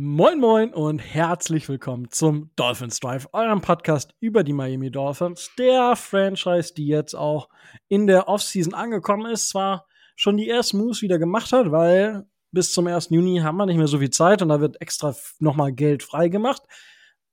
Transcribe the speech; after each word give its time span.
Moin 0.00 0.38
Moin 0.38 0.72
und 0.74 1.00
herzlich 1.00 1.68
willkommen 1.68 2.08
zum 2.12 2.52
Dolphins 2.54 3.00
Drive, 3.00 3.28
eurem 3.32 3.60
Podcast 3.60 4.14
über 4.20 4.44
die 4.44 4.52
Miami 4.52 4.92
Dolphins, 4.92 5.50
der 5.58 5.96
Franchise, 5.96 6.72
die 6.72 6.86
jetzt 6.86 7.14
auch 7.16 7.48
in 7.88 8.06
der 8.06 8.28
Offseason 8.28 8.74
angekommen 8.74 9.28
ist, 9.28 9.48
zwar 9.48 9.86
schon 10.14 10.36
die 10.36 10.48
ersten 10.48 10.78
Moves 10.78 11.02
wieder 11.02 11.18
gemacht 11.18 11.50
hat, 11.50 11.72
weil 11.72 12.28
bis 12.52 12.72
zum 12.72 12.86
1. 12.86 13.08
Juni 13.10 13.40
haben 13.40 13.56
wir 13.56 13.66
nicht 13.66 13.76
mehr 13.76 13.88
so 13.88 13.98
viel 13.98 14.10
Zeit 14.10 14.40
und 14.40 14.50
da 14.50 14.60
wird 14.60 14.80
extra 14.80 15.16
nochmal 15.40 15.72
Geld 15.72 16.04
freigemacht. 16.04 16.62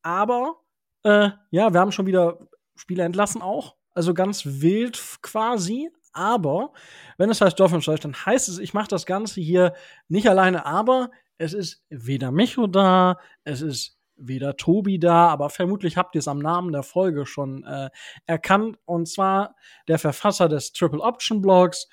Aber 0.01 0.55
äh, 1.03 1.29
ja, 1.51 1.71
wir 1.71 1.79
haben 1.79 1.91
schon 1.91 2.07
wieder 2.07 2.39
Spieler 2.75 3.05
entlassen 3.05 3.43
auch, 3.43 3.75
also 3.93 4.15
ganz 4.15 4.41
wild 4.43 4.99
quasi. 5.21 5.91
Aber 6.13 6.73
wenn 7.19 7.29
es 7.29 7.41
heißt 7.41 7.59
Dolphins 7.59 7.85
Drive, 7.85 7.99
dann 7.99 8.15
heißt 8.15 8.49
es, 8.49 8.57
ich 8.57 8.73
mache 8.73 8.87
das 8.87 9.05
Ganze 9.05 9.39
hier 9.39 9.75
nicht 10.07 10.27
alleine, 10.27 10.65
aber 10.65 11.11
es 11.37 11.53
ist 11.53 11.83
weder 11.89 12.31
Micho 12.31 12.67
da, 12.67 13.17
es 13.43 13.61
ist 13.61 13.97
weder 14.17 14.55
Tobi 14.55 14.99
da, 14.99 15.27
aber 15.27 15.49
vermutlich 15.49 15.97
habt 15.97 16.15
ihr 16.15 16.19
es 16.19 16.27
am 16.27 16.39
Namen 16.39 16.71
der 16.71 16.83
Folge 16.83 17.25
schon 17.25 17.63
äh, 17.63 17.89
erkannt. 18.25 18.77
Und 18.85 19.07
zwar 19.07 19.55
der 19.87 19.99
Verfasser 19.99 20.47
des 20.47 20.71
Triple 20.71 21.01
Option 21.01 21.41
Blogs, 21.41 21.87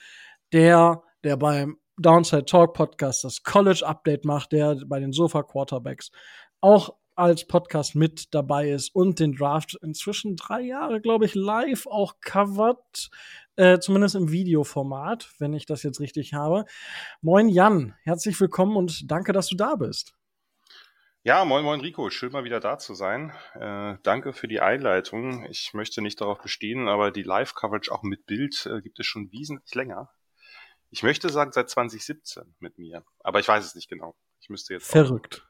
der, 0.52 1.02
der 1.24 1.36
beim 1.36 1.78
Downside 1.98 2.44
Talk 2.44 2.74
Podcast 2.74 3.24
das 3.24 3.42
College 3.42 3.84
Update 3.84 4.24
macht, 4.24 4.52
der 4.52 4.76
bei 4.86 5.00
den 5.00 5.12
Sofa 5.12 5.42
Quarterbacks 5.42 6.10
auch 6.60 6.94
als 7.22 7.46
Podcast 7.46 7.94
mit 7.94 8.34
dabei 8.34 8.70
ist 8.70 8.92
und 8.96 9.20
den 9.20 9.36
Draft 9.36 9.78
inzwischen 9.80 10.34
drei 10.34 10.60
Jahre, 10.60 11.00
glaube 11.00 11.24
ich, 11.24 11.36
live 11.36 11.86
auch 11.86 12.16
covert. 12.20 13.10
Äh, 13.54 13.78
zumindest 13.78 14.16
im 14.16 14.32
Videoformat, 14.32 15.30
wenn 15.38 15.52
ich 15.52 15.64
das 15.64 15.84
jetzt 15.84 16.00
richtig 16.00 16.34
habe. 16.34 16.64
Moin 17.20 17.48
Jan, 17.48 17.94
herzlich 18.02 18.40
willkommen 18.40 18.76
und 18.76 19.08
danke, 19.08 19.32
dass 19.32 19.46
du 19.46 19.54
da 19.54 19.76
bist. 19.76 20.16
Ja, 21.22 21.44
moin 21.44 21.62
moin 21.62 21.80
Rico, 21.80 22.10
schön 22.10 22.32
mal 22.32 22.42
wieder 22.42 22.58
da 22.58 22.78
zu 22.78 22.94
sein. 22.94 23.32
Äh, 23.54 23.98
danke 24.02 24.32
für 24.32 24.48
die 24.48 24.60
Einleitung. 24.60 25.46
Ich 25.48 25.74
möchte 25.74 26.02
nicht 26.02 26.20
darauf 26.20 26.40
bestehen, 26.40 26.88
aber 26.88 27.12
die 27.12 27.22
Live-Coverage 27.22 27.92
auch 27.92 28.02
mit 28.02 28.26
Bild 28.26 28.66
äh, 28.66 28.80
gibt 28.80 28.98
es 28.98 29.06
schon 29.06 29.30
wesentlich 29.30 29.72
länger. 29.76 30.10
Ich 30.90 31.04
möchte 31.04 31.28
sagen 31.28 31.52
seit 31.52 31.70
2017 31.70 32.56
mit 32.58 32.78
mir, 32.78 33.04
aber 33.20 33.38
ich 33.38 33.46
weiß 33.46 33.64
es 33.64 33.76
nicht 33.76 33.88
genau. 33.88 34.16
Ich 34.40 34.48
müsste 34.48 34.74
jetzt 34.74 34.90
verrückt. 34.90 35.46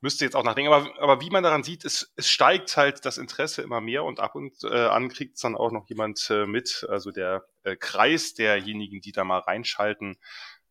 Müsste 0.00 0.24
jetzt 0.24 0.34
auch 0.34 0.44
nachdenken. 0.44 0.72
Aber, 0.72 0.90
aber 1.00 1.20
wie 1.20 1.30
man 1.30 1.42
daran 1.42 1.62
sieht, 1.62 1.84
es, 1.84 2.12
es 2.16 2.30
steigt 2.30 2.76
halt 2.76 3.04
das 3.04 3.18
Interesse 3.18 3.62
immer 3.62 3.80
mehr 3.80 4.04
und 4.04 4.18
ab 4.18 4.34
und 4.34 4.64
äh, 4.64 4.86
an 4.86 5.10
kriegt 5.10 5.36
es 5.36 5.42
dann 5.42 5.56
auch 5.56 5.72
noch 5.72 5.88
jemand 5.88 6.28
äh, 6.30 6.46
mit. 6.46 6.86
Also 6.88 7.10
der 7.10 7.44
äh, 7.64 7.76
Kreis 7.76 8.34
derjenigen, 8.34 9.00
die 9.00 9.12
da 9.12 9.24
mal 9.24 9.40
reinschalten, 9.40 10.16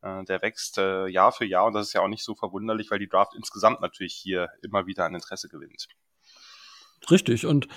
äh, 0.02 0.24
der 0.24 0.42
wächst 0.42 0.78
äh, 0.78 1.08
Jahr 1.08 1.32
für 1.32 1.46
Jahr 1.46 1.66
und 1.66 1.74
das 1.74 1.88
ist 1.88 1.94
ja 1.94 2.02
auch 2.02 2.08
nicht 2.08 2.24
so 2.24 2.34
verwunderlich, 2.34 2.90
weil 2.90 3.00
die 3.00 3.10
Draft 3.10 3.36
insgesamt 3.36 3.82
natürlich 3.82 4.14
hier 4.14 4.50
immer 4.64 4.88
wieder 4.88 5.06
an 5.06 5.14
Interesse 5.14 5.50
gewinnt. 5.50 5.88
Richtig. 7.12 7.46
Und 7.46 7.68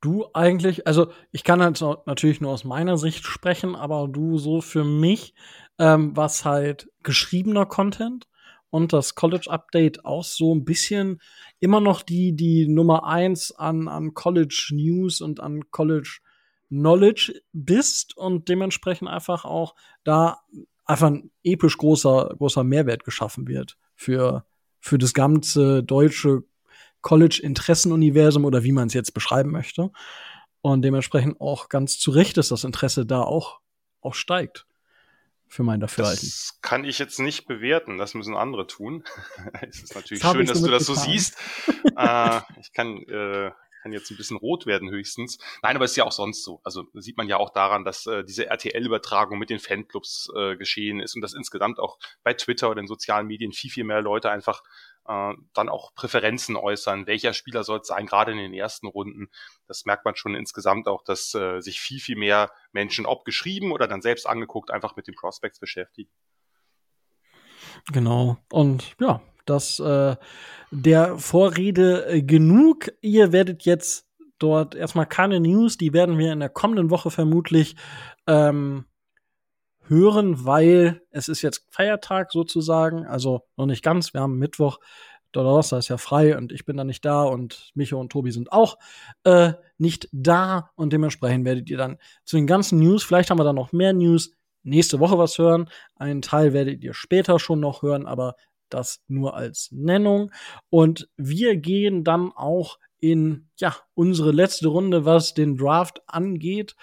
du 0.00 0.26
eigentlich, 0.34 0.86
also 0.86 1.12
ich 1.30 1.44
kann 1.44 1.62
halt 1.62 1.80
natürlich 2.06 2.40
nur 2.40 2.52
aus 2.52 2.64
meiner 2.64 2.98
Sicht 2.98 3.24
sprechen, 3.24 3.76
aber 3.76 4.08
du 4.08 4.38
so 4.38 4.60
für 4.60 4.84
mich, 4.84 5.34
ähm, 5.78 6.16
was 6.16 6.44
halt 6.44 6.88
geschriebener 7.02 7.66
Content 7.66 8.26
und 8.76 8.92
das 8.92 9.14
College 9.14 9.50
Update 9.50 10.04
auch 10.04 10.22
so 10.22 10.54
ein 10.54 10.66
bisschen 10.66 11.22
immer 11.60 11.80
noch 11.80 12.02
die, 12.02 12.36
die 12.36 12.68
Nummer 12.68 13.06
eins 13.06 13.50
an, 13.50 13.88
an 13.88 14.12
College 14.12 14.68
News 14.72 15.22
und 15.22 15.40
an 15.40 15.70
College 15.70 16.18
Knowledge 16.68 17.40
bist 17.54 18.14
und 18.18 18.50
dementsprechend 18.50 19.08
einfach 19.08 19.46
auch 19.46 19.74
da 20.04 20.42
einfach 20.84 21.06
ein 21.06 21.30
episch 21.42 21.78
großer, 21.78 22.34
großer 22.36 22.64
Mehrwert 22.64 23.04
geschaffen 23.04 23.48
wird 23.48 23.78
für, 23.94 24.44
für 24.78 24.98
das 24.98 25.14
ganze 25.14 25.82
deutsche 25.82 26.42
College-Interessenuniversum 27.00 28.44
oder 28.44 28.62
wie 28.62 28.72
man 28.72 28.88
es 28.88 28.94
jetzt 28.94 29.14
beschreiben 29.14 29.52
möchte. 29.52 29.90
Und 30.60 30.82
dementsprechend 30.82 31.40
auch 31.40 31.70
ganz 31.70 31.98
zu 31.98 32.10
Recht 32.10 32.36
ist 32.36 32.50
das 32.50 32.64
Interesse 32.64 33.06
da 33.06 33.22
auch, 33.22 33.60
auch 34.02 34.14
steigt 34.14 34.66
für 35.48 35.62
mein 35.62 35.80
Dafürhalten. 35.80 36.26
Das 36.26 36.58
kann 36.60 36.84
ich 36.84 36.98
jetzt 36.98 37.18
nicht 37.18 37.46
bewerten, 37.46 37.98
das 37.98 38.14
müssen 38.14 38.34
andere 38.34 38.66
tun. 38.66 39.04
es 39.62 39.82
ist 39.82 39.94
natürlich 39.94 40.22
das 40.22 40.32
schön, 40.32 40.46
dass 40.46 40.62
du 40.62 40.70
das 40.70 40.86
so 40.86 40.94
siehst. 40.94 41.36
äh, 41.96 42.40
ich 42.60 42.72
kann, 42.72 42.98
äh, 43.08 43.50
kann 43.82 43.92
jetzt 43.92 44.10
ein 44.10 44.16
bisschen 44.16 44.36
rot 44.36 44.66
werden 44.66 44.90
höchstens. 44.90 45.38
Nein, 45.62 45.76
aber 45.76 45.84
es 45.84 45.92
ist 45.92 45.96
ja 45.96 46.04
auch 46.04 46.12
sonst 46.12 46.42
so. 46.42 46.60
Also 46.64 46.84
sieht 46.94 47.16
man 47.16 47.28
ja 47.28 47.36
auch 47.36 47.50
daran, 47.50 47.84
dass 47.84 48.06
äh, 48.06 48.24
diese 48.24 48.46
RTL-Übertragung 48.46 49.38
mit 49.38 49.48
den 49.48 49.60
Fanclubs 49.60 50.28
äh, 50.36 50.56
geschehen 50.56 50.98
ist 50.98 51.14
und 51.14 51.22
dass 51.22 51.34
insgesamt 51.34 51.78
auch 51.78 51.98
bei 52.24 52.34
Twitter 52.34 52.68
oder 52.68 52.80
in 52.80 52.88
sozialen 52.88 53.28
Medien 53.28 53.52
viel, 53.52 53.70
viel 53.70 53.84
mehr 53.84 54.02
Leute 54.02 54.30
einfach 54.30 54.62
äh, 55.08 55.34
dann 55.54 55.68
auch 55.68 55.94
Präferenzen 55.94 56.56
äußern. 56.56 57.06
Welcher 57.06 57.32
Spieler 57.32 57.64
soll 57.64 57.80
es 57.80 57.88
sein, 57.88 58.06
gerade 58.06 58.32
in 58.32 58.38
den 58.38 58.54
ersten 58.54 58.86
Runden? 58.86 59.28
Das 59.66 59.84
merkt 59.84 60.04
man 60.04 60.16
schon 60.16 60.34
insgesamt 60.34 60.88
auch, 60.88 61.02
dass 61.02 61.34
äh, 61.34 61.60
sich 61.60 61.80
viel, 61.80 62.00
viel 62.00 62.16
mehr 62.16 62.50
Menschen, 62.72 63.06
ob 63.06 63.24
geschrieben 63.24 63.72
oder 63.72 63.88
dann 63.88 64.02
selbst 64.02 64.26
angeguckt, 64.26 64.70
einfach 64.70 64.96
mit 64.96 65.06
den 65.06 65.14
Prospects 65.14 65.58
beschäftigen. 65.58 66.10
Genau. 67.92 68.38
Und 68.50 68.94
ja, 69.00 69.20
das 69.44 69.78
äh, 69.78 70.16
der 70.70 71.18
Vorrede 71.18 72.06
äh, 72.06 72.22
genug. 72.22 72.92
Ihr 73.00 73.32
werdet 73.32 73.64
jetzt 73.64 74.06
dort 74.38 74.74
erstmal 74.74 75.06
keine 75.06 75.40
News, 75.40 75.78
die 75.78 75.92
werden 75.92 76.18
wir 76.18 76.32
in 76.32 76.40
der 76.40 76.48
kommenden 76.50 76.90
Woche 76.90 77.10
vermutlich 77.10 77.76
ähm, 78.26 78.84
hören, 79.88 80.44
weil 80.44 81.02
es 81.10 81.28
ist 81.28 81.42
jetzt 81.42 81.66
Feiertag 81.70 82.32
sozusagen, 82.32 83.06
also 83.06 83.42
noch 83.56 83.66
nicht 83.66 83.82
ganz, 83.82 84.14
wir 84.14 84.20
haben 84.20 84.38
Mittwoch, 84.38 84.78
Donnerstag 85.32 85.80
ist 85.80 85.88
ja 85.88 85.98
frei 85.98 86.36
und 86.36 86.50
ich 86.50 86.64
bin 86.64 86.76
da 86.76 86.84
nicht 86.84 87.04
da 87.04 87.24
und 87.24 87.70
Micho 87.74 88.00
und 88.00 88.10
Tobi 88.10 88.30
sind 88.30 88.52
auch 88.52 88.78
äh, 89.24 89.52
nicht 89.76 90.08
da 90.12 90.70
und 90.76 90.92
dementsprechend 90.92 91.44
werdet 91.44 91.68
ihr 91.68 91.76
dann 91.76 91.98
zu 92.24 92.36
den 92.36 92.46
ganzen 92.46 92.78
News, 92.78 93.04
vielleicht 93.04 93.30
haben 93.30 93.38
wir 93.38 93.44
dann 93.44 93.56
noch 93.56 93.72
mehr 93.72 93.92
News, 93.92 94.32
nächste 94.62 94.98
Woche 95.00 95.18
was 95.18 95.38
hören. 95.38 95.70
Einen 95.94 96.22
Teil 96.22 96.52
werdet 96.52 96.82
ihr 96.82 96.94
später 96.94 97.38
schon 97.38 97.60
noch 97.60 97.82
hören, 97.82 98.06
aber 98.06 98.34
das 98.68 99.02
nur 99.08 99.34
als 99.36 99.68
Nennung. 99.70 100.32
Und 100.70 101.08
wir 101.16 101.56
gehen 101.56 102.04
dann 102.04 102.32
auch 102.32 102.78
in 102.98 103.48
ja 103.58 103.76
unsere 103.94 104.32
letzte 104.32 104.68
Runde, 104.68 105.04
was 105.04 105.34
den 105.34 105.56
Draft 105.56 106.02
angeht. 106.06 106.74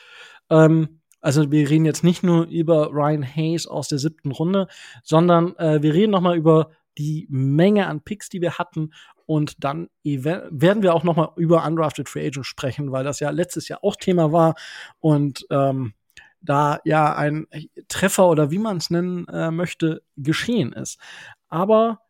Ähm, 0.50 1.02
also 1.23 1.51
wir 1.51 1.69
reden 1.69 1.85
jetzt 1.85 2.03
nicht 2.03 2.22
nur 2.22 2.45
über 2.47 2.89
Ryan 2.91 3.23
Hayes 3.23 3.66
aus 3.66 3.88
der 3.88 3.97
siebten 3.97 4.31
Runde, 4.31 4.67
sondern 5.03 5.56
äh, 5.56 5.81
wir 5.81 5.94
reden 5.94 6.11
noch 6.11 6.22
mal 6.22 6.38
über 6.38 6.72
die 6.97 7.25
Menge 7.29 7.88
an 7.88 8.01
Picks, 8.01 8.28
die 8.28 8.41
wir 8.41 8.57
hatten. 8.57 8.94
Und 9.25 9.63
dann 9.63 9.89
werden 10.03 10.83
wir 10.83 10.94
auch 10.94 11.03
noch 11.03 11.16
mal 11.16 11.31
über 11.38 11.66
Undrafted 11.66 12.09
Free 12.09 12.28
Agents 12.28 12.47
sprechen, 12.47 12.91
weil 12.91 13.06
das 13.06 13.22
ja 13.22 13.29
letztes 13.29 13.69
Jahr 13.69 13.83
auch 13.83 13.95
Thema 13.95 14.33
war. 14.33 14.56
Und 15.00 15.47
ähm, 15.50 15.94
da 16.41 16.79
ja 16.83 17.16
ein 17.16 17.47
Treffer 17.88 18.28
oder 18.28 18.51
wie 18.51 18.59
man 18.59 18.78
es 18.78 18.89
nennen 18.89 19.25
äh, 19.29 19.50
möchte, 19.50 20.03
geschehen 20.17 20.73
ist. 20.73 21.00
Aber 21.47 22.01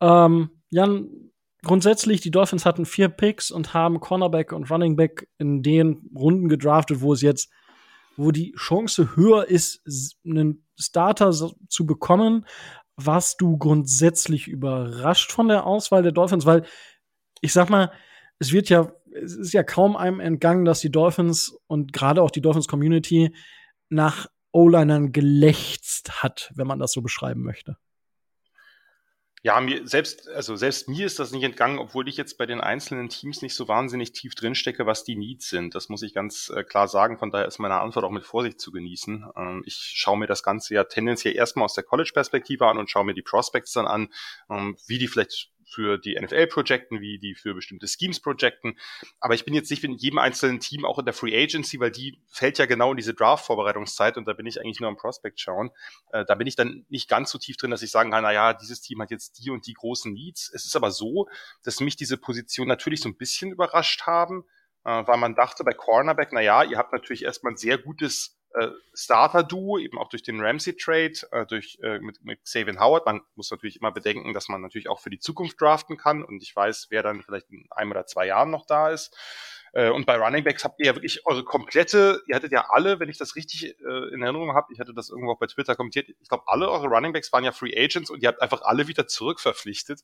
ähm, 0.00 0.50
Jan, 0.70 1.08
grundsätzlich, 1.64 2.20
die 2.20 2.30
Dolphins 2.30 2.64
hatten 2.64 2.86
vier 2.86 3.08
Picks 3.08 3.50
und 3.50 3.74
haben 3.74 3.98
Cornerback 3.98 4.52
und 4.52 4.70
Running 4.70 4.94
Back 4.94 5.28
in 5.38 5.64
den 5.64 6.08
Runden 6.14 6.48
gedraftet, 6.48 7.00
wo 7.00 7.12
es 7.12 7.20
jetzt 7.20 7.50
wo 8.16 8.30
die 8.30 8.52
Chance 8.52 9.16
höher 9.16 9.48
ist, 9.48 9.82
einen 10.24 10.66
Starter 10.78 11.32
zu 11.32 11.86
bekommen. 11.86 12.46
Warst 12.96 13.40
du 13.40 13.58
grundsätzlich 13.58 14.48
überrascht 14.48 15.32
von 15.32 15.48
der 15.48 15.66
Auswahl 15.66 16.02
der 16.02 16.12
Dolphins? 16.12 16.46
Weil 16.46 16.64
ich 17.40 17.52
sag 17.52 17.70
mal, 17.70 17.90
es 18.38 18.52
wird 18.52 18.68
ja, 18.68 18.92
es 19.12 19.36
ist 19.36 19.52
ja 19.52 19.62
kaum 19.62 19.96
einem 19.96 20.20
entgangen, 20.20 20.64
dass 20.64 20.80
die 20.80 20.90
Dolphins 20.90 21.56
und 21.66 21.92
gerade 21.92 22.22
auch 22.22 22.30
die 22.30 22.40
Dolphins 22.40 22.68
Community 22.68 23.34
nach 23.88 24.26
O-Linern 24.52 25.12
gelächzt 25.12 26.22
hat, 26.22 26.52
wenn 26.54 26.66
man 26.66 26.78
das 26.78 26.92
so 26.92 27.02
beschreiben 27.02 27.42
möchte. 27.42 27.76
Ja, 29.46 29.60
mir 29.60 29.86
selbst, 29.86 30.26
also 30.30 30.56
selbst 30.56 30.88
mir 30.88 31.04
ist 31.04 31.18
das 31.18 31.30
nicht 31.30 31.42
entgangen, 31.42 31.78
obwohl 31.78 32.08
ich 32.08 32.16
jetzt 32.16 32.38
bei 32.38 32.46
den 32.46 32.62
einzelnen 32.62 33.10
Teams 33.10 33.42
nicht 33.42 33.54
so 33.54 33.68
wahnsinnig 33.68 34.12
tief 34.12 34.34
drinstecke, 34.34 34.86
was 34.86 35.04
die 35.04 35.16
Needs 35.16 35.50
sind. 35.50 35.74
Das 35.74 35.90
muss 35.90 36.00
ich 36.00 36.14
ganz 36.14 36.48
äh, 36.48 36.64
klar 36.64 36.88
sagen. 36.88 37.18
Von 37.18 37.30
daher 37.30 37.46
ist 37.46 37.58
meine 37.58 37.78
Antwort 37.78 38.06
auch 38.06 38.10
mit 38.10 38.24
Vorsicht 38.24 38.58
zu 38.58 38.72
genießen. 38.72 39.26
Ähm, 39.36 39.62
ich 39.66 39.74
schaue 39.74 40.16
mir 40.16 40.26
das 40.26 40.42
Ganze 40.42 40.72
ja 40.72 40.84
tendenziell 40.84 41.36
erstmal 41.36 41.66
aus 41.66 41.74
der 41.74 41.84
College-Perspektive 41.84 42.66
an 42.66 42.78
und 42.78 42.88
schaue 42.88 43.04
mir 43.04 43.12
die 43.12 43.20
Prospects 43.20 43.72
dann 43.72 43.86
an, 43.86 44.08
ähm, 44.48 44.78
wie 44.86 44.96
die 44.96 45.08
vielleicht 45.08 45.50
für 45.74 45.98
die 45.98 46.18
NFL 46.20 46.46
projekten, 46.46 47.00
wie 47.00 47.18
die 47.18 47.34
für 47.34 47.54
bestimmte 47.54 47.86
Schemes 47.88 48.20
projekten. 48.20 48.78
Aber 49.20 49.34
ich 49.34 49.44
bin 49.44 49.54
jetzt 49.54 49.70
nicht 49.70 49.82
in 49.84 49.94
jedem 49.94 50.18
einzelnen 50.18 50.60
Team 50.60 50.84
auch 50.84 50.98
in 50.98 51.04
der 51.04 51.14
Free 51.14 51.36
Agency, 51.36 51.80
weil 51.80 51.90
die 51.90 52.18
fällt 52.28 52.58
ja 52.58 52.66
genau 52.66 52.92
in 52.92 52.96
diese 52.96 53.14
Draft-Vorbereitungszeit 53.14 54.16
und 54.16 54.26
da 54.26 54.32
bin 54.32 54.46
ich 54.46 54.60
eigentlich 54.60 54.80
nur 54.80 54.88
am 54.88 54.96
Prospect 54.96 55.40
schauen. 55.40 55.70
Äh, 56.12 56.24
da 56.24 56.34
bin 56.34 56.46
ich 56.46 56.56
dann 56.56 56.86
nicht 56.88 57.08
ganz 57.08 57.30
so 57.30 57.38
tief 57.38 57.56
drin, 57.56 57.70
dass 57.70 57.82
ich 57.82 57.90
sagen 57.90 58.10
kann, 58.10 58.22
na 58.22 58.52
dieses 58.52 58.80
Team 58.80 59.02
hat 59.02 59.10
jetzt 59.10 59.44
die 59.44 59.50
und 59.50 59.66
die 59.66 59.74
großen 59.74 60.12
Needs. 60.12 60.50
Es 60.54 60.64
ist 60.64 60.76
aber 60.76 60.90
so, 60.90 61.28
dass 61.62 61.80
mich 61.80 61.96
diese 61.96 62.16
Position 62.16 62.68
natürlich 62.68 63.00
so 63.00 63.08
ein 63.08 63.16
bisschen 63.16 63.50
überrascht 63.50 64.02
haben, 64.02 64.44
äh, 64.84 65.06
weil 65.06 65.16
man 65.16 65.34
dachte 65.34 65.64
bei 65.64 65.72
Cornerback, 65.72 66.28
na 66.32 66.40
ja, 66.40 66.62
ihr 66.62 66.78
habt 66.78 66.92
natürlich 66.92 67.24
erstmal 67.24 67.54
ein 67.54 67.56
sehr 67.56 67.78
gutes 67.78 68.38
äh, 68.54 68.68
Starter-Duo, 68.94 69.78
eben 69.78 69.98
auch 69.98 70.08
durch 70.08 70.22
den 70.22 70.40
Ramsey-Trade, 70.40 71.14
äh, 71.32 71.46
durch 71.46 71.78
äh, 71.82 71.98
mit, 71.98 72.24
mit 72.24 72.42
Xavier 72.44 72.78
Howard. 72.78 73.04
Man 73.04 73.20
muss 73.34 73.50
natürlich 73.50 73.80
immer 73.80 73.92
bedenken, 73.92 74.32
dass 74.32 74.48
man 74.48 74.60
natürlich 74.60 74.88
auch 74.88 75.00
für 75.00 75.10
die 75.10 75.18
Zukunft 75.18 75.60
draften 75.60 75.96
kann 75.96 76.22
und 76.22 76.42
ich 76.42 76.54
weiß, 76.54 76.86
wer 76.90 77.02
dann 77.02 77.22
vielleicht 77.22 77.50
in 77.50 77.66
einem 77.70 77.90
oder 77.90 78.06
zwei 78.06 78.26
Jahren 78.26 78.50
noch 78.50 78.64
da 78.64 78.90
ist. 78.90 79.16
Äh, 79.72 79.90
und 79.90 80.06
bei 80.06 80.16
Running 80.16 80.44
Backs 80.44 80.62
habt 80.62 80.78
ihr 80.78 80.86
ja 80.86 80.94
wirklich 80.94 81.26
eure 81.26 81.42
komplette, 81.42 82.22
ihr 82.28 82.36
hattet 82.36 82.52
ja 82.52 82.66
alle, 82.70 83.00
wenn 83.00 83.08
ich 83.08 83.18
das 83.18 83.34
richtig 83.34 83.76
äh, 83.80 84.14
in 84.14 84.22
Erinnerung 84.22 84.54
habe, 84.54 84.72
ich 84.72 84.78
hatte 84.78 84.94
das 84.94 85.10
irgendwo 85.10 85.32
auch 85.32 85.38
bei 85.38 85.46
Twitter 85.46 85.74
kommentiert, 85.74 86.08
ich 86.08 86.28
glaube, 86.28 86.44
alle 86.46 86.70
eure 86.70 86.86
Running 86.86 87.12
Backs 87.12 87.32
waren 87.32 87.42
ja 87.42 87.50
Free 87.50 87.76
Agents 87.76 88.08
und 88.08 88.22
ihr 88.22 88.28
habt 88.28 88.40
einfach 88.40 88.62
alle 88.62 88.86
wieder 88.86 89.08
zurückverpflichtet. 89.08 90.02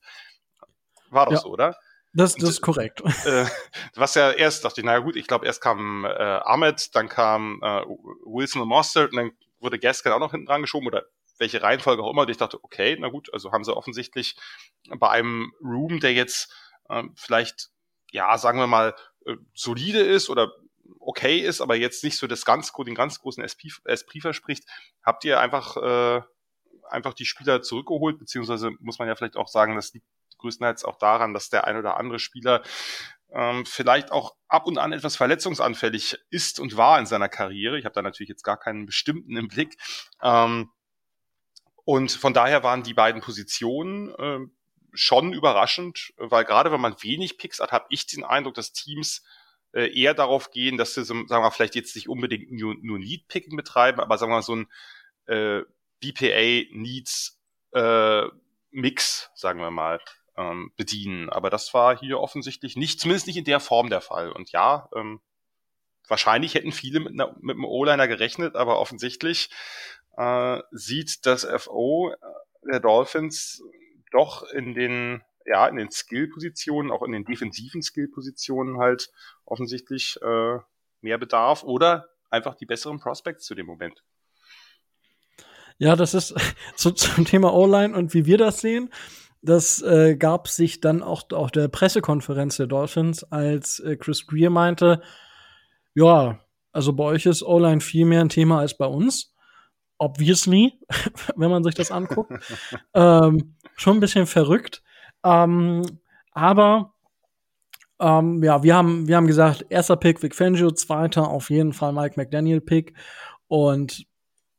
War 1.10 1.26
doch 1.26 1.32
ja. 1.32 1.38
so, 1.38 1.50
oder? 1.50 1.76
Das, 2.12 2.34
das 2.34 2.50
ist 2.50 2.60
korrekt. 2.60 3.02
Äh, 3.24 3.46
was 3.94 4.14
ja 4.14 4.32
erst 4.32 4.64
dachte 4.64 4.80
ich, 4.80 4.84
naja 4.84 4.98
gut, 4.98 5.16
ich 5.16 5.26
glaube, 5.26 5.46
erst 5.46 5.60
kam 5.60 6.04
äh, 6.04 6.08
Ahmed, 6.08 6.94
dann 6.94 7.08
kam 7.08 7.60
äh, 7.62 7.82
Wilson 8.24 8.62
und 8.62 8.68
Mostert 8.68 9.12
und 9.12 9.16
dann 9.16 9.32
wurde 9.60 9.78
Gaskin 9.78 10.12
auch 10.12 10.18
noch 10.18 10.32
hinten 10.32 10.46
dran 10.46 10.62
geschoben 10.62 10.86
oder 10.86 11.04
welche 11.38 11.62
Reihenfolge 11.62 12.02
auch 12.02 12.10
immer. 12.10 12.22
Und 12.22 12.30
ich 12.30 12.36
dachte, 12.36 12.62
okay, 12.62 12.96
na 12.98 13.08
gut, 13.08 13.32
also 13.32 13.52
haben 13.52 13.64
sie 13.64 13.76
offensichtlich 13.76 14.36
bei 14.88 15.08
einem 15.08 15.52
Room, 15.62 16.00
der 16.00 16.12
jetzt 16.12 16.52
äh, 16.88 17.04
vielleicht, 17.14 17.70
ja, 18.10 18.36
sagen 18.38 18.58
wir 18.58 18.66
mal, 18.66 18.94
äh, 19.26 19.36
solide 19.54 20.00
ist 20.00 20.30
oder 20.30 20.52
okay 20.98 21.38
ist, 21.38 21.60
aber 21.60 21.76
jetzt 21.76 22.04
nicht 22.04 22.16
so 22.16 22.26
das 22.26 22.44
ganz, 22.44 22.72
den 22.72 22.94
ganz 22.94 23.20
großen 23.20 23.42
Esprit, 23.42 23.72
Esprit 23.84 24.22
verspricht, 24.22 24.64
habt 25.02 25.24
ihr 25.24 25.40
einfach, 25.40 25.76
äh, 25.76 26.22
einfach 26.88 27.14
die 27.14 27.24
Spieler 27.24 27.62
zurückgeholt, 27.62 28.18
beziehungsweise 28.18 28.72
muss 28.80 28.98
man 28.98 29.08
ja 29.08 29.14
vielleicht 29.14 29.36
auch 29.36 29.48
sagen, 29.48 29.76
das 29.76 29.92
liegt 29.94 30.06
größtenteils 30.40 30.84
auch 30.84 30.98
daran, 30.98 31.34
dass 31.34 31.50
der 31.50 31.66
ein 31.66 31.76
oder 31.76 31.96
andere 31.96 32.18
Spieler 32.18 32.62
ähm, 33.32 33.64
vielleicht 33.64 34.12
auch 34.12 34.34
ab 34.48 34.66
und 34.66 34.78
an 34.78 34.92
etwas 34.92 35.16
verletzungsanfällig 35.16 36.18
ist 36.30 36.58
und 36.58 36.76
war 36.76 36.98
in 36.98 37.06
seiner 37.06 37.28
Karriere. 37.28 37.78
Ich 37.78 37.84
habe 37.84 37.94
da 37.94 38.02
natürlich 38.02 38.28
jetzt 38.28 38.42
gar 38.42 38.58
keinen 38.58 38.86
bestimmten 38.86 39.36
im 39.36 39.48
Blick. 39.48 39.76
Ähm, 40.22 40.70
und 41.84 42.12
von 42.12 42.34
daher 42.34 42.62
waren 42.62 42.82
die 42.82 42.94
beiden 42.94 43.20
Positionen 43.20 44.14
äh, 44.14 44.46
schon 44.92 45.32
überraschend, 45.32 46.12
weil 46.16 46.44
gerade 46.44 46.72
wenn 46.72 46.80
man 46.80 47.00
wenig 47.02 47.38
Picks 47.38 47.60
hat, 47.60 47.72
habe 47.72 47.86
ich 47.90 48.06
den 48.06 48.24
Eindruck, 48.24 48.54
dass 48.54 48.72
Teams 48.72 49.22
äh, 49.72 49.92
eher 49.96 50.14
darauf 50.14 50.50
gehen, 50.50 50.76
dass 50.76 50.94
sie, 50.94 51.04
sagen 51.04 51.26
wir, 51.28 51.50
vielleicht 51.50 51.76
jetzt 51.76 51.94
nicht 51.94 52.08
unbedingt 52.08 52.50
nur, 52.50 52.74
nur 52.80 52.98
Lead-Picking 52.98 53.56
betreiben, 53.56 54.00
aber 54.00 54.18
sagen 54.18 54.32
wir 54.32 54.36
mal 54.36 54.42
so 54.42 54.56
ein 54.56 54.68
äh, 55.26 55.62
BPA-Needs 56.00 57.40
äh, 57.72 58.28
sagen 59.34 59.60
wir 59.60 59.70
mal, 59.70 60.00
ähm, 60.40 60.72
bedienen. 60.76 61.28
Aber 61.28 61.50
das 61.50 61.72
war 61.74 61.98
hier 61.98 62.18
offensichtlich 62.18 62.76
nicht, 62.76 63.00
zumindest 63.00 63.26
nicht 63.26 63.36
in 63.36 63.44
der 63.44 63.60
Form 63.60 63.90
der 63.90 64.00
Fall. 64.00 64.32
Und 64.32 64.52
ja, 64.52 64.88
ähm, 64.96 65.20
wahrscheinlich 66.08 66.54
hätten 66.54 66.72
viele 66.72 67.00
mit, 67.00 67.12
einer, 67.12 67.36
mit 67.40 67.56
einem 67.56 67.64
O-Liner 67.64 68.08
gerechnet, 68.08 68.56
aber 68.56 68.80
offensichtlich 68.80 69.50
äh, 70.16 70.60
sieht 70.70 71.26
das 71.26 71.44
FO 71.44 72.14
der 72.62 72.80
Dolphins 72.80 73.62
doch 74.12 74.42
in 74.42 74.74
den 74.74 75.22
ja 75.46 75.66
in 75.66 75.76
den 75.76 75.90
Skill-Positionen, 75.90 76.90
auch 76.90 77.02
in 77.02 77.12
den 77.12 77.24
defensiven 77.24 77.82
Skill-Positionen 77.82 78.78
halt 78.78 79.10
offensichtlich 79.44 80.18
äh, 80.22 80.58
mehr 81.00 81.18
Bedarf 81.18 81.62
oder 81.62 82.08
einfach 82.28 82.54
die 82.54 82.66
besseren 82.66 83.00
Prospects 83.00 83.46
zu 83.46 83.54
dem 83.54 83.66
Moment. 83.66 84.02
Ja, 85.78 85.96
das 85.96 86.12
ist 86.14 86.34
zu, 86.76 86.92
zum 86.92 87.24
Thema 87.24 87.54
O-Line 87.54 87.96
und 87.96 88.14
wie 88.14 88.26
wir 88.26 88.38
das 88.38 88.60
sehen. 88.60 88.90
Das 89.42 89.80
äh, 89.82 90.16
gab 90.16 90.48
sich 90.48 90.80
dann 90.80 91.02
auch 91.02 91.22
auf 91.32 91.50
der 91.50 91.68
Pressekonferenz 91.68 92.58
der 92.58 92.66
Dolphins, 92.66 93.24
als 93.24 93.80
äh, 93.80 93.96
Chris 93.96 94.26
Greer 94.26 94.50
meinte, 94.50 95.00
ja, 95.94 96.38
also 96.72 96.92
bei 96.92 97.04
euch 97.04 97.26
ist 97.26 97.42
O-Line 97.42 97.80
viel 97.80 98.04
mehr 98.04 98.20
ein 98.20 98.28
Thema 98.28 98.60
als 98.60 98.76
bei 98.76 98.86
uns. 98.86 99.34
Obviously, 99.98 100.78
wenn 101.36 101.50
man 101.50 101.64
sich 101.64 101.74
das 101.74 101.90
anguckt. 101.90 102.32
ähm, 102.94 103.56
schon 103.76 103.96
ein 103.96 104.00
bisschen 104.00 104.26
verrückt. 104.26 104.82
Ähm, 105.24 105.82
aber 106.32 106.94
ähm, 107.98 108.42
ja, 108.42 108.62
wir 108.62 108.74
haben, 108.74 109.08
wir 109.08 109.16
haben 109.16 109.26
gesagt, 109.26 109.66
erster 109.68 109.96
Pick 109.96 110.22
Vic 110.22 110.34
Fangio, 110.34 110.70
zweiter 110.70 111.28
auf 111.28 111.50
jeden 111.50 111.72
Fall 111.72 111.92
Mike 111.92 112.14
McDaniel 112.16 112.60
Pick. 112.60 112.94
Und 113.48 114.06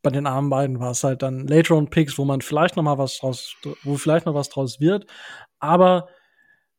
bei 0.01 0.09
den 0.09 0.25
anderen 0.25 0.49
beiden 0.49 0.79
war 0.79 0.91
es 0.91 1.03
halt 1.03 1.21
dann 1.21 1.47
Later 1.47 1.75
on 1.75 1.89
Picks, 1.89 2.17
wo 2.17 2.25
man 2.25 2.41
vielleicht 2.41 2.75
noch 2.75 2.83
mal 2.83 2.97
was 2.97 3.19
draus, 3.19 3.55
wo 3.83 3.95
vielleicht 3.95 4.25
noch 4.25 4.33
was 4.33 4.49
draus 4.49 4.79
wird. 4.79 5.05
Aber 5.59 6.07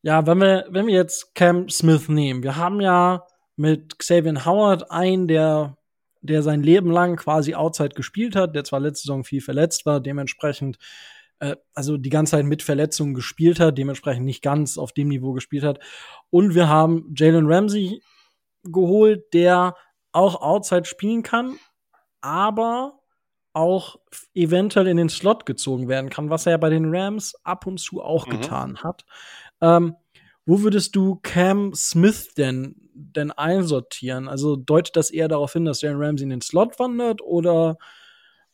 ja, 0.03 0.27
wenn 0.27 0.39
wir, 0.39 0.67
wenn 0.71 0.87
wir 0.87 0.95
jetzt 0.95 1.35
Cam 1.35 1.69
Smith 1.69 2.09
nehmen, 2.09 2.43
wir 2.43 2.57
haben 2.57 2.81
ja 2.81 3.25
mit 3.57 3.99
Xavier 3.99 4.45
Howard 4.45 4.91
einen, 4.91 5.29
der, 5.29 5.77
der 6.21 6.43
sein 6.43 6.63
Leben 6.63 6.91
lang 6.91 7.17
quasi 7.17 7.55
outside 7.55 7.91
gespielt 7.91 8.35
hat, 8.35 8.57
der 8.57 8.65
zwar 8.65 8.81
letzte 8.81 9.07
Saison 9.07 9.25
viel 9.25 9.41
verletzt 9.41 9.87
war, 9.87 10.01
dementsprechend, 10.01 10.79
äh, 11.39 11.57
also 11.75 11.97
die 11.97 12.11
ganze 12.11 12.33
Zeit 12.33 12.45
mit 12.45 12.63
Verletzungen 12.63 13.15
gespielt 13.15 13.61
hat, 13.61 13.79
dementsprechend 13.79 14.25
nicht 14.25 14.43
ganz 14.43 14.79
auf 14.79 14.93
dem 14.93 15.09
Niveau 15.09 15.33
gespielt 15.33 15.63
hat. 15.63 15.79
Und 16.31 16.55
wir 16.57 16.69
haben 16.69 17.15
Jalen 17.17 17.47
Ramsey 17.47 18.03
geholt, 18.65 19.33
der 19.33 19.77
auch 20.11 20.43
outside 20.43 20.85
spielen 20.85 21.23
kann, 21.23 21.57
aber 22.21 23.02
auch 23.53 23.97
eventuell 24.35 24.87
in 24.87 24.97
den 24.97 25.09
Slot 25.09 25.47
gezogen 25.47 25.89
werden 25.89 26.11
kann, 26.11 26.31
was 26.31 26.47
er 26.47 26.53
ja 26.53 26.59
bei 26.59 26.71
den 26.71 26.95
Rams 26.95 27.35
ab 27.45 27.67
und 27.67 27.79
zu 27.79 28.03
auch 28.03 28.27
mhm. 28.27 28.31
getan 28.31 28.79
hat. 28.83 29.05
Ähm, 29.61 29.97
wo 30.45 30.63
würdest 30.63 30.97
du 30.97 31.21
Cam 31.23 31.73
Smith 31.75 32.35
denn, 32.35 32.75
denn 32.95 33.31
einsortieren? 33.31 34.29
Also 34.29 34.57
deutet 34.57 34.97
das 34.97 35.11
eher 35.11 35.29
darauf 35.29 35.53
hin, 35.53 35.65
dass 35.65 35.83
Jalen 35.83 36.03
Ramsey 36.03 36.25
in 36.25 36.31
den 36.31 36.41
Slot 36.41 36.79
wandert 36.79 37.21
oder 37.23 37.79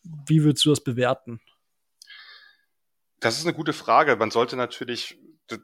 wie 0.02 0.42
würdest 0.44 0.64
du 0.64 0.70
das 0.70 0.82
bewerten? 0.82 1.40
Das 3.20 3.38
ist 3.38 3.46
eine 3.46 3.54
gute 3.54 3.72
Frage. 3.72 4.16
Man 4.16 4.30
sollte 4.30 4.56
natürlich 4.56 5.18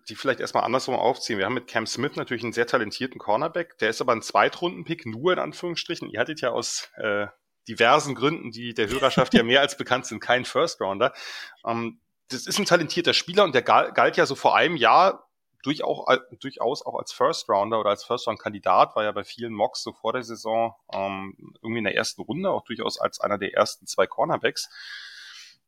die 0.08 0.14
vielleicht 0.14 0.40
erstmal 0.40 0.64
andersrum 0.64 0.94
aufziehen. 0.94 1.38
Wir 1.38 1.46
haben 1.46 1.54
mit 1.54 1.66
Cam 1.66 1.86
Smith 1.86 2.16
natürlich 2.16 2.42
einen 2.42 2.52
sehr 2.52 2.66
talentierten 2.66 3.18
Cornerback. 3.18 3.76
Der 3.78 3.90
ist 3.90 4.00
aber 4.00 4.12
ein 4.12 4.22
Zweitrunden-Pick, 4.22 5.06
nur 5.06 5.32
in 5.32 5.38
Anführungsstrichen. 5.38 6.08
Ihr 6.08 6.20
hattet 6.20 6.40
ja 6.40 6.50
aus 6.50 6.90
äh, 6.96 7.26
diversen 7.68 8.14
Gründen, 8.14 8.50
die 8.50 8.74
der 8.74 8.88
Hörerschaft 8.88 9.34
ja 9.34 9.42
mehr 9.42 9.60
als 9.60 9.76
bekannt 9.76 10.06
sind, 10.06 10.20
kein 10.20 10.44
First 10.44 10.80
Rounder. 10.80 11.12
Ähm, 11.66 12.00
das 12.28 12.46
ist 12.46 12.58
ein 12.58 12.64
talentierter 12.64 13.14
Spieler 13.14 13.44
und 13.44 13.54
der 13.54 13.62
galt 13.62 14.16
ja 14.16 14.26
so 14.26 14.34
vor 14.34 14.56
einem 14.56 14.76
Jahr 14.76 15.28
durchaus, 15.62 16.04
durchaus 16.40 16.84
auch 16.84 16.98
als 16.98 17.12
First 17.12 17.48
Rounder 17.48 17.80
oder 17.80 17.90
als 17.90 18.04
First 18.04 18.26
Round 18.26 18.38
Kandidat, 18.38 18.94
war 18.96 19.04
ja 19.04 19.12
bei 19.12 19.24
vielen 19.24 19.52
Mocks 19.52 19.82
so 19.82 19.92
vor 19.92 20.12
der 20.12 20.22
Saison 20.22 20.74
ähm, 20.92 21.36
irgendwie 21.62 21.78
in 21.78 21.84
der 21.84 21.96
ersten 21.96 22.22
Runde 22.22 22.50
auch 22.50 22.64
durchaus 22.64 22.98
als 22.98 23.20
einer 23.20 23.38
der 23.38 23.54
ersten 23.54 23.86
zwei 23.86 24.06
Cornerbacks. 24.06 24.68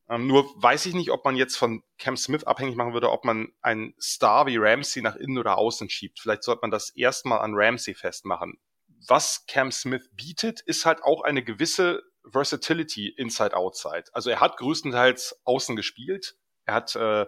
Ähm, 0.08 0.26
nur 0.26 0.50
weiß 0.62 0.86
ich 0.86 0.94
nicht, 0.94 1.10
ob 1.10 1.24
man 1.24 1.34
jetzt 1.34 1.56
von 1.56 1.82
Cam 1.98 2.16
Smith 2.16 2.44
abhängig 2.44 2.76
machen 2.76 2.92
würde, 2.92 3.10
ob 3.10 3.24
man 3.24 3.52
einen 3.60 3.94
Star 4.00 4.46
wie 4.46 4.56
Ramsey 4.58 5.02
nach 5.02 5.16
innen 5.16 5.38
oder 5.38 5.58
außen 5.58 5.90
schiebt. 5.90 6.20
Vielleicht 6.20 6.44
sollte 6.44 6.60
man 6.62 6.70
das 6.70 6.90
erstmal 6.90 7.40
an 7.40 7.54
Ramsey 7.54 7.94
festmachen 7.94 8.58
was 9.08 9.46
Cam 9.46 9.70
Smith 9.72 10.08
bietet, 10.12 10.60
ist 10.60 10.86
halt 10.86 11.02
auch 11.02 11.22
eine 11.22 11.42
gewisse 11.42 12.02
Versatility 12.30 13.08
inside-outside. 13.08 14.04
Also 14.12 14.30
er 14.30 14.40
hat 14.40 14.56
größtenteils 14.56 15.40
außen 15.44 15.76
gespielt. 15.76 16.36
Er 16.64 16.74
hat 16.74 16.96
äh, 16.96 17.26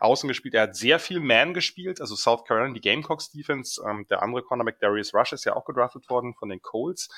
außen 0.00 0.28
gespielt. 0.28 0.54
Er 0.54 0.62
hat 0.62 0.76
sehr 0.76 0.98
viel 0.98 1.20
Man 1.20 1.54
gespielt, 1.54 2.00
also 2.00 2.14
South 2.14 2.44
Carolina, 2.44 2.74
die 2.74 2.80
Gamecocks 2.80 3.30
Defense. 3.30 3.82
Ähm, 3.86 4.06
der 4.08 4.22
andere 4.22 4.42
Cornerback 4.42 4.78
Darius 4.80 5.14
Rush 5.14 5.32
ist 5.32 5.44
ja 5.44 5.56
auch 5.56 5.64
gedraftet 5.64 6.08
worden 6.08 6.34
von 6.34 6.48
den 6.48 6.62
Colts. 6.62 7.08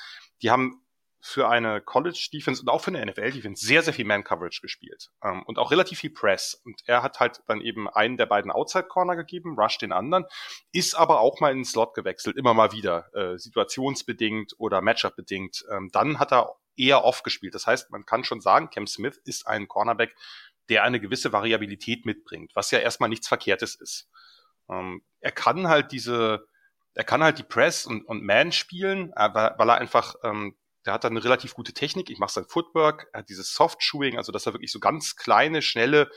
Die 0.41 0.49
haben 0.49 0.81
für 1.21 1.49
eine 1.49 1.81
College-Defense 1.81 2.61
und 2.61 2.69
auch 2.69 2.81
für 2.81 2.91
eine 2.91 3.05
NFL-Defense 3.05 3.65
sehr, 3.65 3.81
sehr 3.83 3.93
viel 3.93 4.05
Man-Coverage 4.05 4.61
gespielt. 4.61 5.11
Ähm, 5.23 5.43
und 5.43 5.59
auch 5.59 5.71
relativ 5.71 5.99
viel 5.99 6.11
Press. 6.11 6.61
Und 6.63 6.81
er 6.85 7.03
hat 7.03 7.19
halt 7.19 7.41
dann 7.47 7.59
eben 7.61 7.89
einen 7.89 8.17
der 8.17 8.25
beiden 8.25 8.51
Outside-Corner 8.51 9.15
gegeben, 9.15 9.55
Rush 9.59 9.77
den 9.77 9.91
anderen, 9.91 10.25
ist 10.71 10.95
aber 10.95 11.19
auch 11.19 11.39
mal 11.41 11.51
in 11.51 11.59
den 11.59 11.65
Slot 11.65 11.93
gewechselt, 11.93 12.37
immer 12.37 12.53
mal 12.53 12.71
wieder, 12.71 13.13
äh, 13.13 13.37
situationsbedingt 13.37 14.53
oder 14.57 14.81
Matchup-bedingt. 14.81 15.65
Ähm, 15.71 15.89
dann 15.91 16.19
hat 16.19 16.31
er 16.31 16.55
eher 16.77 17.03
off 17.03 17.23
gespielt. 17.23 17.53
Das 17.53 17.67
heißt, 17.67 17.91
man 17.91 18.05
kann 18.05 18.23
schon 18.23 18.39
sagen, 18.39 18.69
Cam 18.69 18.87
Smith 18.87 19.19
ist 19.25 19.45
ein 19.45 19.67
Cornerback, 19.67 20.15
der 20.69 20.83
eine 20.83 21.01
gewisse 21.01 21.33
Variabilität 21.33 22.05
mitbringt, 22.05 22.51
was 22.55 22.71
ja 22.71 22.79
erstmal 22.79 23.09
nichts 23.09 23.27
Verkehrtes 23.27 23.75
ist. 23.75 24.07
Ähm, 24.69 25.03
er 25.19 25.31
kann 25.31 25.67
halt 25.67 25.91
diese, 25.91 26.47
er 26.93 27.03
kann 27.03 27.23
halt 27.23 27.39
die 27.39 27.43
Press 27.43 27.85
und, 27.85 28.03
und 28.03 28.23
Man 28.23 28.53
spielen, 28.53 29.11
äh, 29.17 29.33
weil 29.33 29.69
er 29.69 29.77
einfach 29.77 30.15
ähm, 30.23 30.55
der 30.85 30.93
hat 30.93 31.03
dann 31.03 31.13
eine 31.13 31.23
relativ 31.23 31.53
gute 31.53 31.73
Technik. 31.73 32.09
Ich 32.09 32.19
mache 32.19 32.31
sein 32.31 32.45
Footwork, 32.45 33.07
er 33.13 33.19
hat 33.19 33.29
dieses 33.29 33.53
Soft-Shoeing, 33.53 34.17
also 34.17 34.31
dass 34.31 34.45
er 34.45 34.53
wirklich 34.53 34.71
so 34.71 34.79
ganz 34.79 35.15
kleine, 35.15 35.61
schnelle 35.61 36.09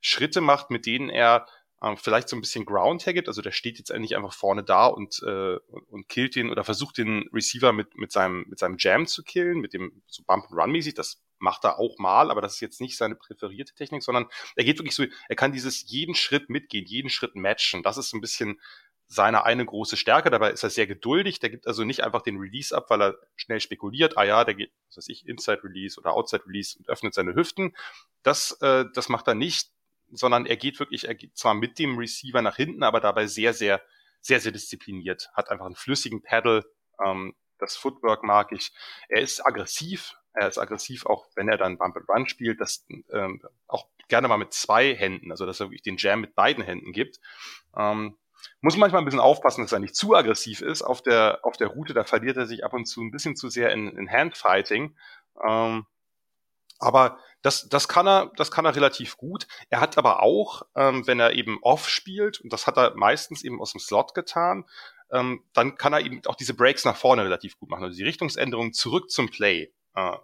Schritte 0.00 0.40
macht, 0.40 0.70
mit 0.70 0.86
denen 0.86 1.08
er 1.08 1.46
ähm, 1.82 1.96
vielleicht 1.96 2.28
so 2.28 2.36
ein 2.36 2.40
bisschen 2.40 2.64
Ground 2.64 3.06
hergibt. 3.06 3.28
Also 3.28 3.42
der 3.42 3.52
steht 3.52 3.78
jetzt 3.78 3.90
endlich 3.90 4.16
einfach 4.16 4.32
vorne 4.32 4.64
da 4.64 4.86
und, 4.86 5.22
äh, 5.24 5.56
und 5.90 6.08
killt 6.08 6.34
den 6.34 6.50
oder 6.50 6.64
versucht 6.64 6.98
den 6.98 7.28
Receiver 7.32 7.72
mit, 7.72 7.96
mit, 7.96 8.12
seinem, 8.12 8.44
mit 8.48 8.58
seinem 8.58 8.76
Jam 8.78 9.06
zu 9.06 9.22
killen, 9.22 9.60
mit 9.60 9.74
dem 9.74 10.02
so 10.06 10.22
Bump-and-Run-mäßig. 10.24 10.94
Das 10.94 11.22
macht 11.38 11.64
er 11.64 11.78
auch 11.78 11.98
mal, 11.98 12.30
aber 12.30 12.40
das 12.40 12.54
ist 12.54 12.60
jetzt 12.60 12.80
nicht 12.80 12.96
seine 12.96 13.14
präferierte 13.14 13.74
Technik, 13.74 14.02
sondern 14.02 14.26
er 14.56 14.64
geht 14.64 14.78
wirklich 14.78 14.94
so, 14.94 15.04
er 15.28 15.36
kann 15.36 15.52
dieses 15.52 15.88
jeden 15.88 16.16
Schritt 16.16 16.50
mitgehen, 16.50 16.84
jeden 16.84 17.10
Schritt 17.10 17.36
matchen. 17.36 17.84
Das 17.84 17.96
ist 17.96 18.10
so 18.10 18.16
ein 18.16 18.20
bisschen 18.20 18.60
seine 19.08 19.44
eine 19.44 19.64
große 19.64 19.96
Stärke. 19.96 20.30
Dabei 20.30 20.50
ist 20.50 20.62
er 20.62 20.70
sehr 20.70 20.86
geduldig. 20.86 21.40
Der 21.40 21.48
gibt 21.48 21.66
also 21.66 21.82
nicht 21.84 22.04
einfach 22.04 22.22
den 22.22 22.36
Release 22.36 22.76
ab, 22.76 22.90
weil 22.90 23.02
er 23.02 23.18
schnell 23.36 23.58
spekuliert. 23.58 24.18
Ah 24.18 24.24
ja, 24.24 24.44
der 24.44 24.54
geht, 24.54 24.70
was 24.88 24.98
weiß 24.98 25.08
ich, 25.08 25.26
Inside 25.26 25.64
Release 25.64 25.98
oder 25.98 26.12
Outside 26.12 26.44
Release 26.46 26.78
und 26.78 26.88
öffnet 26.88 27.14
seine 27.14 27.34
Hüften. 27.34 27.74
Das, 28.22 28.52
äh, 28.60 28.84
das 28.94 29.08
macht 29.08 29.26
er 29.26 29.34
nicht, 29.34 29.70
sondern 30.12 30.44
er 30.44 30.56
geht 30.56 30.78
wirklich, 30.78 31.08
er 31.08 31.14
geht 31.14 31.36
zwar 31.36 31.54
mit 31.54 31.78
dem 31.78 31.98
Receiver 31.98 32.42
nach 32.42 32.56
hinten, 32.56 32.82
aber 32.82 33.00
dabei 33.00 33.26
sehr, 33.26 33.54
sehr, 33.54 33.80
sehr, 34.20 34.40
sehr 34.40 34.52
diszipliniert. 34.52 35.30
Hat 35.32 35.50
einfach 35.50 35.66
einen 35.66 35.74
flüssigen 35.74 36.22
Paddle. 36.22 36.64
Ähm, 37.02 37.34
das 37.58 37.76
Footwork 37.76 38.22
mag 38.22 38.52
ich. 38.52 38.72
Er 39.08 39.22
ist 39.22 39.44
aggressiv. 39.44 40.16
Er 40.34 40.48
ist 40.48 40.58
aggressiv, 40.58 41.06
auch 41.06 41.26
wenn 41.34 41.48
er 41.48 41.56
dann 41.56 41.78
Bump 41.78 41.96
and 41.96 42.08
Run 42.08 42.28
spielt, 42.28 42.60
das 42.60 42.86
ähm, 43.10 43.42
auch 43.66 43.88
gerne 44.08 44.28
mal 44.28 44.36
mit 44.36 44.52
zwei 44.52 44.94
Händen, 44.94 45.30
also 45.30 45.46
dass 45.46 45.58
er 45.60 45.66
wirklich 45.66 45.82
den 45.82 45.96
Jam 45.96 46.20
mit 46.20 46.34
beiden 46.34 46.62
Händen 46.62 46.92
gibt. 46.92 47.18
Ähm, 47.76 48.16
muss 48.60 48.76
manchmal 48.76 49.02
ein 49.02 49.04
bisschen 49.04 49.20
aufpassen, 49.20 49.62
dass 49.62 49.72
er 49.72 49.78
nicht 49.78 49.96
zu 49.96 50.14
aggressiv 50.14 50.60
ist 50.60 50.82
auf 50.82 51.02
der, 51.02 51.40
auf 51.42 51.56
der 51.56 51.68
Route. 51.68 51.94
Da 51.94 52.04
verliert 52.04 52.36
er 52.36 52.46
sich 52.46 52.64
ab 52.64 52.72
und 52.72 52.86
zu 52.86 53.02
ein 53.02 53.10
bisschen 53.10 53.36
zu 53.36 53.48
sehr 53.48 53.72
in, 53.72 53.88
in 53.96 54.10
Handfighting. 54.10 54.96
Ähm, 55.46 55.86
aber 56.78 57.18
das, 57.42 57.68
das 57.68 57.88
kann 57.88 58.06
er, 58.06 58.32
das 58.36 58.50
kann 58.50 58.64
er 58.64 58.74
relativ 58.74 59.16
gut. 59.16 59.46
Er 59.68 59.80
hat 59.80 59.98
aber 59.98 60.22
auch, 60.22 60.62
ähm, 60.76 61.06
wenn 61.06 61.20
er 61.20 61.32
eben 61.32 61.58
off 61.62 61.88
spielt, 61.88 62.40
und 62.40 62.52
das 62.52 62.66
hat 62.66 62.76
er 62.76 62.94
meistens 62.94 63.44
eben 63.44 63.60
aus 63.60 63.72
dem 63.72 63.80
Slot 63.80 64.14
getan, 64.14 64.64
ähm, 65.10 65.44
dann 65.54 65.76
kann 65.76 65.92
er 65.92 66.00
eben 66.00 66.20
auch 66.26 66.36
diese 66.36 66.54
Breaks 66.54 66.84
nach 66.84 66.96
vorne 66.96 67.24
relativ 67.24 67.58
gut 67.58 67.70
machen. 67.70 67.84
Also 67.84 67.96
die 67.96 68.04
Richtungsänderung 68.04 68.72
zurück 68.72 69.10
zum 69.10 69.30
Play, 69.30 69.72
äh, 69.94 70.16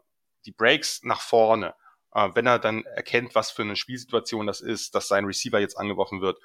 die 0.47 0.53
Breaks 0.53 1.03
nach 1.03 1.21
vorne, 1.21 1.75
äh, 2.13 2.29
wenn 2.35 2.47
er 2.47 2.59
dann 2.59 2.85
erkennt, 2.85 3.35
was 3.35 3.51
für 3.51 3.63
eine 3.63 3.77
Spielsituation 3.77 4.47
das 4.47 4.61
ist, 4.61 4.95
dass 4.95 5.09
sein 5.09 5.25
Receiver 5.25 5.59
jetzt 5.59 5.79
angeworfen 5.79 6.21
wird. 6.21 6.39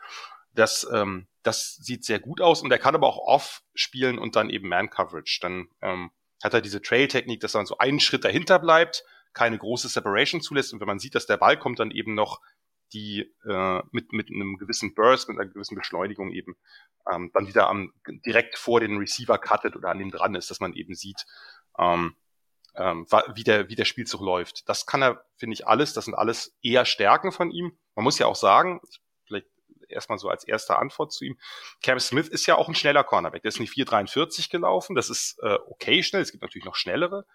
Das, 0.53 0.87
ähm, 0.91 1.27
das 1.43 1.75
sieht 1.75 2.03
sehr 2.03 2.19
gut 2.19 2.41
aus 2.41 2.61
und 2.61 2.71
er 2.71 2.79
kann 2.79 2.95
aber 2.95 3.07
auch 3.07 3.19
off 3.19 3.61
spielen 3.73 4.17
und 4.17 4.35
dann 4.35 4.49
eben 4.49 4.67
Man-Coverage. 4.67 5.39
Dann 5.41 5.69
ähm, 5.81 6.11
hat 6.43 6.53
er 6.53 6.61
diese 6.61 6.81
Trail-Technik, 6.81 7.39
dass 7.39 7.55
er 7.55 7.65
so 7.65 7.77
einen 7.77 7.99
Schritt 7.99 8.25
dahinter 8.25 8.59
bleibt, 8.59 9.03
keine 9.33 9.57
große 9.57 9.89
Separation 9.89 10.41
zulässt 10.41 10.73
und 10.73 10.79
wenn 10.79 10.87
man 10.87 10.99
sieht, 10.99 11.15
dass 11.15 11.27
der 11.27 11.37
Ball 11.37 11.57
kommt, 11.57 11.79
dann 11.79 11.91
eben 11.91 12.15
noch 12.15 12.41
die 12.93 13.31
äh, 13.45 13.81
mit, 13.91 14.13
mit 14.13 14.29
einem 14.29 14.57
gewissen 14.57 14.95
Burst, 14.95 15.29
mit 15.29 15.37
einer 15.37 15.49
gewissen 15.49 15.75
Beschleunigung 15.75 16.31
eben 16.31 16.55
ähm, 17.11 17.31
dann 17.33 17.47
wieder 17.47 17.69
am, 17.69 17.93
direkt 18.25 18.57
vor 18.57 18.79
den 18.79 18.97
Receiver 18.97 19.37
cuttet 19.37 19.75
oder 19.75 19.89
an 19.89 19.99
dem 19.99 20.11
dran 20.11 20.35
ist, 20.35 20.49
dass 20.49 20.59
man 20.59 20.73
eben 20.73 20.95
sieht, 20.95 21.25
ähm, 21.77 22.15
ähm, 22.75 23.05
wie, 23.33 23.43
der, 23.43 23.69
wie 23.69 23.75
der 23.75 23.85
Spielzug 23.85 24.21
läuft. 24.21 24.67
Das 24.69 24.85
kann 24.85 25.01
er, 25.01 25.23
finde 25.37 25.53
ich, 25.53 25.67
alles. 25.67 25.93
Das 25.93 26.05
sind 26.05 26.13
alles 26.13 26.57
eher 26.61 26.85
Stärken 26.85 27.31
von 27.31 27.51
ihm. 27.51 27.77
Man 27.95 28.03
muss 28.03 28.19
ja 28.19 28.27
auch 28.27 28.35
sagen, 28.35 28.79
erstmal 29.91 30.17
so 30.17 30.29
als 30.29 30.43
erste 30.43 30.77
Antwort 30.77 31.11
zu 31.11 31.25
ihm. 31.25 31.37
Cam 31.81 31.99
Smith 31.99 32.27
ist 32.27 32.45
ja 32.45 32.55
auch 32.55 32.67
ein 32.67 32.75
schneller 32.75 33.03
Cornerback. 33.03 33.41
Der 33.41 33.49
ist 33.49 33.59
nicht 33.59 33.73
4,43 33.73 34.49
gelaufen. 34.49 34.95
Das 34.95 35.09
ist 35.09 35.37
äh, 35.41 35.57
okay 35.67 36.03
schnell. 36.03 36.21
Es 36.21 36.31
gibt 36.31 36.41
natürlich 36.41 36.65
noch 36.65 36.75
schnellere. 36.75 37.25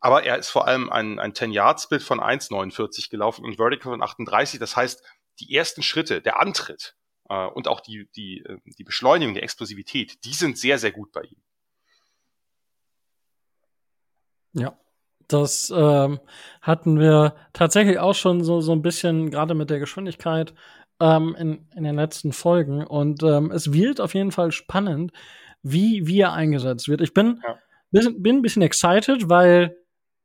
Aber 0.00 0.24
er 0.24 0.36
ist 0.36 0.50
vor 0.50 0.68
allem 0.68 0.90
ein, 0.90 1.18
ein 1.18 1.32
10-Yard-Split 1.32 2.02
von 2.02 2.20
1,49 2.20 3.10
gelaufen 3.10 3.44
und 3.44 3.56
Vertical 3.56 3.92
von 3.92 4.02
38. 4.02 4.60
Das 4.60 4.76
heißt, 4.76 5.02
die 5.40 5.54
ersten 5.54 5.82
Schritte, 5.82 6.20
der 6.20 6.40
Antritt 6.40 6.96
äh, 7.28 7.46
und 7.46 7.68
auch 7.68 7.80
die, 7.80 8.08
die, 8.14 8.40
äh, 8.40 8.58
die 8.66 8.84
Beschleunigung, 8.84 9.34
die 9.34 9.42
Explosivität, 9.42 10.24
die 10.24 10.34
sind 10.34 10.58
sehr, 10.58 10.78
sehr 10.78 10.92
gut 10.92 11.12
bei 11.12 11.22
ihm. 11.22 11.42
Ja, 14.52 14.78
das 15.28 15.72
ähm, 15.74 16.20
hatten 16.60 16.98
wir 16.98 17.34
tatsächlich 17.52 17.98
auch 17.98 18.14
schon 18.14 18.44
so, 18.44 18.60
so 18.60 18.72
ein 18.72 18.82
bisschen, 18.82 19.30
gerade 19.30 19.54
mit 19.54 19.70
der 19.70 19.78
Geschwindigkeit, 19.78 20.54
ähm, 21.04 21.36
in, 21.38 21.66
in 21.76 21.84
den 21.84 21.96
letzten 21.96 22.32
Folgen. 22.32 22.82
Und 22.82 23.22
ähm, 23.22 23.50
es 23.50 23.72
wird 23.72 24.00
auf 24.00 24.14
jeden 24.14 24.32
Fall 24.32 24.52
spannend, 24.52 25.12
wie, 25.62 26.06
wie 26.06 26.20
er 26.20 26.32
eingesetzt 26.32 26.88
wird. 26.88 27.02
Ich 27.02 27.12
bin, 27.12 27.42
ja. 27.46 27.58
bin, 27.90 28.22
bin 28.22 28.36
ein 28.36 28.42
bisschen 28.42 28.62
excited, 28.62 29.28
weil 29.28 29.76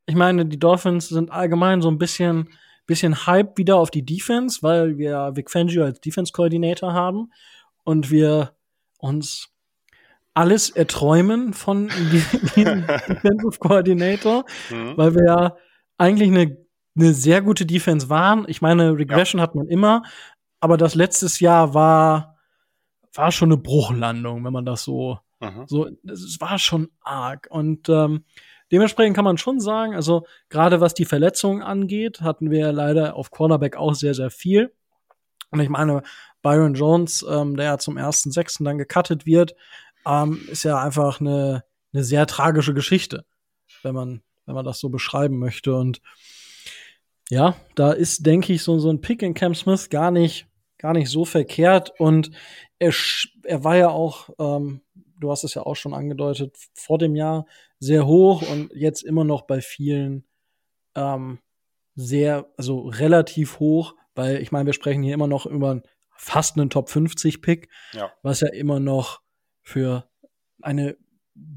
ich 0.06 0.16
meine, 0.16 0.46
die 0.46 0.58
Dolphins 0.58 1.10
sind 1.10 1.32
allgemein 1.32 1.82
so 1.82 1.90
ein 1.90 1.98
bisschen, 1.98 2.50
bisschen 2.88 3.28
Hype 3.28 3.58
wieder 3.58 3.76
auf 3.76 3.92
die 3.92 4.06
Defense, 4.06 4.60
weil 4.62 4.98
wir 4.98 5.32
Vic 5.36 5.52
Fangio 5.52 5.84
als 5.84 6.00
Defense-Koordinator 6.00 6.94
haben 6.94 7.32
und 7.84 8.10
wir 8.10 8.54
uns 9.00 9.50
alles 10.34 10.70
erträumen 10.70 11.54
von 11.54 11.90
diesem 12.56 12.88
Defensive 12.88 13.60
Coordinator, 13.60 14.46
mhm. 14.70 14.94
weil 14.96 15.14
wir 15.16 15.26
ja 15.26 15.58
eigentlich 15.98 16.30
eine, 16.30 16.58
eine 16.96 17.14
sehr 17.14 17.42
gute 17.42 17.66
Defense 17.66 18.10
waren. 18.10 18.46
Ich 18.48 18.62
meine, 18.62 18.98
Regression 18.98 19.40
ja. 19.40 19.44
hat 19.44 19.56
man 19.56 19.68
immer, 19.68 20.04
aber 20.60 20.78
das 20.78 20.96
letztes 20.96 21.40
Jahr 21.40 21.74
war, 21.74 22.38
war 23.14 23.32
schon 23.32 23.50
eine 23.50 23.58
Bruchlandung, 23.58 24.44
wenn 24.44 24.54
man 24.54 24.66
das 24.66 24.84
so, 24.84 25.20
mhm. 25.40 25.64
so, 25.68 25.90
es 26.06 26.40
war 26.40 26.60
schon 26.60 26.90
arg. 27.02 27.48
Und 27.50 27.90
ähm, 27.90 28.26
dementsprechend 28.72 29.16
kann 29.16 29.26
man 29.26 29.38
schon 29.38 29.60
sagen, 29.60 29.96
also 29.96 30.26
gerade 30.50 30.82
was 30.82 30.94
die 30.94 31.06
Verletzungen 31.06 31.62
angeht, 31.62 32.22
hatten 32.22 32.52
wir 32.52 32.72
leider 32.72 33.16
auf 33.16 33.32
Cornerback 33.32 33.78
auch 33.78 33.94
sehr, 33.94 34.14
sehr 34.14 34.30
viel. 34.30 34.74
Und 35.52 35.60
ich 35.62 35.70
meine, 35.70 36.04
Byron 36.42 36.74
Jones, 36.74 37.26
ähm, 37.28 37.56
der 37.56 37.66
ja 37.66 37.78
zum 37.78 37.98
ersten 37.98 38.32
Sechsten 38.32 38.64
dann 38.66 38.78
gecuttet 38.78 39.26
wird, 39.26 39.56
ähm, 40.06 40.42
ist 40.50 40.64
ja 40.64 40.82
einfach 40.82 41.20
eine, 41.20 41.64
eine 41.94 42.04
sehr 42.04 42.28
tragische 42.28 42.74
Geschichte, 42.74 43.26
wenn 43.84 43.96
man, 43.96 44.22
wenn 44.46 44.56
man 44.56 44.66
das 44.66 44.80
so 44.80 44.90
beschreiben 44.90 45.40
möchte. 45.40 45.76
Und 45.76 46.02
ja, 47.30 47.56
da 47.76 47.92
ist, 47.92 48.26
denke 48.26 48.54
ich, 48.54 48.64
so, 48.64 48.80
so 48.80 48.90
ein 48.90 49.02
Pick 49.02 49.22
in 49.22 49.34
Cam 49.34 49.56
Smith 49.56 49.90
gar 49.90 50.12
nicht, 50.12 50.48
gar 50.80 50.94
nicht 50.94 51.10
so 51.10 51.26
verkehrt. 51.26 51.94
Und 52.00 52.32
er, 52.80 52.94
er 53.44 53.64
war 53.64 53.78
ja 53.78 53.90
auch, 53.90 54.30
ähm, 54.40 54.82
du 55.20 55.30
hast 55.30 55.44
es 55.44 55.54
ja 55.54 55.62
auch 55.64 55.76
schon 55.76 55.94
angedeutet, 55.94 56.58
vor 56.74 56.98
dem 56.98 57.16
Jahr 57.16 57.46
sehr 57.78 58.08
hoch 58.08 58.42
und 58.50 58.72
jetzt 58.74 59.04
immer 59.04 59.24
noch 59.24 59.44
bei 59.44 59.62
vielen 59.62 60.26
ähm, 60.96 61.40
sehr, 61.96 62.52
also 62.58 62.88
relativ 62.88 63.60
hoch, 63.60 63.96
weil 64.16 64.42
ich 64.42 64.52
meine, 64.52 64.66
wir 64.66 64.74
sprechen 64.74 65.04
hier 65.04 65.14
immer 65.14 65.28
noch 65.28 65.46
über 65.46 65.82
fast 66.16 66.58
einen 66.58 66.70
Top 66.70 66.90
50 66.90 67.42
Pick, 67.42 67.70
ja. 67.94 68.12
was 68.24 68.42
ja 68.42 68.50
immer 68.50 68.80
noch 68.80 69.22
für 69.62 70.10
eine 70.62 70.98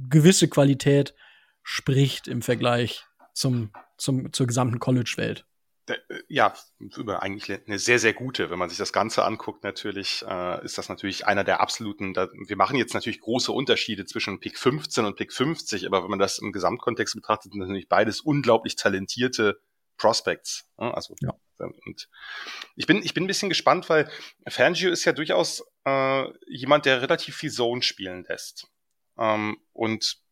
gewisse 0.08 0.48
Qualität 0.48 1.14
spricht 1.62 2.28
im 2.28 2.42
Vergleich 2.42 3.04
zum, 3.34 3.72
zum, 3.96 4.32
zur 4.32 4.46
gesamten 4.46 4.78
College-Welt. 4.78 5.46
Äh, 5.88 5.96
ja, 6.28 6.54
über 6.78 7.22
eigentlich 7.22 7.50
eine 7.66 7.78
sehr, 7.78 7.98
sehr 7.98 8.12
gute. 8.12 8.50
Wenn 8.50 8.58
man 8.58 8.68
sich 8.68 8.78
das 8.78 8.92
Ganze 8.92 9.24
anguckt, 9.24 9.64
natürlich 9.64 10.24
äh, 10.28 10.64
ist 10.64 10.78
das 10.78 10.88
natürlich 10.88 11.26
einer 11.26 11.44
der 11.44 11.60
absoluten. 11.60 12.14
Da, 12.14 12.28
wir 12.32 12.56
machen 12.56 12.76
jetzt 12.76 12.94
natürlich 12.94 13.20
große 13.20 13.52
Unterschiede 13.52 14.04
zwischen 14.04 14.40
Pick 14.40 14.58
15 14.58 15.04
und 15.04 15.16
Pick 15.16 15.32
50, 15.32 15.86
aber 15.86 16.02
wenn 16.02 16.10
man 16.10 16.18
das 16.18 16.38
im 16.38 16.52
Gesamtkontext 16.52 17.14
betrachtet, 17.14 17.52
sind 17.52 17.60
natürlich 17.60 17.88
beides 17.88 18.20
unglaublich 18.20 18.76
talentierte 18.76 19.60
Prospects. 19.96 20.68
Ne? 20.78 20.92
Also 20.94 21.14
ja. 21.20 21.34
und 21.58 22.08
ich 22.76 22.86
bin 22.86 23.02
ich 23.02 23.14
bin 23.14 23.24
ein 23.24 23.28
bisschen 23.28 23.48
gespannt, 23.48 23.88
weil 23.88 24.10
Fangio 24.48 24.90
ist 24.90 25.04
ja 25.04 25.12
durchaus 25.12 25.64
äh, 25.84 26.24
jemand, 26.46 26.86
der 26.86 27.02
relativ 27.02 27.36
viel 27.36 27.50
Zone 27.50 27.82
spielen 27.82 28.24
lässt. 28.28 28.68
Ähm, 29.18 29.58
und 29.72 30.22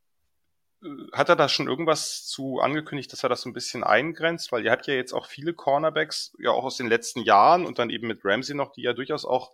hat 1.13 1.29
er 1.29 1.37
da 1.37 1.49
schon 1.49 1.69
irgendwas 1.69 2.27
zu 2.27 2.61
angekündigt, 2.61 3.13
dass 3.13 3.23
er 3.23 3.29
das 3.29 3.43
so 3.43 3.51
ein 3.51 3.53
bisschen 3.53 3.85
eingrenzt? 3.85 4.51
Weil 4.51 4.65
ihr 4.65 4.71
habt 4.71 4.87
ja 4.87 4.95
jetzt 4.95 5.13
auch 5.13 5.27
viele 5.27 5.53
Cornerbacks, 5.53 6.35
ja 6.39 6.51
auch 6.51 6.65
aus 6.65 6.77
den 6.77 6.89
letzten 6.89 7.21
Jahren 7.21 7.67
und 7.67 7.79
dann 7.79 7.91
eben 7.91 8.07
mit 8.07 8.25
Ramsey 8.25 8.55
noch, 8.55 8.73
die 8.73 8.83
ja 8.83 8.93
durchaus 8.93 9.25
auch 9.25 9.53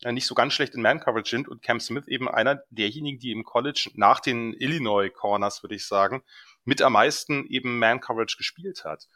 ja, 0.00 0.12
nicht 0.12 0.26
so 0.26 0.34
ganz 0.34 0.52
schlecht 0.52 0.74
in 0.74 0.82
Man-Coverage 0.82 1.30
sind 1.30 1.48
und 1.48 1.62
Cam 1.62 1.80
Smith 1.80 2.06
eben 2.06 2.28
einer 2.28 2.62
derjenigen, 2.70 3.18
die 3.18 3.32
im 3.32 3.44
College 3.44 3.90
nach 3.94 4.20
den 4.20 4.52
Illinois 4.54 5.10
Corners, 5.10 5.62
würde 5.62 5.74
ich 5.74 5.86
sagen, 5.86 6.22
mit 6.64 6.82
am 6.82 6.92
meisten 6.92 7.46
eben 7.46 7.78
Man-Coverage 7.78 8.36
gespielt 8.36 8.84
hat. 8.84 9.08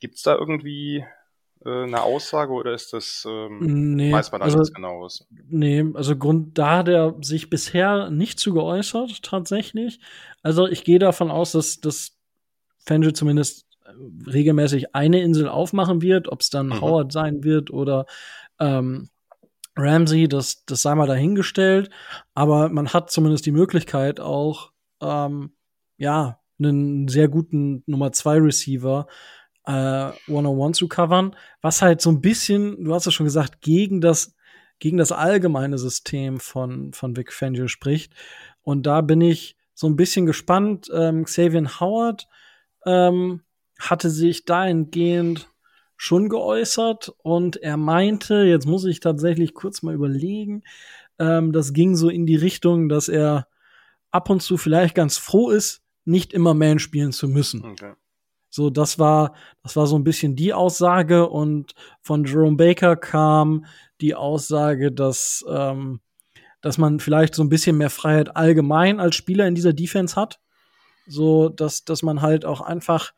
Gibt's 0.00 0.22
da 0.22 0.34
irgendwie 0.34 0.98
äh, 0.98 1.06
eine 1.64 2.02
Aussage 2.02 2.52
oder 2.52 2.72
ist 2.72 2.92
das, 2.92 3.26
ähm, 3.28 3.94
nee, 3.94 4.12
weiß 4.12 4.32
man 4.32 4.40
da 4.40 4.44
also, 4.44 4.58
nichts 4.58 4.74
genaues? 4.74 5.26
Nee, 5.48 5.84
also 5.94 6.16
Grund, 6.16 6.56
da 6.56 6.78
hat 6.78 6.88
er 6.88 7.16
sich 7.20 7.50
bisher 7.50 8.10
nicht 8.10 8.38
zu 8.38 8.54
geäußert, 8.54 9.22
tatsächlich. 9.22 10.00
Also 10.42 10.66
ich 10.66 10.84
gehe 10.84 10.98
davon 10.98 11.30
aus, 11.30 11.52
dass 11.52 11.80
das 11.80 12.12
Fangio 12.78 13.10
zumindest 13.10 13.66
äh, 13.84 13.90
regelmäßig 14.30 14.94
eine 14.94 15.20
Insel 15.20 15.48
aufmachen 15.48 16.00
wird, 16.00 16.28
ob 16.28 16.40
es 16.40 16.50
dann 16.50 16.68
mhm. 16.68 16.80
Howard 16.80 17.12
sein 17.12 17.42
wird 17.42 17.70
oder 17.70 18.06
ähm, 18.60 19.08
Ramsey, 19.76 20.28
das, 20.28 20.64
das 20.64 20.82
sei 20.82 20.94
mal 20.94 21.06
dahingestellt. 21.06 21.90
Aber 22.34 22.68
man 22.68 22.88
hat 22.92 23.10
zumindest 23.10 23.46
die 23.46 23.52
Möglichkeit 23.52 24.20
auch, 24.20 24.72
ähm, 25.00 25.52
ja, 25.96 26.40
einen 26.60 27.06
sehr 27.08 27.28
guten 27.28 27.84
Nummer 27.86 28.10
zwei 28.12 28.38
Receiver 28.38 29.06
äh, 29.08 29.37
101 29.68 30.78
zu 30.78 30.88
covern, 30.88 31.36
was 31.60 31.82
halt 31.82 32.00
so 32.00 32.10
ein 32.10 32.20
bisschen, 32.20 32.84
du 32.84 32.94
hast 32.94 33.06
es 33.06 33.14
schon 33.14 33.26
gesagt, 33.26 33.60
gegen 33.60 34.00
das, 34.00 34.34
gegen 34.78 34.96
das 34.96 35.12
allgemeine 35.12 35.78
System 35.78 36.40
von, 36.40 36.92
von 36.92 37.16
Vic 37.16 37.32
Fangio 37.32 37.68
spricht. 37.68 38.14
Und 38.62 38.86
da 38.86 39.00
bin 39.00 39.20
ich 39.20 39.56
so 39.74 39.86
ein 39.86 39.96
bisschen 39.96 40.26
gespannt. 40.26 40.90
Ähm, 40.92 41.24
Xavier 41.24 41.80
Howard 41.80 42.28
ähm, 42.86 43.42
hatte 43.78 44.10
sich 44.10 44.44
dahingehend 44.44 45.48
schon 45.96 46.28
geäußert 46.28 47.12
und 47.18 47.56
er 47.56 47.76
meinte, 47.76 48.44
jetzt 48.44 48.66
muss 48.66 48.84
ich 48.84 49.00
tatsächlich 49.00 49.52
kurz 49.52 49.82
mal 49.82 49.94
überlegen, 49.94 50.62
ähm, 51.18 51.52
das 51.52 51.72
ging 51.72 51.96
so 51.96 52.08
in 52.08 52.24
die 52.24 52.36
Richtung, 52.36 52.88
dass 52.88 53.08
er 53.08 53.48
ab 54.10 54.30
und 54.30 54.40
zu 54.40 54.56
vielleicht 54.56 54.94
ganz 54.94 55.18
froh 55.18 55.50
ist, 55.50 55.82
nicht 56.04 56.32
immer 56.32 56.54
Man 56.54 56.78
spielen 56.78 57.12
zu 57.12 57.28
müssen. 57.28 57.64
Okay. 57.64 57.92
So, 58.50 58.70
das 58.70 58.98
war, 58.98 59.34
das 59.62 59.76
war 59.76 59.86
so 59.86 59.96
ein 59.96 60.04
bisschen 60.04 60.36
die 60.36 60.52
Aussage 60.52 61.28
und 61.28 61.74
von 62.00 62.24
Jerome 62.24 62.56
Baker 62.56 62.96
kam 62.96 63.66
die 64.00 64.14
Aussage, 64.14 64.90
dass, 64.90 65.44
ähm, 65.48 66.00
dass 66.60 66.78
man 66.78 67.00
vielleicht 67.00 67.34
so 67.34 67.42
ein 67.42 67.48
bisschen 67.48 67.76
mehr 67.76 67.90
Freiheit 67.90 68.36
allgemein 68.36 69.00
als 69.00 69.16
Spieler 69.16 69.46
in 69.46 69.54
dieser 69.54 69.72
Defense 69.72 70.16
hat. 70.16 70.40
So, 71.06 71.48
dass, 71.48 71.84
dass 71.84 72.02
man 72.02 72.20
halt 72.20 72.44
auch 72.44 72.60
einfach 72.60 73.12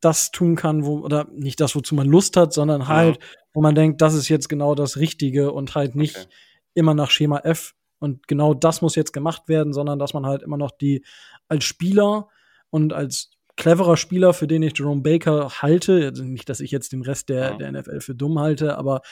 das 0.00 0.30
tun 0.30 0.56
kann, 0.56 0.84
wo, 0.84 0.98
oder 1.00 1.26
nicht 1.32 1.60
das, 1.60 1.74
wozu 1.74 1.94
man 1.94 2.06
Lust 2.06 2.36
hat, 2.36 2.52
sondern 2.52 2.88
halt, 2.88 3.16
ja. 3.16 3.22
wo 3.52 3.60
man 3.60 3.74
denkt, 3.74 4.00
das 4.00 4.14
ist 4.14 4.28
jetzt 4.28 4.48
genau 4.48 4.74
das 4.74 4.96
Richtige 4.96 5.52
und 5.52 5.74
halt 5.74 5.94
nicht 5.94 6.16
okay. 6.16 6.28
immer 6.74 6.94
nach 6.94 7.10
Schema 7.10 7.40
F 7.40 7.74
und 7.98 8.28
genau 8.28 8.54
das 8.54 8.80
muss 8.80 8.94
jetzt 8.94 9.12
gemacht 9.12 9.48
werden, 9.48 9.72
sondern 9.72 9.98
dass 9.98 10.14
man 10.14 10.26
halt 10.26 10.42
immer 10.42 10.56
noch 10.56 10.70
die 10.70 11.04
als 11.48 11.64
Spieler 11.64 12.28
und 12.70 12.92
als 12.92 13.30
cleverer 13.58 13.98
Spieler, 13.98 14.32
für 14.32 14.46
den 14.46 14.62
ich 14.62 14.78
Jerome 14.78 15.02
Baker 15.02 15.50
halte, 15.60 16.06
also 16.06 16.24
nicht, 16.24 16.48
dass 16.48 16.60
ich 16.60 16.70
jetzt 16.70 16.92
den 16.92 17.02
Rest 17.02 17.28
der, 17.28 17.50
ja. 17.50 17.56
der 17.56 17.72
NFL 17.72 18.00
für 18.00 18.14
dumm 18.14 18.38
halte, 18.38 18.78
aber 18.78 19.02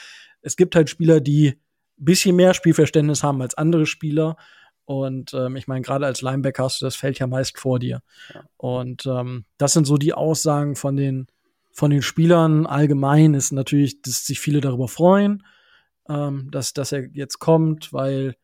es 0.41 0.55
gibt 0.55 0.75
halt 0.75 0.89
Spieler, 0.89 1.19
die 1.19 1.59
bisschen 1.97 2.35
mehr 2.35 2.53
Spielverständnis 2.53 3.23
haben 3.23 3.41
als 3.41 3.55
andere 3.55 3.85
Spieler. 3.85 4.37
Und 4.85 5.33
ähm, 5.33 5.55
ich 5.57 5.67
meine, 5.67 5.81
gerade 5.81 6.05
als 6.05 6.21
Linebacker 6.21 6.63
hast 6.63 6.81
du 6.81 6.85
das 6.85 6.95
Feld 6.95 7.19
ja 7.19 7.27
meist 7.27 7.59
vor 7.59 7.79
dir. 7.79 8.01
Ja. 8.33 8.43
Und 8.55 9.05
ähm, 9.05 9.45
das 9.57 9.73
sind 9.73 9.85
so 9.85 9.97
die 9.97 10.13
Aussagen 10.13 10.75
von 10.75 10.95
den, 10.95 11.27
von 11.71 11.91
den 11.91 12.01
Spielern. 12.01 12.65
Allgemein 12.65 13.33
ist 13.33 13.51
natürlich, 13.51 14.01
dass 14.01 14.25
sich 14.25 14.39
viele 14.39 14.61
darüber 14.61 14.87
freuen, 14.87 15.43
ähm, 16.07 16.49
dass, 16.51 16.73
dass 16.73 16.93
er 16.93 17.07
jetzt 17.13 17.39
kommt, 17.39 17.91
weil 17.91 18.35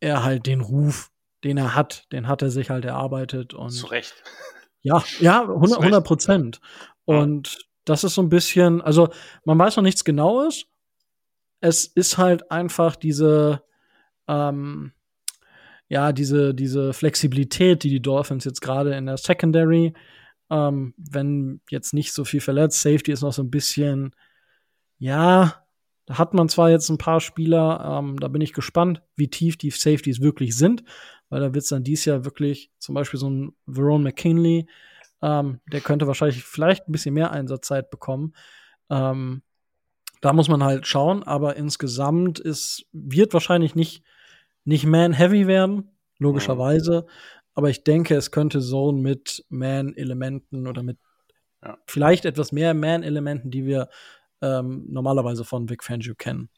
er 0.00 0.22
halt 0.22 0.46
den 0.46 0.62
Ruf, 0.62 1.10
den 1.42 1.58
er 1.58 1.74
hat, 1.74 2.10
den 2.12 2.28
hat 2.28 2.40
er 2.40 2.50
sich 2.50 2.70
halt 2.70 2.86
erarbeitet. 2.86 3.52
Und 3.52 3.70
Zu 3.70 3.86
Recht. 3.86 4.14
Ja, 4.84 5.02
ja, 5.18 5.42
100 5.42 6.04
Prozent. 6.04 6.60
Und 7.06 7.66
das 7.84 8.04
ist 8.04 8.14
so 8.14 8.22
ein 8.22 8.28
bisschen, 8.28 8.80
also 8.80 9.08
man 9.44 9.58
weiß 9.58 9.76
noch 9.76 9.82
nichts 9.82 10.04
Genaues. 10.04 10.66
Es 11.60 11.86
ist 11.86 12.18
halt 12.18 12.50
einfach 12.50 12.94
diese, 12.94 13.62
ähm, 14.28 14.92
ja, 15.88 16.12
diese, 16.12 16.54
diese 16.54 16.92
Flexibilität, 16.92 17.82
die 17.82 17.90
die 17.90 18.02
Dolphins 18.02 18.44
jetzt 18.44 18.60
gerade 18.60 18.94
in 18.94 19.06
der 19.06 19.16
Secondary, 19.16 19.94
ähm, 20.50 20.94
wenn 20.96 21.60
jetzt 21.70 21.94
nicht 21.94 22.12
so 22.12 22.24
viel 22.24 22.40
verletzt, 22.40 22.82
Safety 22.82 23.12
ist 23.12 23.22
noch 23.22 23.32
so 23.32 23.42
ein 23.42 23.50
bisschen, 23.50 24.14
ja, 24.98 25.63
da 26.06 26.18
hat 26.18 26.34
man 26.34 26.48
zwar 26.48 26.70
jetzt 26.70 26.88
ein 26.90 26.98
paar 26.98 27.20
Spieler, 27.20 27.98
ähm, 27.98 28.18
da 28.20 28.28
bin 28.28 28.42
ich 28.42 28.52
gespannt, 28.52 29.02
wie 29.16 29.28
tief 29.28 29.56
die 29.56 29.70
Safeties 29.70 30.20
wirklich 30.20 30.56
sind 30.56 30.84
weil 31.34 31.40
da 31.40 31.52
wird 31.52 31.64
es 31.64 31.70
dann 31.70 31.82
dies 31.82 32.04
Jahr 32.04 32.24
wirklich 32.24 32.70
zum 32.78 32.94
Beispiel 32.94 33.18
so 33.18 33.28
ein 33.28 33.56
Verone 33.66 34.04
McKinley, 34.04 34.68
ähm, 35.20 35.60
der 35.72 35.80
könnte 35.80 36.06
wahrscheinlich 36.06 36.44
vielleicht 36.44 36.88
ein 36.88 36.92
bisschen 36.92 37.12
mehr 37.12 37.32
Einsatzzeit 37.32 37.90
bekommen. 37.90 38.34
Ähm, 38.88 39.42
da 40.20 40.32
muss 40.32 40.48
man 40.48 40.62
halt 40.62 40.86
schauen, 40.86 41.24
aber 41.24 41.56
insgesamt 41.56 42.38
ist, 42.38 42.86
wird 42.92 43.32
wahrscheinlich 43.32 43.74
nicht, 43.74 44.04
nicht 44.64 44.86
Man-Heavy 44.86 45.48
werden, 45.48 45.90
logischerweise. 46.18 47.02
Mhm. 47.04 47.10
Aber 47.54 47.68
ich 47.68 47.82
denke, 47.82 48.14
es 48.14 48.30
könnte 48.30 48.60
Zone 48.60 49.00
mit 49.00 49.44
Man-Elementen 49.48 50.68
oder 50.68 50.84
mit 50.84 50.98
ja. 51.64 51.78
vielleicht 51.86 52.26
etwas 52.26 52.52
mehr 52.52 52.74
Man-Elementen, 52.74 53.50
die 53.50 53.66
wir 53.66 53.88
ähm, 54.44 54.84
normalerweise 54.88 55.44
von 55.44 55.68
Vic 55.68 55.82
Fangio 55.82 56.14
kennen. 56.14 56.50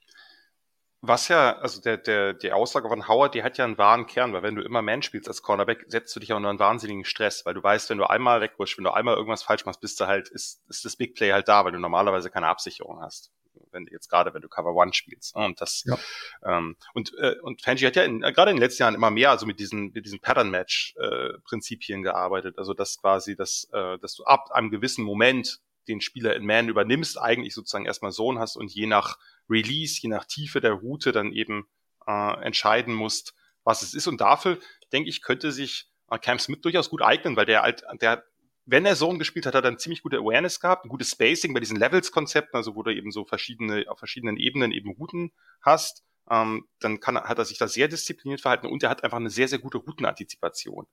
Was 1.02 1.28
ja, 1.28 1.58
also 1.58 1.80
der, 1.80 1.98
der, 1.98 2.32
die 2.32 2.52
Aussage 2.52 2.88
von 2.88 3.06
Howard, 3.06 3.34
die 3.34 3.42
hat 3.42 3.58
ja 3.58 3.64
einen 3.64 3.78
wahren 3.78 4.06
Kern, 4.06 4.32
weil 4.32 4.42
wenn 4.42 4.56
du 4.56 4.62
immer 4.62 4.82
Man 4.82 5.02
spielst 5.02 5.28
als 5.28 5.42
Cornerback, 5.42 5.84
setzt 5.86 6.16
du 6.16 6.20
dich 6.20 6.32
auch 6.32 6.36
unter 6.36 6.48
einen 6.48 6.58
wahnsinnigen 6.58 7.04
Stress, 7.04 7.46
weil 7.46 7.54
du 7.54 7.62
weißt, 7.62 7.90
wenn 7.90 7.98
du 7.98 8.08
einmal 8.08 8.40
wegrutscht, 8.40 8.76
wenn 8.78 8.84
du 8.84 8.90
einmal 8.90 9.14
irgendwas 9.14 9.42
falsch 9.42 9.64
machst, 9.66 9.80
bist 9.80 10.00
du 10.00 10.06
halt, 10.06 10.28
ist, 10.28 10.62
ist 10.68 10.84
das 10.84 10.96
Big 10.96 11.14
Play 11.14 11.32
halt 11.32 11.48
da, 11.48 11.64
weil 11.64 11.72
du 11.72 11.78
normalerweise 11.78 12.30
keine 12.30 12.48
Absicherung 12.48 13.00
hast. 13.02 13.30
Wenn 13.70 13.86
jetzt 13.90 14.08
gerade, 14.08 14.32
wenn 14.34 14.42
du 14.42 14.48
Cover 14.48 14.74
One 14.74 14.92
spielst. 14.94 15.36
Ne? 15.36 15.44
Und 15.44 15.60
das, 15.60 15.84
ja. 15.84 15.98
ähm, 16.44 16.76
und, 16.94 17.12
äh, 17.18 17.36
und 17.42 17.62
Fangi 17.62 17.80
hat 17.80 17.94
ja 17.94 18.02
in, 18.02 18.22
äh, 18.22 18.32
gerade 18.32 18.50
in 18.50 18.56
den 18.56 18.62
letzten 18.62 18.82
Jahren 18.82 18.94
immer 18.94 19.10
mehr 19.10 19.30
also 19.30 19.46
mit 19.46 19.60
diesen, 19.60 19.92
mit 19.92 20.06
diesen 20.06 20.20
Pattern-Match-Prinzipien 20.20 22.00
äh, 22.00 22.02
gearbeitet. 22.02 22.58
Also 22.58 22.74
das 22.74 22.98
quasi, 22.98 23.36
dass, 23.36 23.68
äh, 23.72 23.98
dass 23.98 24.14
du 24.14 24.24
ab 24.24 24.50
einem 24.50 24.70
gewissen 24.70 25.04
Moment 25.04 25.60
den 25.88 26.00
Spieler 26.00 26.36
in 26.36 26.46
Man 26.46 26.68
übernimmst, 26.68 27.20
eigentlich 27.20 27.54
sozusagen 27.54 27.86
erstmal 27.86 28.12
Sohn 28.12 28.38
hast 28.38 28.56
und 28.56 28.72
je 28.72 28.86
nach 28.86 29.18
Release, 29.48 30.00
je 30.00 30.08
nach 30.08 30.24
Tiefe 30.24 30.60
der 30.60 30.72
Route 30.72 31.12
dann 31.12 31.32
eben 31.32 31.66
äh, 32.06 32.44
entscheiden 32.44 32.94
musst, 32.94 33.34
was 33.64 33.82
es 33.82 33.94
ist. 33.94 34.06
Und 34.06 34.20
dafür, 34.20 34.58
denke 34.92 35.08
ich, 35.08 35.22
könnte 35.22 35.52
sich 35.52 35.88
äh, 36.10 36.18
Cam 36.18 36.38
Smith 36.38 36.60
durchaus 36.62 36.90
gut 36.90 37.02
eignen, 37.02 37.36
weil 37.36 37.46
der 37.46 37.62
halt, 37.62 37.84
der 38.00 38.24
wenn 38.66 38.84
er 38.84 38.96
Zone 38.96 39.18
gespielt 39.18 39.46
hat, 39.46 39.54
hat 39.54 39.64
er 39.64 39.68
eine 39.68 39.76
ziemlich 39.76 40.02
gute 40.02 40.18
Awareness 40.18 40.58
gehabt, 40.58 40.84
ein 40.84 40.88
gutes 40.88 41.10
Spacing 41.10 41.54
bei 41.54 41.60
diesen 41.60 41.76
Levels-Konzepten, 41.76 42.56
also 42.56 42.74
wo 42.74 42.82
du 42.82 42.92
eben 42.92 43.12
so 43.12 43.24
verschiedene, 43.24 43.84
auf 43.86 43.98
verschiedenen 44.00 44.36
Ebenen 44.36 44.72
eben 44.72 44.90
Routen 44.90 45.32
hast. 45.62 46.04
Ähm, 46.28 46.66
dann 46.80 46.98
kann, 46.98 47.16
hat 47.16 47.38
er 47.38 47.44
sich 47.44 47.58
da 47.58 47.68
sehr 47.68 47.86
diszipliniert 47.86 48.40
verhalten 48.40 48.66
und 48.66 48.82
er 48.82 48.90
hat 48.90 49.04
einfach 49.04 49.18
eine 49.18 49.30
sehr, 49.30 49.46
sehr 49.46 49.60
gute 49.60 49.78
Routenantizipation. 49.78 50.88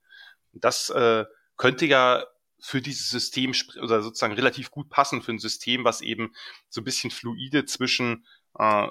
Das 0.52 0.90
äh, 0.90 1.24
könnte 1.56 1.86
ja 1.86 2.24
für 2.60 2.80
dieses 2.80 3.10
System 3.10 3.52
oder 3.82 4.02
sozusagen 4.02 4.34
relativ 4.34 4.70
gut 4.70 4.88
passen 4.88 5.22
für 5.22 5.32
ein 5.32 5.38
System, 5.38 5.84
was 5.84 6.00
eben 6.00 6.34
so 6.68 6.80
ein 6.80 6.84
bisschen 6.84 7.10
fluide 7.10 7.64
zwischen 7.66 8.26
äh, 8.58 8.88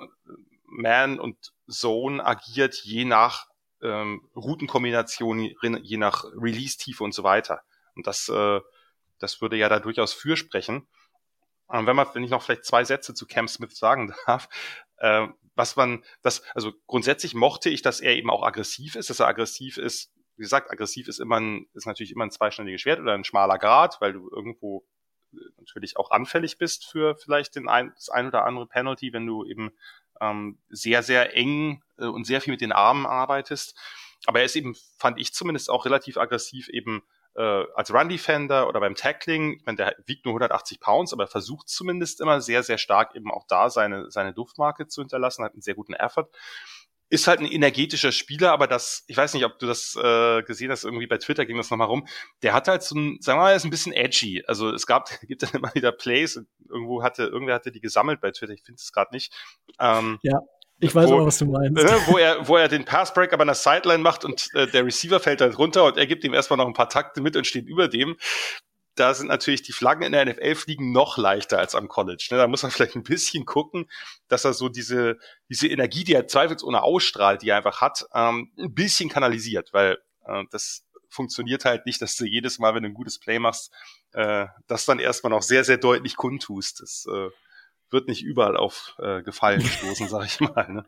Man 0.66 1.20
und 1.20 1.54
Zone 1.70 2.24
agiert, 2.26 2.76
je 2.84 3.06
nach 3.06 3.48
ähm, 3.82 4.28
Routenkombination, 4.36 5.40
je 5.40 5.98
nach 5.98 6.24
Release-Tiefe 6.36 7.04
und 7.04 7.14
so 7.14 7.24
weiter. 7.24 7.64
Und 7.96 8.08
das, 8.08 8.30
äh, 8.30 8.60
das 9.20 9.42
würde 9.42 9.58
ja 9.58 9.70
da 9.70 9.80
durchaus 9.80 10.14
für 10.14 10.38
sprechen. 10.38 10.88
Und 11.68 11.88
wenn 11.88 11.96
man, 11.96 12.08
wenn 12.14 12.24
ich 12.24 12.32
noch 12.32 12.44
vielleicht 12.44 12.66
zwei 12.66 12.84
Sätze 12.84 13.14
zu 13.14 13.26
Cam 13.26 13.48
Smith 13.48 13.76
sagen 13.76 14.14
darf, 14.26 14.50
äh, 14.98 15.28
was 15.56 15.76
man, 15.76 16.04
das, 16.22 16.44
also 16.56 16.72
grundsätzlich 16.88 17.34
mochte 17.34 17.70
ich, 17.70 17.82
dass 17.82 18.00
er 18.00 18.16
eben 18.16 18.30
auch 18.30 18.44
aggressiv 18.44 18.96
ist, 18.96 19.10
dass 19.10 19.20
er 19.20 19.28
aggressiv 19.28 19.78
ist. 19.78 20.12
Wie 20.36 20.44
gesagt, 20.44 20.72
aggressiv 20.72 21.08
ist 21.08 21.20
immer 21.20 21.40
ein, 21.40 21.68
ist 21.74 21.86
natürlich 21.86 22.12
immer 22.12 22.26
ein 22.26 22.32
zweischneidiges 22.32 22.82
Schwert 22.82 23.00
oder 23.00 23.14
ein 23.14 23.24
schmaler 23.24 23.58
Grad, 23.58 24.02
weil 24.02 24.14
du 24.14 24.30
irgendwo 24.30 24.86
natürlich 25.58 25.98
auch 25.98 26.12
anfällig 26.12 26.58
bist 26.58 26.86
für 26.86 27.16
vielleicht 27.16 27.56
den 27.56 27.68
ein, 27.68 27.92
das 27.96 28.10
ein 28.10 28.28
oder 28.28 28.46
andere 28.46 28.68
Penalty, 28.68 29.14
wenn 29.14 29.26
du 29.26 29.46
eben 29.46 29.72
ähm, 30.22 30.60
sehr, 30.70 31.04
sehr 31.04 31.36
eng 31.36 31.84
äh, 31.98 32.06
und 32.06 32.26
sehr 32.26 32.42
viel 32.42 32.54
mit 32.54 32.62
den 32.62 32.72
Armen 32.72 33.06
arbeitest. 33.06 33.78
Aber 34.26 34.40
er 34.40 34.46
ist 34.46 34.56
eben, 34.56 34.76
fand 34.98 35.20
ich 35.20 35.34
zumindest 35.34 35.70
auch 35.70 35.86
relativ 35.86 36.18
aggressiv 36.18 36.70
eben 36.70 37.04
äh, 37.36 37.64
als 37.76 37.94
Run-Defender 37.94 38.68
oder 38.68 38.80
beim 38.80 38.96
Tackling. 38.96 39.58
Ich 39.60 39.66
meine, 39.66 39.76
der 39.76 39.96
wiegt 40.06 40.26
nur 40.26 40.34
180 40.34 40.80
Pounds, 40.80 41.14
aber 41.14 41.24
er 41.24 41.28
versucht 41.28 41.68
zumindest 41.68 42.22
immer 42.22 42.42
sehr, 42.42 42.64
sehr 42.64 42.78
stark 42.78 43.16
eben 43.16 43.32
auch 43.32 43.46
da 43.48 43.70
seine, 43.70 44.12
seine 44.12 44.34
Duftmarke 44.34 44.88
zu 44.88 45.02
hinterlassen, 45.02 45.44
hat 45.44 45.54
einen 45.54 45.62
sehr 45.62 45.76
guten 45.76 45.94
Effort 45.94 46.30
ist 47.14 47.28
halt 47.28 47.42
ein 47.42 47.46
energetischer 47.46 48.12
Spieler, 48.12 48.52
aber 48.52 48.66
das, 48.66 49.04
ich 49.06 49.16
weiß 49.16 49.36
nicht, 49.36 49.46
ob 49.46 49.60
du 49.60 49.68
das 49.68 49.96
äh, 49.96 50.42
gesehen 50.42 50.72
hast, 50.72 50.84
irgendwie 50.84 51.06
bei 51.06 51.20
Twitter 51.20 51.46
ging 51.46 51.58
das 51.58 51.70
nochmal 51.70 51.88
rum. 51.88 52.08
Der 52.42 52.56
hat 52.56 52.68
halt 52.68 52.82
so 52.82 52.96
ein, 52.96 53.20
sagen 53.22 53.38
wir 53.38 53.44
mal, 53.44 53.56
ist 53.56 53.66
ein 53.66 53.70
bisschen 53.70 53.94
edgy. 53.94 54.44
Also 54.48 54.72
es 54.72 54.88
gab, 54.88 55.10
gibt 55.28 55.44
dann 55.44 55.52
immer 55.54 55.72
wieder 55.76 55.92
Plays, 55.92 56.42
irgendwo 56.68 57.04
hatte, 57.04 57.26
irgendwer 57.26 57.54
hatte 57.54 57.72
die 57.72 57.82
gesammelt 57.82 58.20
bei 58.20 58.32
Twitter, 58.32 58.54
ich 58.54 58.64
finde 58.64 58.80
es 58.82 58.92
gerade 58.92 59.14
nicht. 59.14 59.32
Ähm, 59.80 60.18
ja. 60.24 60.40
Ich 60.80 60.96
weiß 60.96 61.08
wo, 61.12 61.20
auch, 61.20 61.28
was 61.28 61.38
du 61.38 61.46
meinst. 61.46 61.84
Äh, 61.84 62.08
wo 62.08 62.18
er, 62.18 62.48
wo 62.48 62.58
er 62.58 62.68
den 62.68 62.84
Passbreak 62.84 63.32
aber 63.32 63.44
an 63.44 63.48
der 63.48 63.56
Sideline 63.56 64.02
macht 64.02 64.26
und 64.26 64.50
äh, 64.56 64.66
der 64.66 64.84
Receiver 64.84 65.20
fällt 65.20 65.40
halt 65.40 65.60
runter 65.60 65.86
und 65.86 65.98
er 65.98 66.08
gibt 66.08 66.24
ihm 66.24 66.34
erstmal 66.34 66.58
noch 66.58 66.66
ein 66.66 66.74
paar 66.74 66.90
Takte 66.90 67.22
mit 67.22 67.38
und 67.38 67.46
steht 67.46 67.68
über 67.68 67.88
dem 67.88 68.18
da 68.96 69.14
sind 69.14 69.28
natürlich 69.28 69.64
die 69.64 69.72
Flaggen 69.72 70.04
in 70.04 70.12
der 70.12 70.26
NFL 70.26 70.56
fliegen 70.56 70.92
noch 70.92 71.18
leichter 71.18 71.60
als 71.60 71.76
am 71.76 71.88
College. 71.88 72.28
Ne? 72.32 72.38
Da 72.38 72.48
muss 72.48 72.64
man 72.64 72.72
vielleicht 72.72 72.96
ein 72.96 73.04
bisschen 73.04 73.46
gucken, 73.46 73.90
dass 74.28 74.46
er 74.46 74.54
so 74.54 74.70
diese, 74.70 75.18
diese 75.50 75.68
Energie, 75.68 76.04
die 76.04 76.14
er 76.14 76.28
zweifelsohne 76.28 76.82
ausstrahlt, 76.82 77.42
die 77.42 77.50
er 77.50 77.58
einfach 77.58 77.82
hat, 77.82 78.06
ähm, 78.14 78.52
ein 78.58 78.74
bisschen 78.74 79.10
kanalisiert, 79.10 79.74
weil 79.74 79.98
äh, 80.26 80.44
das 80.52 80.86
funktioniert 81.10 81.66
halt 81.66 81.86
nicht, 81.86 82.02
dass 82.02 82.16
du 82.16 82.26
jedes 82.26 82.60
Mal, 82.60 82.74
wenn 82.74 82.84
du 82.84 82.90
ein 82.90 82.96
gutes 82.96 83.20
Play 83.20 83.40
machst, 83.40 83.72
äh, 84.14 84.48
das 84.68 84.86
dann 84.86 85.00
erstmal 85.00 85.32
noch 85.32 85.44
sehr, 85.44 85.64
sehr 85.64 85.78
deutlich 85.78 86.16
kundtust. 86.16 86.82
Das 86.82 87.06
äh, 87.08 87.30
wird 87.90 88.08
nicht 88.08 88.24
überall 88.24 88.58
auf 88.58 88.96
äh, 89.00 89.22
Gefallen 89.22 89.62
stoßen, 89.66 90.10
sag 90.10 90.26
ich 90.26 90.40
mal. 90.40 90.68
Ne? 90.72 90.86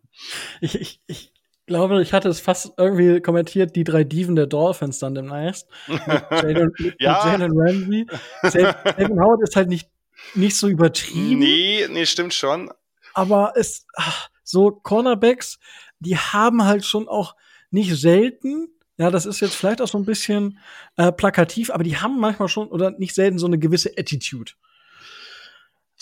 Ich, 0.62 0.76
ich, 0.76 1.02
ich 1.08 1.34
glaube, 1.66 2.02
ich 2.02 2.14
hatte 2.14 2.30
es 2.30 2.40
fast 2.40 2.74
irgendwie 2.78 3.22
kommentiert, 3.22 3.76
die 3.76 3.84
drei 3.84 4.04
Diven 4.04 4.36
der 4.36 4.48
Dolphins 4.48 5.00
dann 5.00 5.16
demnächst. 5.16 5.68
Jalen, 5.88 6.72
ja. 7.00 7.20
Ramsey. 7.22 8.08
Savin 8.44 9.20
Howard 9.20 9.42
ist 9.44 9.56
halt 9.56 9.70
nicht, 9.70 9.90
nicht 10.34 10.58
so 10.58 10.68
übertrieben. 10.68 11.40
Nee, 11.40 11.88
nee, 11.90 12.06
stimmt 12.06 12.34
schon. 12.34 12.72
Aber 13.14 13.54
es, 13.56 13.86
ach, 13.96 14.30
so 14.44 14.72
Cornerbacks, 14.72 15.60
die 16.00 16.18
haben 16.18 16.66
halt 16.66 16.86
schon 16.86 17.08
auch 17.08 17.36
nicht 17.72 17.96
selten, 17.96 18.68
ja, 18.98 19.12
das 19.12 19.26
ist 19.26 19.42
jetzt 19.42 19.56
vielleicht 19.56 19.82
auch 19.82 19.88
so 19.88 19.98
ein 19.98 20.06
bisschen 20.06 20.60
äh, 20.96 21.12
plakativ, 21.12 21.70
aber 21.70 21.84
die 21.84 21.98
haben 21.98 22.20
manchmal 22.20 22.48
schon 22.48 22.70
oder 22.70 22.92
nicht 22.92 23.14
selten 23.14 23.40
so 23.40 23.48
eine 23.48 23.60
gewisse 23.60 23.92
Attitude. 23.98 24.54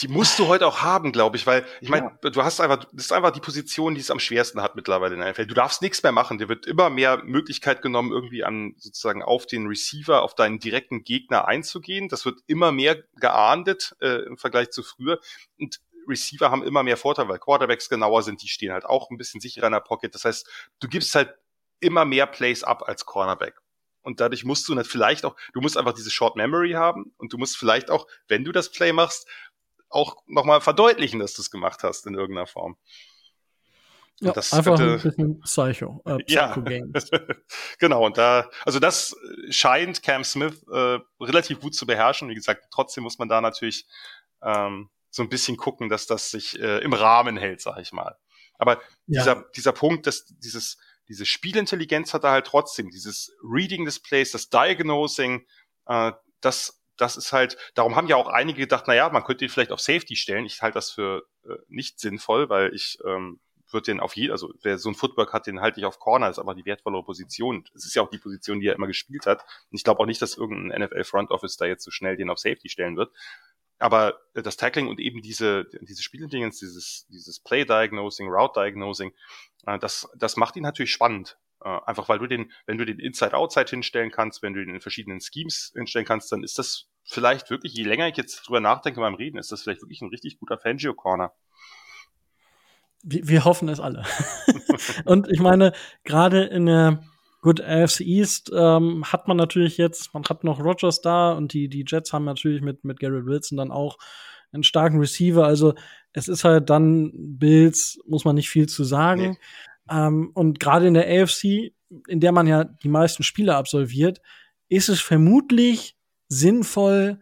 Die 0.04 0.10
musst 0.10 0.38
du 0.38 0.48
heute 0.48 0.68
auch 0.68 0.82
haben, 0.82 1.13
glaube 1.13 1.38
ich, 1.38 1.48
weil 1.48 1.66
ich 1.80 1.88
meine, 1.88 2.18
ja. 2.22 2.30
du 2.30 2.44
hast 2.44 2.60
einfach, 2.60 2.84
das 2.92 3.06
ist 3.06 3.13
einfach 3.13 3.32
die 3.32 3.39
Position, 3.39 3.96
die 3.96 4.02
es 4.02 4.12
am 4.12 4.20
schwersten 4.20 4.62
hat 4.62 4.76
mittlerweile 4.76 5.13
in 5.13 5.22
der 5.22 5.32
NFL. 5.32 5.46
Du 5.46 5.54
darfst 5.54 5.82
nichts 5.82 6.04
mehr 6.04 6.12
machen. 6.12 6.38
Dir 6.38 6.50
wird 6.50 6.66
immer 6.66 6.89
mehr 6.89 7.24
Möglichkeit 7.24 7.82
genommen, 7.82 8.12
irgendwie 8.12 8.44
an 8.44 8.76
sozusagen 8.78 9.24
auf 9.24 9.46
den 9.46 9.68
Receiver, 9.68 10.22
auf 10.22 10.36
deinen 10.36 10.60
direkten 10.60 11.04
Gegner 11.06 11.48
einzugehen. 11.48 12.10
Das 12.10 12.26
wird 12.26 12.42
immer 12.48 12.74
mehr 12.74 13.02
geahndet 13.16 13.96
äh, 14.02 14.26
im 14.26 14.38
Vergleich 14.38 14.72
zu 14.72 14.84
früher. 14.84 15.20
Und 15.58 15.80
Receiver 16.08 16.52
haben 16.52 16.63
immer 16.63 16.84
mehr 16.84 16.98
Vorteile, 16.98 17.30
weil 17.30 17.39
Quarterbacks 17.39 17.88
genauer 17.88 18.24
sind, 18.24 18.42
die 18.42 18.50
stehen 18.50 18.74
halt 18.74 18.86
auch 18.86 19.10
ein 19.10 19.18
bisschen 19.18 19.39
sicherer 19.39 19.68
in 19.68 19.74
der 19.74 19.80
Pocket. 19.80 20.13
Das 20.13 20.26
heißt, 20.26 20.50
du 20.82 20.89
gibst 20.89 21.16
halt 21.16 21.34
immer 21.80 22.04
mehr 22.04 22.28
Plays 22.28 22.63
ab 22.66 22.84
als 22.86 23.06
Cornerback. 23.06 23.56
Und 24.02 24.20
dadurch 24.20 24.44
musst 24.44 24.68
du 24.68 24.84
vielleicht 24.84 25.24
auch, 25.24 25.36
du 25.54 25.62
musst 25.62 25.78
einfach 25.78 25.94
diese 25.94 26.12
Short 26.12 26.36
Memory 26.36 26.74
haben 26.74 27.13
und 27.18 27.32
du 27.32 27.38
musst 27.38 27.56
vielleicht 27.56 27.89
auch, 27.89 28.06
wenn 28.28 28.44
du 28.44 28.52
das 28.52 28.70
Play 28.70 28.92
machst, 28.92 29.28
auch 29.94 30.18
nochmal 30.28 30.62
verdeutlichen, 30.62 31.20
dass 31.20 31.34
du 31.34 31.42
es 31.42 31.52
gemacht 31.52 31.84
hast 31.84 32.06
in 32.06 32.16
irgendeiner 32.16 32.48
Form. 32.48 32.78
Ja, 34.20 34.32
das 34.32 34.54
einfach 34.54 34.78
bitte, 34.78 34.94
ein 34.94 35.02
bisschen 35.02 35.40
Psycho. 35.42 36.02
Äh, 36.06 36.18
Psycho 36.24 36.62
ja, 36.70 36.84
genau. 37.80 38.06
Und 38.06 38.18
da, 38.18 38.50
also 38.64 38.80
das 38.80 39.16
scheint 39.50 40.04
Cam 40.04 40.24
Smith 40.24 40.64
äh, 40.72 41.00
relativ 41.20 41.60
gut 41.60 41.76
zu 41.76 41.86
beherrschen. 41.86 42.30
Wie 42.30 42.36
gesagt, 42.36 42.66
trotzdem 42.72 43.04
muss 43.04 43.18
man 43.18 43.28
da 43.28 43.42
natürlich 43.42 43.86
ähm, 44.42 44.90
so 45.10 45.24
ein 45.24 45.30
bisschen 45.30 45.58
gucken, 45.58 45.90
dass 45.90 46.06
das 46.08 46.32
sich 46.32 46.60
äh, 46.60 46.80
im 46.80 46.94
Rahmen 46.94 47.38
hält, 47.38 47.62
sag 47.62 47.80
ich 47.80 47.92
mal. 47.92 48.18
Aber 48.58 48.76
ja. 49.08 49.22
dieser, 49.22 49.46
dieser 49.56 49.72
Punkt, 49.72 50.08
dass 50.08 50.26
dieses, 50.26 50.78
diese 51.08 51.26
Spielintelligenz 51.26 52.14
hat 52.14 52.24
er 52.24 52.32
halt 52.32 52.48
trotzdem, 52.48 52.90
dieses 52.90 53.36
Reading 53.44 53.84
des 53.86 54.00
Plays, 54.00 54.32
das 54.32 54.50
Diagnosing, 54.50 55.46
äh, 55.88 56.12
das 56.40 56.83
das 56.98 57.18
ist 57.18 57.34
halt, 57.34 57.58
darum 57.74 57.96
haben 57.96 58.08
ja 58.08 58.16
auch 58.16 58.28
einige 58.28 58.62
gedacht, 58.62 58.88
naja, 58.88 59.10
man 59.10 59.24
könnte 59.24 59.46
ihn 59.46 59.50
vielleicht 59.50 59.72
auf 59.72 59.80
Safety 59.80 60.16
stellen. 60.16 60.46
Ich 60.46 60.62
halte 60.62 60.76
das 60.76 60.92
für 60.92 61.24
äh, 61.46 61.56
nicht 61.68 62.00
sinnvoll, 62.00 62.50
weil 62.50 62.74
ich 62.74 62.98
ähm, 63.06 63.40
würde 63.74 63.86
den 63.86 64.00
auf 64.00 64.16
jeden, 64.16 64.32
also 64.32 64.54
wer 64.62 64.78
so 64.78 64.90
ein 64.90 64.96
Footwork 64.96 65.34
hat, 65.34 65.48
den 65.48 65.60
halte 65.60 65.80
ich 65.80 65.86
auf 65.86 66.00
Corner, 66.00 66.30
ist 66.30 66.40
aber 66.40 66.54
die 66.54 66.66
wertvollere 66.66 67.04
Position. 67.04 67.66
Es 67.76 67.86
ist 67.86 67.96
ja 67.96 68.04
auch 68.04 68.10
die 68.10 68.20
Position, 68.20 68.60
die 68.60 68.68
er 68.68 68.76
immer 68.76 68.88
gespielt 68.88 69.26
hat. 69.26 69.42
Und 69.72 69.78
ich 69.78 69.84
glaube 69.84 70.00
auch 70.00 70.06
nicht, 70.06 70.22
dass 70.22 70.38
irgendein 70.38 70.84
NFL 70.84 71.04
Front 71.04 71.32
Office 71.32 71.58
da 71.58 71.66
jetzt 71.66 71.84
so 71.84 71.92
schnell 71.92 72.16
den 72.16 72.30
auf 72.30 72.40
Safety 72.40 72.70
stellen 72.70 72.96
wird. 72.96 73.12
Aber 73.80 74.20
äh, 74.34 74.44
das 74.44 74.58
Tackling 74.58 74.88
und 74.88 75.00
eben 75.00 75.22
diese, 75.22 75.66
diese 75.82 76.04
Spielintelligenz, 76.04 76.60
dieses, 76.60 77.08
dieses 77.10 77.40
Play 77.40 77.66
Diagnosing, 77.66 78.30
Route 78.30 78.60
Diagnosing, 78.62 79.14
äh, 79.66 79.80
das, 79.80 80.08
das 80.16 80.38
macht 80.38 80.56
ihn 80.56 80.64
natürlich 80.64 80.94
spannend. 80.94 81.38
Äh, 81.62 81.80
einfach 81.86 82.10
weil 82.10 82.20
du 82.20 82.28
den, 82.28 82.52
wenn 82.66 82.78
du 82.78 82.86
den 82.86 83.00
Inside-Outside 83.00 83.70
hinstellen 83.70 84.12
kannst, 84.12 84.42
wenn 84.42 84.54
du 84.54 84.63
den 84.63 84.76
in 84.76 84.82
verschiedenen 84.82 85.20
Schemes 85.22 85.72
hinstellen 85.76 86.06
kannst, 86.06 86.32
dann 86.32 86.44
ist 86.44 86.58
das 86.58 86.89
vielleicht 87.04 87.50
wirklich, 87.50 87.74
je 87.74 87.84
länger 87.84 88.08
ich 88.08 88.18
jetzt 88.18 88.48
drüber 88.48 88.60
nachdenke 88.60 89.00
beim 89.00 89.16
Reden, 89.16 89.38
ist 89.38 89.52
das 89.52 89.63
vielleicht 89.63 89.82
wirklich 89.82 90.02
ein 90.02 90.10
richtig 90.10 90.38
guter 90.38 90.58
Fangio-Corner. 90.58 91.34
Wir, 93.04 93.28
wir 93.28 93.46
hoffen 93.46 93.68
es 93.70 93.80
alle. 93.80 94.06
und 95.06 95.30
ich 95.30 95.39
meine, 95.39 95.74
gerade 96.04 96.44
in 96.46 96.66
der 96.66 97.04
Gut, 97.44 97.60
AFC 97.60 98.00
East 98.00 98.54
ähm, 98.56 99.04
hat 99.04 99.28
man 99.28 99.36
natürlich 99.36 99.78
jetzt, 99.78 100.13
man 100.13 100.24
hat 100.24 100.46
noch 100.46 100.63
Rogers 100.63 101.02
da 101.02 101.34
und 101.34 101.52
die, 101.52 101.68
die 101.68 101.84
Jets 101.86 102.13
haben 102.13 102.24
natürlich 102.24 102.62
mit, 102.62 102.86
mit 102.86 103.02
Garrett 103.02 103.26
Wilson 103.26 103.58
dann 103.58 103.70
auch 103.70 103.98
einen 104.54 104.63
starken 104.63 104.98
Receiver. 104.98 105.46
Also 105.46 105.74
es 106.13 106.30
ist 106.30 106.46
halt 106.46 106.70
dann 106.70 107.12
Bills, 107.13 108.00
muss 108.08 108.24
man 108.24 108.36
nicht 108.36 108.50
viel 108.50 108.70
zu 108.70 108.86
sagen. 108.86 109.32
Nee. 109.32 109.38
Ähm, 109.89 110.32
und 110.34 110.60
gerade 110.60 110.88
in 110.88 110.93
der 110.93 111.08
AFC, 111.08 111.74
in 112.08 112.19
der 112.19 112.32
man 112.32 112.48
ja 112.48 112.63
die 112.63 112.89
meisten 112.89 113.24
Spiele 113.24 113.56
absolviert, 113.56 114.22
ist 114.69 114.89
es 114.89 115.02
vermutlich 115.02 115.98
sinnvoll, 116.28 117.19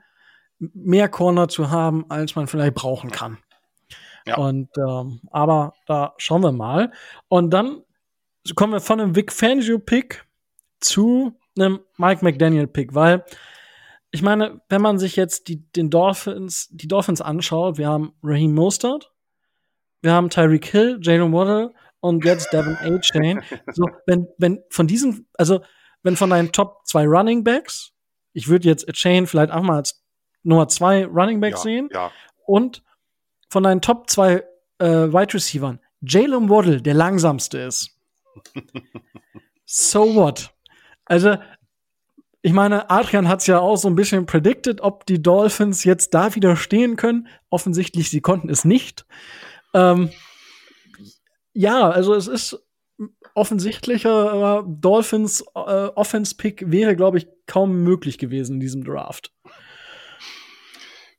mehr 0.60 1.10
Corner 1.10 1.48
zu 1.48 1.72
haben, 1.72 2.06
als 2.10 2.36
man 2.36 2.48
vielleicht 2.48 2.76
brauchen 2.76 3.12
kann. 3.12 3.40
Ja. 4.26 4.38
Und 4.38 4.70
ähm, 4.78 5.22
aber 5.32 5.74
da 5.88 6.14
schauen 6.18 6.44
wir 6.44 6.52
mal. 6.52 6.92
Und 7.28 7.52
dann 7.52 7.82
kommen 8.56 8.74
wir 8.74 8.80
von 8.80 9.00
einem 9.00 9.16
Vic 9.16 9.32
Fangio 9.32 9.80
Pick 9.80 10.26
zu 10.80 11.40
einem 11.58 11.80
Mike 11.98 12.24
McDaniel 12.24 12.68
Pick, 12.68 12.94
weil 12.94 13.26
ich 14.12 14.22
meine, 14.22 14.62
wenn 14.70 14.82
man 14.82 15.00
sich 15.00 15.16
jetzt 15.16 15.48
die, 15.48 15.72
den 15.72 15.90
Dolphins, 15.90 16.68
die 16.72 16.88
Dolphins 16.88 17.22
anschaut, 17.22 17.78
wir 17.78 17.88
haben 17.88 18.14
Raheem 18.22 18.54
Mostert, 18.54 19.12
wir 20.02 20.12
haben 20.12 20.30
Tyreek 20.30 20.66
Hill, 20.66 21.00
Jalen 21.02 21.32
Waddle 21.32 21.74
und 22.02 22.26
jetzt 22.26 22.52
Devin 22.52 22.78
A. 22.78 23.00
Chain. 23.00 23.42
So, 23.72 23.90
wenn, 24.06 24.28
wenn 24.38 24.62
von 24.70 24.88
diesen, 24.88 25.28
also 25.38 25.62
wenn 26.04 26.18
von 26.18 26.30
deinen 26.30 26.52
Top 26.52 26.82
zwei 26.86 27.06
Running 27.06 27.44
Backs, 27.44 27.94
ich 28.34 28.48
würde 28.48 28.68
jetzt 28.68 28.90
A. 28.90 28.92
Chain 28.92 29.28
vielleicht 29.28 29.52
auch 29.52 29.62
mal 29.62 29.78
als 29.78 30.04
Nummer 30.44 30.68
zwei 30.68 31.06
Running 31.06 31.40
Backs 31.40 31.60
ja, 31.60 31.64
sehen 31.64 31.90
ja. 31.94 32.12
und 32.46 32.84
von 33.50 33.64
deinen 33.64 33.82
Top 33.82 34.10
zwei 34.10 34.44
äh, 34.80 34.86
Wide 34.86 35.34
Receivern 35.34 35.80
Jalen 36.02 36.50
Waddle 36.50 36.82
der 36.82 36.96
langsamste 36.96 37.60
ist. 37.60 37.92
so 39.66 40.16
what? 40.16 40.52
Also 41.06 41.38
ich 42.42 42.54
meine, 42.54 42.90
Adrian 42.90 43.28
hat 43.28 43.42
es 43.42 43.48
ja 43.48 43.60
auch 43.60 43.76
so 43.76 43.88
ein 43.88 43.96
bisschen 43.96 44.26
predicted, 44.26 44.82
ob 44.82 45.06
die 45.06 45.22
Dolphins 45.22 45.84
jetzt 45.84 46.16
da 46.16 46.34
wieder 46.34 46.56
stehen 46.56 46.96
können. 46.96 47.28
Offensichtlich, 47.52 48.10
sie 48.10 48.22
konnten 48.22 48.50
es 48.50 48.66
nicht. 48.66 49.06
Ähm, 49.76 50.10
ja, 51.54 51.90
also 51.90 52.14
es 52.14 52.28
ist 52.28 52.64
offensichtlicher 53.34 54.60
äh, 54.60 54.64
Dolphins 54.68 55.42
äh, 55.56 55.88
Offense 55.96 56.36
Pick 56.36 56.70
wäre, 56.72 56.96
glaube 56.96 57.18
ich, 57.18 57.28
kaum 57.48 57.84
möglich 57.84 58.18
gewesen 58.18 58.56
in 58.56 58.60
diesem 58.60 58.84
Draft. 58.84 59.32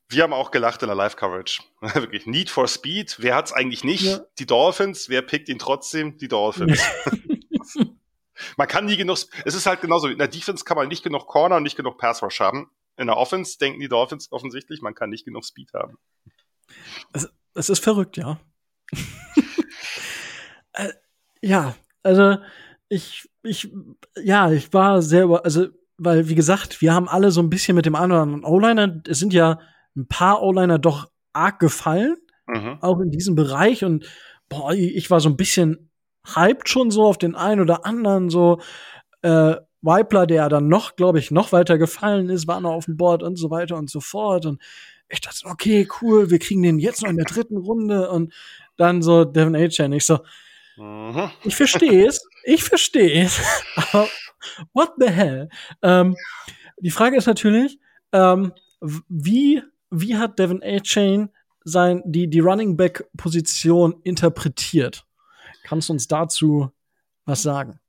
Wir 0.09 0.23
haben 0.23 0.33
auch 0.33 0.51
gelacht 0.51 0.83
in 0.83 0.87
der 0.87 0.95
Live-Coverage. 0.95 1.63
Wirklich, 1.81 2.27
Need 2.27 2.49
for 2.49 2.67
Speed. 2.67 3.17
Wer 3.19 3.35
hat's 3.35 3.51
eigentlich 3.51 3.83
nicht? 3.83 4.03
Ja. 4.03 4.19
Die 4.37 4.45
Dolphins. 4.45 5.09
Wer 5.09 5.23
pickt 5.23 5.49
ihn 5.49 5.57
trotzdem? 5.57 6.17
Die 6.17 6.27
Dolphins. 6.27 6.81
man 8.57 8.67
kann 8.67 8.85
nie 8.85 8.97
genug, 8.97 9.17
es 9.45 9.55
ist 9.55 9.65
halt 9.65 9.81
genauso, 9.81 10.07
in 10.07 10.19
der 10.19 10.27
Defense 10.27 10.63
kann 10.63 10.77
man 10.77 10.87
nicht 10.87 11.03
genug 11.03 11.27
Corner 11.27 11.57
und 11.57 11.63
nicht 11.63 11.77
genug 11.77 11.97
Pass 11.97 12.21
Rush 12.21 12.39
haben. 12.39 12.69
In 12.95 13.07
der 13.07 13.17
Offense 13.17 13.57
denken 13.57 13.79
die 13.79 13.87
Dolphins 13.87 14.31
offensichtlich, 14.31 14.81
man 14.81 14.93
kann 14.93 15.09
nicht 15.09 15.25
genug 15.25 15.45
Speed 15.45 15.73
haben. 15.73 15.97
Es, 17.11 17.27
es 17.55 17.69
ist 17.69 17.83
verrückt, 17.83 18.17
ja. 18.17 18.39
äh, 20.73 20.89
ja, 21.41 21.75
also 22.03 22.37
ich, 22.89 23.29
ich, 23.43 23.71
ja, 24.23 24.51
ich 24.51 24.71
war 24.73 25.01
sehr, 25.01 25.27
also, 25.43 25.67
weil, 25.97 26.29
wie 26.29 26.35
gesagt, 26.35 26.81
wir 26.81 26.93
haben 26.93 27.07
alle 27.07 27.31
so 27.31 27.41
ein 27.41 27.49
bisschen 27.49 27.75
mit 27.75 27.85
dem 27.85 27.95
anderen 27.95 28.43
O-Liner, 28.43 29.01
es 29.07 29.19
sind 29.19 29.33
ja 29.33 29.59
ein 29.95 30.07
paar 30.07 30.41
O-Liner 30.41 30.79
doch 30.79 31.09
arg 31.33 31.59
gefallen, 31.59 32.17
mhm. 32.47 32.77
auch 32.81 32.99
in 32.99 33.11
diesem 33.11 33.35
Bereich 33.35 33.83
und 33.83 34.05
boah, 34.49 34.73
ich 34.73 35.09
war 35.09 35.19
so 35.19 35.29
ein 35.29 35.37
bisschen 35.37 35.89
hyped 36.35 36.69
schon 36.69 36.91
so 36.91 37.05
auf 37.05 37.17
den 37.17 37.35
einen 37.35 37.61
oder 37.61 37.85
anderen 37.85 38.29
so, 38.29 38.59
äh, 39.21 39.55
Weibler, 39.83 40.25
der 40.25 40.47
dann 40.47 40.69
noch, 40.69 40.95
glaube 40.95 41.19
ich, 41.19 41.29
noch 41.29 41.51
weiter 41.51 41.77
gefallen 41.77 42.29
ist, 42.29 42.47
war 42.47 42.61
noch 42.61 42.71
auf 42.71 42.85
dem 42.85 42.95
Board 42.95 43.21
und 43.21 43.35
so 43.35 43.51
weiter 43.51 43.75
und 43.75 43.89
so 43.89 43.99
fort. 43.99 44.45
Und 44.45 44.61
ich 45.09 45.19
dachte, 45.19 45.45
okay, 45.45 45.87
cool, 46.01 46.31
wir 46.31 46.39
kriegen 46.39 46.63
den 46.63 46.79
jetzt 46.79 47.03
noch 47.03 47.09
in 47.09 47.17
der 47.17 47.25
dritten 47.25 47.57
Runde 47.57 48.09
und 48.09 48.33
dann 48.77 49.01
so 49.01 49.25
Devin 49.25 49.55
A. 49.55 49.59
Ich 49.59 50.05
so, 50.05 50.19
mhm. 50.77 51.31
ich 51.43 51.55
verstehe 51.55 52.07
es, 52.07 52.25
ich 52.43 52.63
verstehe 52.63 53.25
es, 53.25 53.41
what 54.73 54.93
the 54.97 55.09
hell? 55.09 55.49
Ähm, 55.81 56.15
die 56.77 56.91
Frage 56.91 57.17
ist 57.17 57.27
natürlich, 57.27 57.79
ähm, 58.11 58.53
wie, 58.81 59.61
wie 59.89 60.17
hat 60.17 60.39
Devin 60.39 60.61
A. 60.63 60.79
Chain 60.79 61.29
sein, 61.63 62.01
die, 62.05 62.29
die 62.29 62.39
Running 62.39 62.75
Back 62.75 63.05
Position 63.15 64.01
interpretiert? 64.03 65.05
Kannst 65.63 65.89
du 65.89 65.93
uns 65.93 66.07
dazu 66.07 66.71
was 67.25 67.41
sagen? 67.41 67.79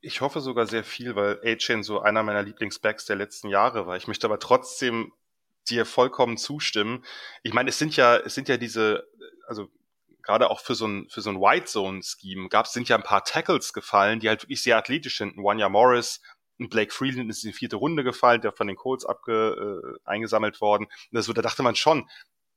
Ich 0.00 0.20
hoffe 0.20 0.40
sogar 0.40 0.66
sehr 0.66 0.84
viel, 0.84 1.16
weil 1.16 1.40
A-Chain 1.44 1.82
so 1.82 2.00
einer 2.00 2.22
meiner 2.22 2.42
Lieblingsbacks 2.42 3.04
der 3.04 3.16
letzten 3.16 3.48
Jahre 3.48 3.86
war. 3.86 3.96
Ich 3.96 4.06
möchte 4.06 4.26
aber 4.26 4.38
trotzdem 4.38 5.12
dir 5.68 5.84
vollkommen 5.84 6.38
zustimmen. 6.38 7.04
Ich 7.42 7.52
meine, 7.52 7.70
es 7.70 7.78
sind 7.78 7.96
ja, 7.96 8.16
es 8.16 8.34
sind 8.34 8.48
ja 8.48 8.56
diese, 8.56 9.06
also 9.46 9.68
gerade 10.22 10.50
auch 10.50 10.60
für 10.60 10.74
so 10.74 10.86
ein, 10.86 11.08
für 11.08 11.20
so 11.20 11.30
ein 11.30 11.40
White 11.40 11.66
Zone 11.66 12.02
Scheme 12.02 12.48
gab 12.48 12.66
sind 12.66 12.88
ja 12.88 12.96
ein 12.96 13.02
paar 13.02 13.24
Tackles 13.24 13.72
gefallen, 13.72 14.20
die 14.20 14.28
halt 14.28 14.42
wirklich 14.42 14.62
sehr 14.62 14.76
athletisch 14.76 15.18
sind. 15.18 15.36
Wanya 15.36 15.68
Morris, 15.68 16.20
ein 16.60 16.68
Blake 16.68 16.92
Freeland 16.92 17.30
ist 17.30 17.44
in 17.44 17.50
die 17.50 17.56
vierte 17.56 17.76
Runde 17.76 18.04
gefallen, 18.04 18.40
der 18.40 18.52
von 18.52 18.66
den 18.66 18.76
Colts 18.76 19.04
abge, 19.04 20.00
äh, 20.04 20.08
eingesammelt 20.08 20.60
worden. 20.60 20.84
Und 20.84 20.92
das, 21.12 21.26
da 21.26 21.42
dachte 21.42 21.62
man 21.62 21.76
schon, 21.76 22.08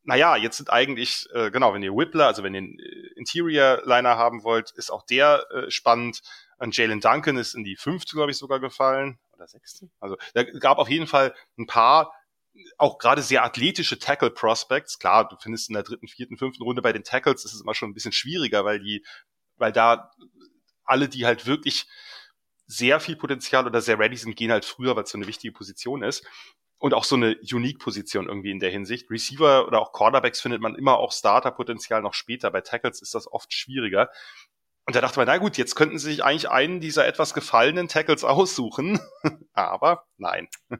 naja, 0.03 0.35
jetzt 0.35 0.57
sind 0.57 0.71
eigentlich, 0.71 1.27
äh, 1.33 1.51
genau, 1.51 1.73
wenn 1.73 1.83
ihr 1.83 1.95
Whippler, 1.95 2.27
also 2.27 2.43
wenn 2.43 2.55
ihr 2.55 2.59
einen 2.59 2.79
äh, 2.79 3.09
Interior-Liner 3.15 4.17
haben 4.17 4.43
wollt, 4.43 4.71
ist 4.71 4.91
auch 4.91 5.03
der 5.03 5.45
äh, 5.51 5.69
spannend. 5.69 6.21
Und 6.57 6.75
Jalen 6.75 6.99
Duncan 6.99 7.37
ist 7.37 7.53
in 7.53 7.63
die 7.63 7.75
fünfte, 7.75 8.15
glaube 8.15 8.31
ich, 8.31 8.37
sogar 8.37 8.59
gefallen. 8.59 9.19
Oder 9.33 9.47
sechste. 9.47 9.89
Also 9.99 10.17
da 10.33 10.43
gab 10.43 10.79
auf 10.79 10.89
jeden 10.89 11.07
Fall 11.07 11.35
ein 11.57 11.67
paar 11.67 12.13
auch 12.77 12.97
gerade 12.97 13.21
sehr 13.21 13.43
athletische 13.43 13.99
Tackle 13.99 14.31
Prospects. 14.31 14.99
Klar, 14.99 15.27
du 15.27 15.35
findest 15.41 15.69
in 15.69 15.73
der 15.73 15.83
dritten, 15.83 16.07
vierten, 16.07 16.37
fünften 16.37 16.63
Runde 16.63 16.81
bei 16.81 16.93
den 16.93 17.03
Tackles 17.03 17.45
ist 17.45 17.53
es 17.53 17.61
immer 17.61 17.73
schon 17.73 17.89
ein 17.89 17.93
bisschen 17.93 18.11
schwieriger, 18.11 18.65
weil 18.65 18.79
die, 18.79 19.05
weil 19.57 19.71
da 19.71 20.11
alle, 20.83 21.07
die 21.09 21.25
halt 21.25 21.45
wirklich 21.45 21.87
sehr 22.67 22.99
viel 22.99 23.15
Potenzial 23.15 23.65
oder 23.65 23.81
sehr 23.81 23.99
ready 23.99 24.17
sind, 24.17 24.35
gehen 24.35 24.51
halt 24.51 24.65
früher, 24.65 24.95
weil 24.95 25.03
es 25.03 25.11
so 25.11 25.17
eine 25.17 25.27
wichtige 25.27 25.53
Position 25.53 26.03
ist. 26.03 26.25
und 26.81 26.95
auch 26.95 27.03
so 27.03 27.15
eine 27.15 27.37
Unique-Position 27.39 28.27
irgendwie 28.27 28.49
in 28.49 28.59
der 28.59 28.71
Hinsicht. 28.71 29.09
Receiver 29.11 29.67
oder 29.67 29.79
auch 29.79 29.91
Cornerbacks 29.91 30.41
findet 30.41 30.61
man 30.61 30.75
immer 30.75 30.97
auch 30.97 31.11
Starter-Potenzial 31.11 32.01
noch 32.01 32.15
später. 32.15 32.49
Bei 32.49 32.61
Tackles 32.61 33.03
ist 33.03 33.13
das 33.13 33.31
oft 33.31 33.53
schwieriger. 33.53 34.09
Und 34.85 34.95
da 34.95 35.01
dachte 35.01 35.19
man, 35.19 35.27
na 35.27 35.37
gut, 35.37 35.57
jetzt 35.57 35.75
könnten 35.75 35.99
sie 35.99 36.11
sich 36.11 36.23
eigentlich 36.23 36.49
einen 36.49 36.79
dieser 36.79 37.05
etwas 37.05 37.33
gefallenen 37.33 37.87
Tackles 37.87 38.23
aussuchen. 38.23 38.99
Aber 39.53 40.05
nein. 40.17 40.47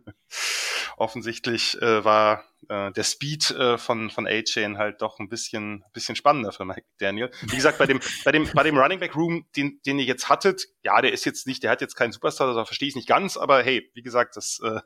Offensichtlich 0.98 1.82
äh, 1.82 2.04
war 2.04 2.44
äh, 2.70 2.92
der 2.92 3.04
Speed 3.04 3.52
äh, 3.52 3.78
von, 3.78 4.10
von 4.10 4.28
A-Chain 4.28 4.78
halt 4.78 5.02
doch 5.02 5.20
ein 5.20 5.30
bisschen, 5.30 5.84
bisschen 5.94 6.16
spannender 6.16 6.52
für 6.52 6.66
Mike 6.66 6.86
Daniel. 7.00 7.32
Wie 7.42 7.56
gesagt, 7.56 7.78
bei 7.78 7.86
dem, 7.86 8.00
bei 8.26 8.32
dem, 8.32 8.50
bei 8.54 8.64
dem 8.64 8.78
Running 8.78 9.00
Back 9.00 9.16
Room, 9.16 9.46
den, 9.56 9.80
den 9.86 10.00
ihr 10.00 10.06
jetzt 10.06 10.30
hattet, 10.30 10.66
ja, 10.84 11.02
der 11.02 11.12
ist 11.12 11.26
jetzt 11.26 11.48
nicht, 11.48 11.64
der 11.64 11.72
hat 11.72 11.82
jetzt 11.82 11.96
keinen 11.96 12.12
Superstar, 12.12 12.54
das 12.54 12.68
verstehe 12.68 12.90
ich 12.90 12.96
nicht 12.96 13.08
ganz, 13.08 13.38
aber 13.38 13.64
hey, 13.64 13.90
wie 13.94 14.02
gesagt, 14.02 14.36
das, 14.36 14.60
äh, 14.64 14.82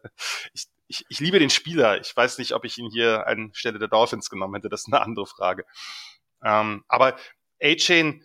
ich, 0.53 0.67
ich, 0.87 1.05
ich 1.09 1.19
liebe 1.19 1.39
den 1.39 1.49
Spieler. 1.49 1.99
Ich 1.99 2.15
weiß 2.15 2.37
nicht, 2.37 2.53
ob 2.53 2.65
ich 2.65 2.77
ihn 2.77 2.89
hier 2.89 3.27
anstelle 3.27 3.79
der 3.79 3.87
Dolphins 3.87 4.29
genommen 4.29 4.55
hätte, 4.55 4.69
das 4.69 4.81
ist 4.81 4.93
eine 4.93 5.01
andere 5.01 5.25
Frage. 5.25 5.65
Ähm, 6.43 6.83
aber 6.87 7.15
A-Chain, 7.61 8.23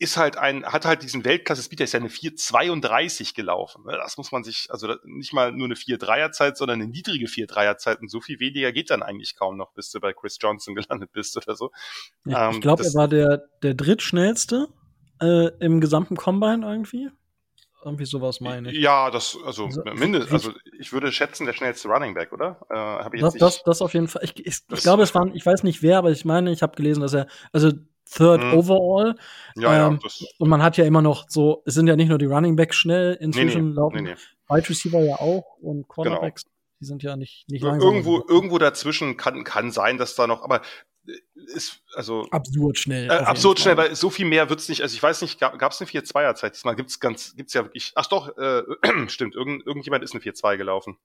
ist 0.00 0.16
halt 0.16 0.36
ein, 0.36 0.64
hat 0.64 0.84
halt 0.84 1.02
diesen 1.02 1.24
Weltklasse-Speed, 1.24 1.80
der 1.80 1.84
ist 1.84 1.92
ja 1.92 1.98
eine 1.98 2.08
4,32 2.08 3.34
gelaufen. 3.34 3.84
Ne? 3.84 3.92
Das 3.92 4.16
muss 4.16 4.30
man 4.30 4.44
sich, 4.44 4.68
also 4.70 4.94
nicht 5.04 5.32
mal 5.32 5.50
nur 5.52 5.66
eine 5.66 5.74
4-3er-Zeit, 5.74 6.56
sondern 6.56 6.80
eine 6.80 6.90
niedrige 6.90 7.26
4-3er-Zeit 7.26 8.00
und 8.00 8.08
so 8.08 8.20
viel 8.20 8.38
weniger 8.38 8.70
geht 8.70 8.90
dann 8.90 9.02
eigentlich 9.02 9.34
kaum 9.36 9.56
noch, 9.56 9.72
bis 9.72 9.90
du 9.90 9.98
bei 9.98 10.12
Chris 10.12 10.38
Johnson 10.40 10.74
gelandet 10.76 11.10
bist 11.12 11.36
oder 11.36 11.56
so. 11.56 11.70
Ich, 12.24 12.34
ähm, 12.34 12.52
ich 12.52 12.60
glaube, 12.60 12.84
er 12.84 12.94
war 12.94 13.08
der, 13.08 13.48
der 13.62 13.74
drittschnellste 13.74 14.68
äh, 15.20 15.48
im 15.58 15.80
gesamten 15.80 16.16
Combine 16.16 16.64
irgendwie. 16.64 17.10
Irgendwie 17.84 18.06
sowas 18.06 18.40
meine 18.40 18.72
ich. 18.72 18.78
Ja, 18.78 19.10
das, 19.10 19.36
also, 19.44 19.66
also 19.66 19.82
mindestens, 19.94 20.32
also 20.32 20.52
ich 20.78 20.92
würde 20.92 21.12
schätzen, 21.12 21.46
der 21.46 21.52
schnellste 21.52 21.88
Running 21.88 22.12
Back, 22.12 22.32
oder? 22.32 22.60
Äh, 22.70 22.74
hab 22.74 23.14
ich 23.14 23.22
jetzt 23.22 23.40
das, 23.40 23.56
das, 23.56 23.62
das 23.64 23.82
auf 23.82 23.94
jeden 23.94 24.08
Fall. 24.08 24.22
Ich, 24.24 24.36
ich, 24.44 24.58
ich 24.68 24.80
glaube, 24.80 25.04
es 25.04 25.14
waren, 25.14 25.34
ich 25.34 25.46
weiß 25.46 25.62
nicht 25.62 25.82
wer, 25.82 25.98
aber 25.98 26.10
ich 26.10 26.24
meine, 26.24 26.50
ich 26.50 26.62
habe 26.62 26.74
gelesen, 26.74 27.00
dass 27.00 27.14
er, 27.14 27.28
also 27.52 27.70
Third 28.10 28.42
mhm. 28.42 28.54
Overall. 28.54 29.14
Ja, 29.56 29.88
ähm, 29.88 30.00
ja, 30.02 30.26
und 30.38 30.48
man 30.48 30.62
hat 30.62 30.76
ja 30.76 30.84
immer 30.84 31.02
noch 31.02 31.26
so, 31.28 31.62
es 31.66 31.74
sind 31.74 31.86
ja 31.86 31.96
nicht 31.96 32.08
nur 32.08 32.18
die 32.18 32.26
Running 32.26 32.56
Backs 32.56 32.76
schnell, 32.76 33.14
inzwischen 33.20 33.64
nee, 33.64 33.70
nee, 33.70 33.76
laufen 33.76 34.04
nee, 34.04 34.14
nee. 34.14 34.54
Wide 34.56 34.68
Receiver 34.68 35.00
ja 35.00 35.16
auch 35.16 35.58
und 35.60 35.88
Cornerbacks, 35.88 36.44
genau. 36.44 36.54
die 36.80 36.84
sind 36.86 37.02
ja 37.02 37.16
nicht, 37.16 37.48
nicht 37.48 37.62
langsam. 37.62 37.88
Irgendwo, 37.88 38.24
irgendwo 38.28 38.58
dazwischen 38.58 39.16
kann, 39.16 39.44
kann 39.44 39.70
sein, 39.72 39.98
dass 39.98 40.14
da 40.14 40.26
noch, 40.26 40.42
aber 40.42 40.62
äh, 41.06 41.12
ist 41.54 41.82
also 41.94 42.26
absurd 42.30 42.78
schnell. 42.78 43.06
Äh, 43.10 43.14
absurd 43.14 43.60
schnell, 43.60 43.76
weil 43.76 43.94
so 43.94 44.10
viel 44.10 44.26
mehr 44.26 44.48
wird's 44.48 44.68
nicht. 44.68 44.82
Also 44.82 44.94
ich 44.94 45.02
weiß 45.02 45.22
nicht, 45.22 45.38
gab 45.40 45.72
es 45.72 45.80
eine 45.80 45.90
4-2er 45.90 46.34
Zeit? 46.34 46.54
Diesmal 46.54 46.76
gibt's 46.76 47.00
ganz, 47.00 47.36
gibt's 47.36 47.54
ja 47.54 47.64
wirklich. 47.64 47.92
Ach 47.94 48.06
doch, 48.06 48.36
äh, 48.38 48.62
stimmt. 49.08 49.34
Irgend, 49.34 49.66
irgendjemand 49.66 50.04
ist 50.04 50.12
eine 50.14 50.22
4-2 50.22 50.56
gelaufen. 50.56 50.96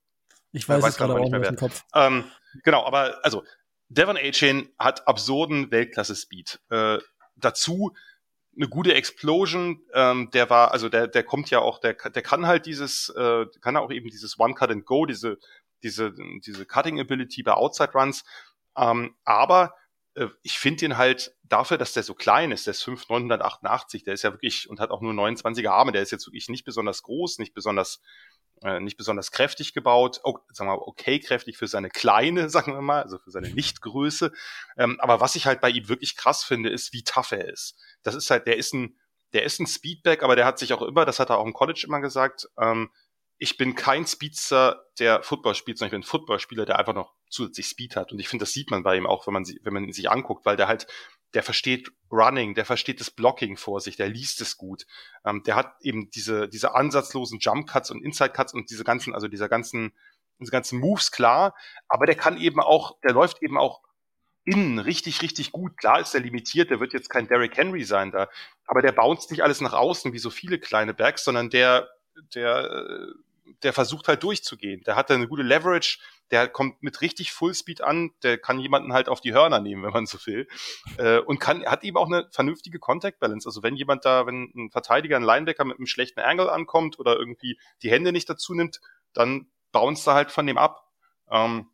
Ich 0.52 0.70
weiß, 0.70 0.84
weiß 0.84 0.92
es 0.92 0.98
gerade 0.98 1.13
auch 1.16 1.20
nicht 1.20 1.32
mehr. 1.32 1.42
Wer. 1.42 1.56
Kopf. 1.56 1.84
Ähm, 1.96 2.26
genau, 2.63 2.86
aber 2.86 3.20
also 3.24 3.44
Devon 3.89 4.17
A-Chain 4.17 4.69
hat 4.80 5.08
absurden 5.08 5.72
Weltklasse-Speed. 5.72 6.62
Äh, 6.69 7.00
dazu 7.36 7.93
eine 8.56 8.67
gute 8.69 8.93
Explosion, 8.93 9.82
ähm, 9.93 10.30
der 10.32 10.50
war, 10.50 10.72
also 10.72 10.89
der, 10.89 11.08
der 11.08 11.24
kommt 11.24 11.50
ja 11.50 11.60
auch, 11.60 11.80
der, 11.80 11.93
der 11.93 12.22
kann 12.22 12.46
halt 12.46 12.65
dieses, 12.65 13.10
äh, 13.10 13.46
kann 13.62 13.78
auch 13.78 13.91
eben 13.91 14.10
dieses 14.10 14.39
One 14.39 14.54
Cut 14.54 14.69
and 14.69 14.86
Go, 14.86 15.06
diese, 15.06 15.38
diese, 15.82 16.13
diese 16.46 16.65
Cutting 16.65 17.00
Ability 17.00 17.43
bei 17.43 17.54
Outside 17.54 17.91
Runs, 17.93 18.24
ähm, 18.78 19.15
aber 19.24 19.74
äh, 20.15 20.28
ich 20.43 20.60
finde 20.60 20.86
ihn 20.86 20.98
halt 20.98 21.36
dafür, 21.43 21.78
dass 21.78 21.93
der 21.93 22.04
so 22.04 22.13
klein 22.13 22.52
ist, 22.52 22.67
der 22.67 22.72
ist 22.72 22.84
5,988, 22.84 24.04
der 24.04 24.13
ist 24.13 24.24
ja 24.24 24.32
wirklich 24.32 24.69
und 24.69 24.80
hat 24.80 24.91
auch 24.91 25.02
nur 25.02 25.13
29er 25.13 25.69
Arme, 25.69 25.91
der 25.91 26.02
ist 26.02 26.12
jetzt 26.12 26.28
wirklich 26.28 26.50
nicht 26.50 26.65
besonders 26.65 27.02
groß, 27.04 27.39
nicht 27.39 27.54
besonders 27.54 28.02
äh, 28.62 28.80
nicht 28.80 28.98
besonders 28.98 29.32
kräftig 29.32 29.74
gebaut, 29.74 30.22
oh, 30.24 30.38
sagen 30.52 30.70
wir 30.70 30.78
mal, 30.78 30.82
okay 30.82 31.20
kräftig 31.20 31.58
für 31.58 31.68
seine 31.68 31.89
kleine, 31.89 32.50
sagen 32.50 32.74
wir 32.74 32.82
mal, 32.82 33.04
also 33.04 33.18
für 33.18 33.32
seine 33.32 33.50
Nichtgröße. 33.50 34.32
Ähm, 34.78 35.00
aber 35.00 35.20
was 35.20 35.36
ich 35.36 35.46
halt 35.46 35.62
bei 35.62 35.70
ihm 35.70 35.89
wirklich 35.89 36.16
krass 36.16 36.44
finde, 36.44 36.70
ist, 36.70 36.94
wie 36.94 37.04
tough 37.04 37.32
er 37.32 37.48
ist. 37.48 37.76
Das 38.04 38.16
ist 38.16 38.30
halt, 38.30 38.48
der 38.48 38.58
ist 38.58 38.74
ein, 38.74 38.98
der 39.34 39.44
ist 39.44 39.60
ein 39.60 39.68
Speedback, 39.68 40.24
aber 40.24 40.36
der 40.36 40.46
hat 40.46 40.60
sich 40.60 40.74
auch 40.74 40.82
immer, 40.82 41.06
das 41.06 41.20
hat 41.20 41.30
er 41.30 41.39
auch 41.39 41.46
im 41.46 41.54
College 41.54 41.84
immer 41.88 42.02
gesagt, 42.02 42.48
ähm, 42.60 42.92
ich 43.39 43.58
bin 43.58 43.76
kein 43.76 44.06
Speedster, 44.08 44.86
der 45.00 45.24
Football 45.24 45.56
spielt, 45.56 45.78
sondern 45.78 45.89
ich 45.89 45.92
bin 45.92 46.02
ein 46.02 46.10
Footballspieler, 46.10 46.66
der 46.66 46.80
einfach 46.80 46.94
noch 46.94 47.13
zusätzlich 47.30 47.68
Speed 47.68 47.96
hat. 47.96 48.12
Und 48.12 48.20
ich 48.20 48.30
finde, 48.30 48.44
das 48.44 48.54
sieht 48.54 48.72
man 48.72 48.84
bei 48.84 48.96
ihm 48.96 49.08
auch, 49.08 49.28
wenn 49.28 49.34
man, 49.34 49.44
sie, 49.44 49.60
wenn 49.63 49.74
man 49.74 49.84
ihn 49.84 49.92
sich 49.92 50.10
anguckt, 50.10 50.46
weil 50.46 50.56
der 50.56 50.68
halt 50.68 50.88
der 51.34 51.43
versteht 51.43 51.91
Running, 52.12 52.54
der 52.54 52.65
versteht 52.65 53.00
das 53.00 53.10
Blocking 53.10 53.58
vor 53.58 53.82
sich, 53.82 53.96
der 53.96 54.08
liest 54.08 54.41
es 54.41 54.58
gut. 54.58 54.86
Ähm, 55.26 55.43
der 55.43 55.56
hat 55.56 55.76
eben 55.82 56.10
diese, 56.12 56.48
diese 56.48 56.76
ansatzlosen 56.76 57.39
Jump 57.39 57.67
Cuts 57.67 57.91
und 57.91 58.04
Inside 58.04 58.32
Cuts 58.32 58.54
und 58.54 58.69
diese 58.69 58.84
ganzen, 58.84 59.13
also 59.13 59.28
dieser 59.28 59.50
ganzen, 59.50 59.93
diese 60.39 60.52
ganzen 60.52 60.80
Moves 60.80 61.12
klar. 61.12 61.56
Aber 61.88 62.06
der 62.06 62.15
kann 62.15 62.38
eben 62.38 62.60
auch, 62.60 63.00
der 63.02 63.13
läuft 63.13 63.41
eben 63.41 63.58
auch 63.58 63.82
innen 64.46 64.78
richtig, 64.80 65.22
richtig 65.22 65.52
gut. 65.52 65.78
Klar 65.78 66.02
ist 66.02 66.13
der 66.13 66.22
limitiert, 66.22 66.69
der 66.69 66.80
wird 66.80 66.93
jetzt 66.93 67.10
kein 67.10 67.28
Derrick 67.28 67.58
Henry 67.58 67.84
sein 67.84 68.12
da. 68.12 68.30
Aber 68.65 68.82
der 68.82 68.91
bounced 68.91 69.32
nicht 69.32 69.41
alles 69.41 69.62
nach 69.62 69.74
außen 69.74 70.13
wie 70.13 70.19
so 70.19 70.30
viele 70.30 70.60
kleine 70.60 70.93
Backs, 70.93 71.24
sondern 71.24 71.50
der, 71.50 71.89
der, 72.36 72.69
äh, 72.69 73.13
der 73.64 73.74
versucht 73.74 74.08
halt 74.08 74.24
durchzugehen. 74.24 74.84
Der 74.84 74.96
hat 74.96 75.12
eine 75.12 75.28
gute 75.28 75.44
Leverage, 75.44 76.00
der 76.32 76.48
kommt 76.48 76.82
mit 76.82 77.02
richtig 77.02 77.32
Fullspeed 77.32 77.82
an, 77.82 78.12
der 78.24 78.38
kann 78.38 78.60
jemanden 78.60 78.94
halt 78.94 79.10
auf 79.10 79.22
die 79.22 79.34
Hörner 79.34 79.60
nehmen, 79.60 79.84
wenn 79.84 79.92
man 79.92 80.06
so 80.06 80.18
will. 80.26 80.48
Äh, 80.98 81.20
und 81.20 81.40
kann, 81.40 81.66
hat 81.66 81.84
eben 81.84 81.98
auch 81.98 82.08
eine 82.08 82.28
vernünftige 82.32 82.80
Contact 82.80 83.20
Balance. 83.20 83.48
Also 83.48 83.64
wenn 83.64 83.76
jemand 83.76 84.06
da, 84.06 84.26
wenn 84.26 84.52
ein 84.56 84.72
Verteidiger, 84.72 85.18
ein 85.18 85.24
Linebacker 85.24 85.66
mit 85.66 85.78
einem 85.78 85.88
schlechten 85.88 86.20
Angle 86.20 86.52
ankommt 86.52 87.00
oder 87.00 87.18
irgendwie 87.18 87.60
die 87.82 87.92
Hände 87.92 88.12
nicht 88.12 88.30
dazu 88.30 88.54
nimmt, 88.54 88.80
dann 89.14 89.48
bounce 89.72 90.10
er 90.10 90.16
halt 90.16 90.32
von 90.32 90.48
dem 90.48 90.58
ab. 90.58 90.88
Ähm, 91.30 91.70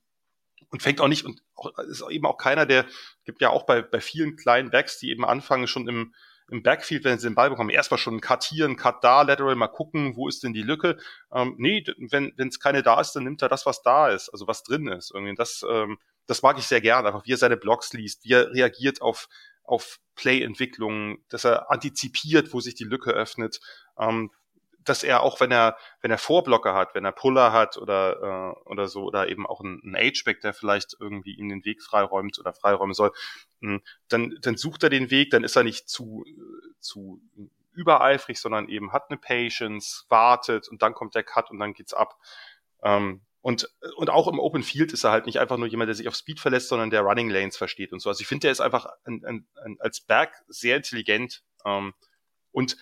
und 0.71 0.83
fängt 0.83 1.01
auch 1.01 1.07
nicht, 1.07 1.25
und 1.25 1.41
auch, 1.55 1.75
ist 1.79 2.03
eben 2.09 2.25
auch 2.25 2.37
keiner, 2.37 2.65
der 2.65 2.85
gibt 3.25 3.41
ja 3.41 3.49
auch 3.49 3.65
bei, 3.65 3.81
bei 3.81 4.01
vielen 4.01 4.35
kleinen 4.35 4.69
Backs, 4.69 4.99
die 4.99 5.09
eben 5.09 5.25
anfangen, 5.25 5.67
schon 5.67 5.87
im, 5.87 6.13
im 6.49 6.63
Backfield, 6.63 7.03
wenn 7.03 7.19
sie 7.19 7.27
den 7.27 7.35
Ball 7.35 7.49
bekommen, 7.49 7.69
erstmal 7.69 7.97
schon 7.97 8.15
ein 8.15 8.21
Cut 8.21 8.43
hier, 8.43 8.65
ein 8.65 8.75
Cut 8.75 9.03
da, 9.03 9.21
Lateral, 9.21 9.55
mal 9.55 9.67
gucken, 9.67 10.15
wo 10.15 10.27
ist 10.27 10.43
denn 10.43 10.53
die 10.53 10.61
Lücke. 10.61 10.97
Ähm, 11.33 11.55
nee, 11.57 11.83
wenn 11.97 12.33
es 12.37 12.59
keine 12.59 12.83
da 12.83 12.99
ist, 12.99 13.13
dann 13.13 13.23
nimmt 13.23 13.41
er 13.41 13.49
das, 13.49 13.65
was 13.65 13.81
da 13.81 14.09
ist, 14.09 14.29
also 14.29 14.47
was 14.47 14.63
drin 14.63 14.87
ist. 14.87 15.11
Irgendwie 15.13 15.35
das, 15.35 15.65
ähm, 15.69 15.99
das 16.25 16.41
mag 16.41 16.57
ich 16.57 16.65
sehr 16.65 16.81
gerne, 16.81 17.07
einfach 17.07 17.25
wie 17.25 17.33
er 17.33 17.37
seine 17.37 17.57
Blogs 17.57 17.93
liest, 17.93 18.23
wie 18.23 18.33
er 18.33 18.51
reagiert 18.51 19.01
auf, 19.01 19.27
auf 19.63 19.99
Play-Entwicklungen, 20.15 21.23
dass 21.29 21.45
er 21.45 21.71
antizipiert, 21.71 22.53
wo 22.53 22.59
sich 22.59 22.75
die 22.75 22.83
Lücke 22.83 23.11
öffnet. 23.11 23.59
Ähm, 23.97 24.31
dass 24.85 25.03
er 25.03 25.21
auch, 25.21 25.39
wenn 25.39 25.51
er, 25.51 25.77
wenn 26.01 26.11
er 26.11 26.17
Vorblocker 26.17 26.73
hat, 26.73 26.95
wenn 26.95 27.05
er 27.05 27.11
Puller 27.11 27.51
hat 27.51 27.77
oder, 27.77 28.55
äh, 28.65 28.69
oder 28.69 28.87
so, 28.87 29.03
oder 29.03 29.27
eben 29.27 29.45
auch 29.45 29.61
ein, 29.61 29.81
ein 29.83 29.95
H-Back, 29.95 30.41
der 30.41 30.53
vielleicht 30.53 30.95
irgendwie 30.99 31.35
ihm 31.35 31.49
den 31.49 31.65
Weg 31.65 31.83
freiräumt 31.83 32.39
oder 32.39 32.53
freiräumen 32.53 32.93
soll, 32.93 33.11
dann, 34.07 34.37
dann 34.41 34.57
sucht 34.57 34.83
er 34.83 34.89
den 34.89 35.11
Weg, 35.11 35.31
dann 35.31 35.43
ist 35.43 35.55
er 35.55 35.63
nicht 35.63 35.89
zu, 35.89 36.25
zu 36.79 37.21
übereifrig, 37.73 38.39
sondern 38.39 38.67
eben 38.69 38.91
hat 38.91 39.09
eine 39.09 39.17
Patience, 39.17 40.05
wartet 40.09 40.67
und 40.67 40.81
dann 40.81 40.93
kommt 40.93 41.15
der 41.15 41.23
Cut 41.23 41.49
und 41.51 41.59
dann 41.59 41.73
geht's 41.73 41.93
ab. 41.93 42.17
Ähm, 42.83 43.21
und, 43.41 43.69
und 43.95 44.09
auch 44.09 44.27
im 44.27 44.39
Open 44.39 44.63
Field 44.63 44.91
ist 44.91 45.05
er 45.05 45.11
halt 45.11 45.25
nicht 45.25 45.39
einfach 45.39 45.57
nur 45.57 45.67
jemand, 45.67 45.87
der 45.87 45.95
sich 45.95 46.07
auf 46.09 46.15
Speed 46.15 46.39
verlässt, 46.39 46.67
sondern 46.67 46.89
der 46.89 47.01
Running 47.01 47.29
Lanes 47.29 47.55
versteht 47.55 47.93
und 47.93 48.01
so. 48.01 48.09
Also 48.09 48.21
ich 48.21 48.27
finde, 48.27 48.43
der 48.43 48.51
ist 48.51 48.59
einfach 48.59 48.87
ein, 49.05 49.23
ein, 49.25 49.47
ein, 49.63 49.77
als 49.79 50.01
Berg 50.01 50.33
sehr 50.47 50.75
intelligent. 50.75 51.43
Ähm, 51.65 51.93
und 52.51 52.77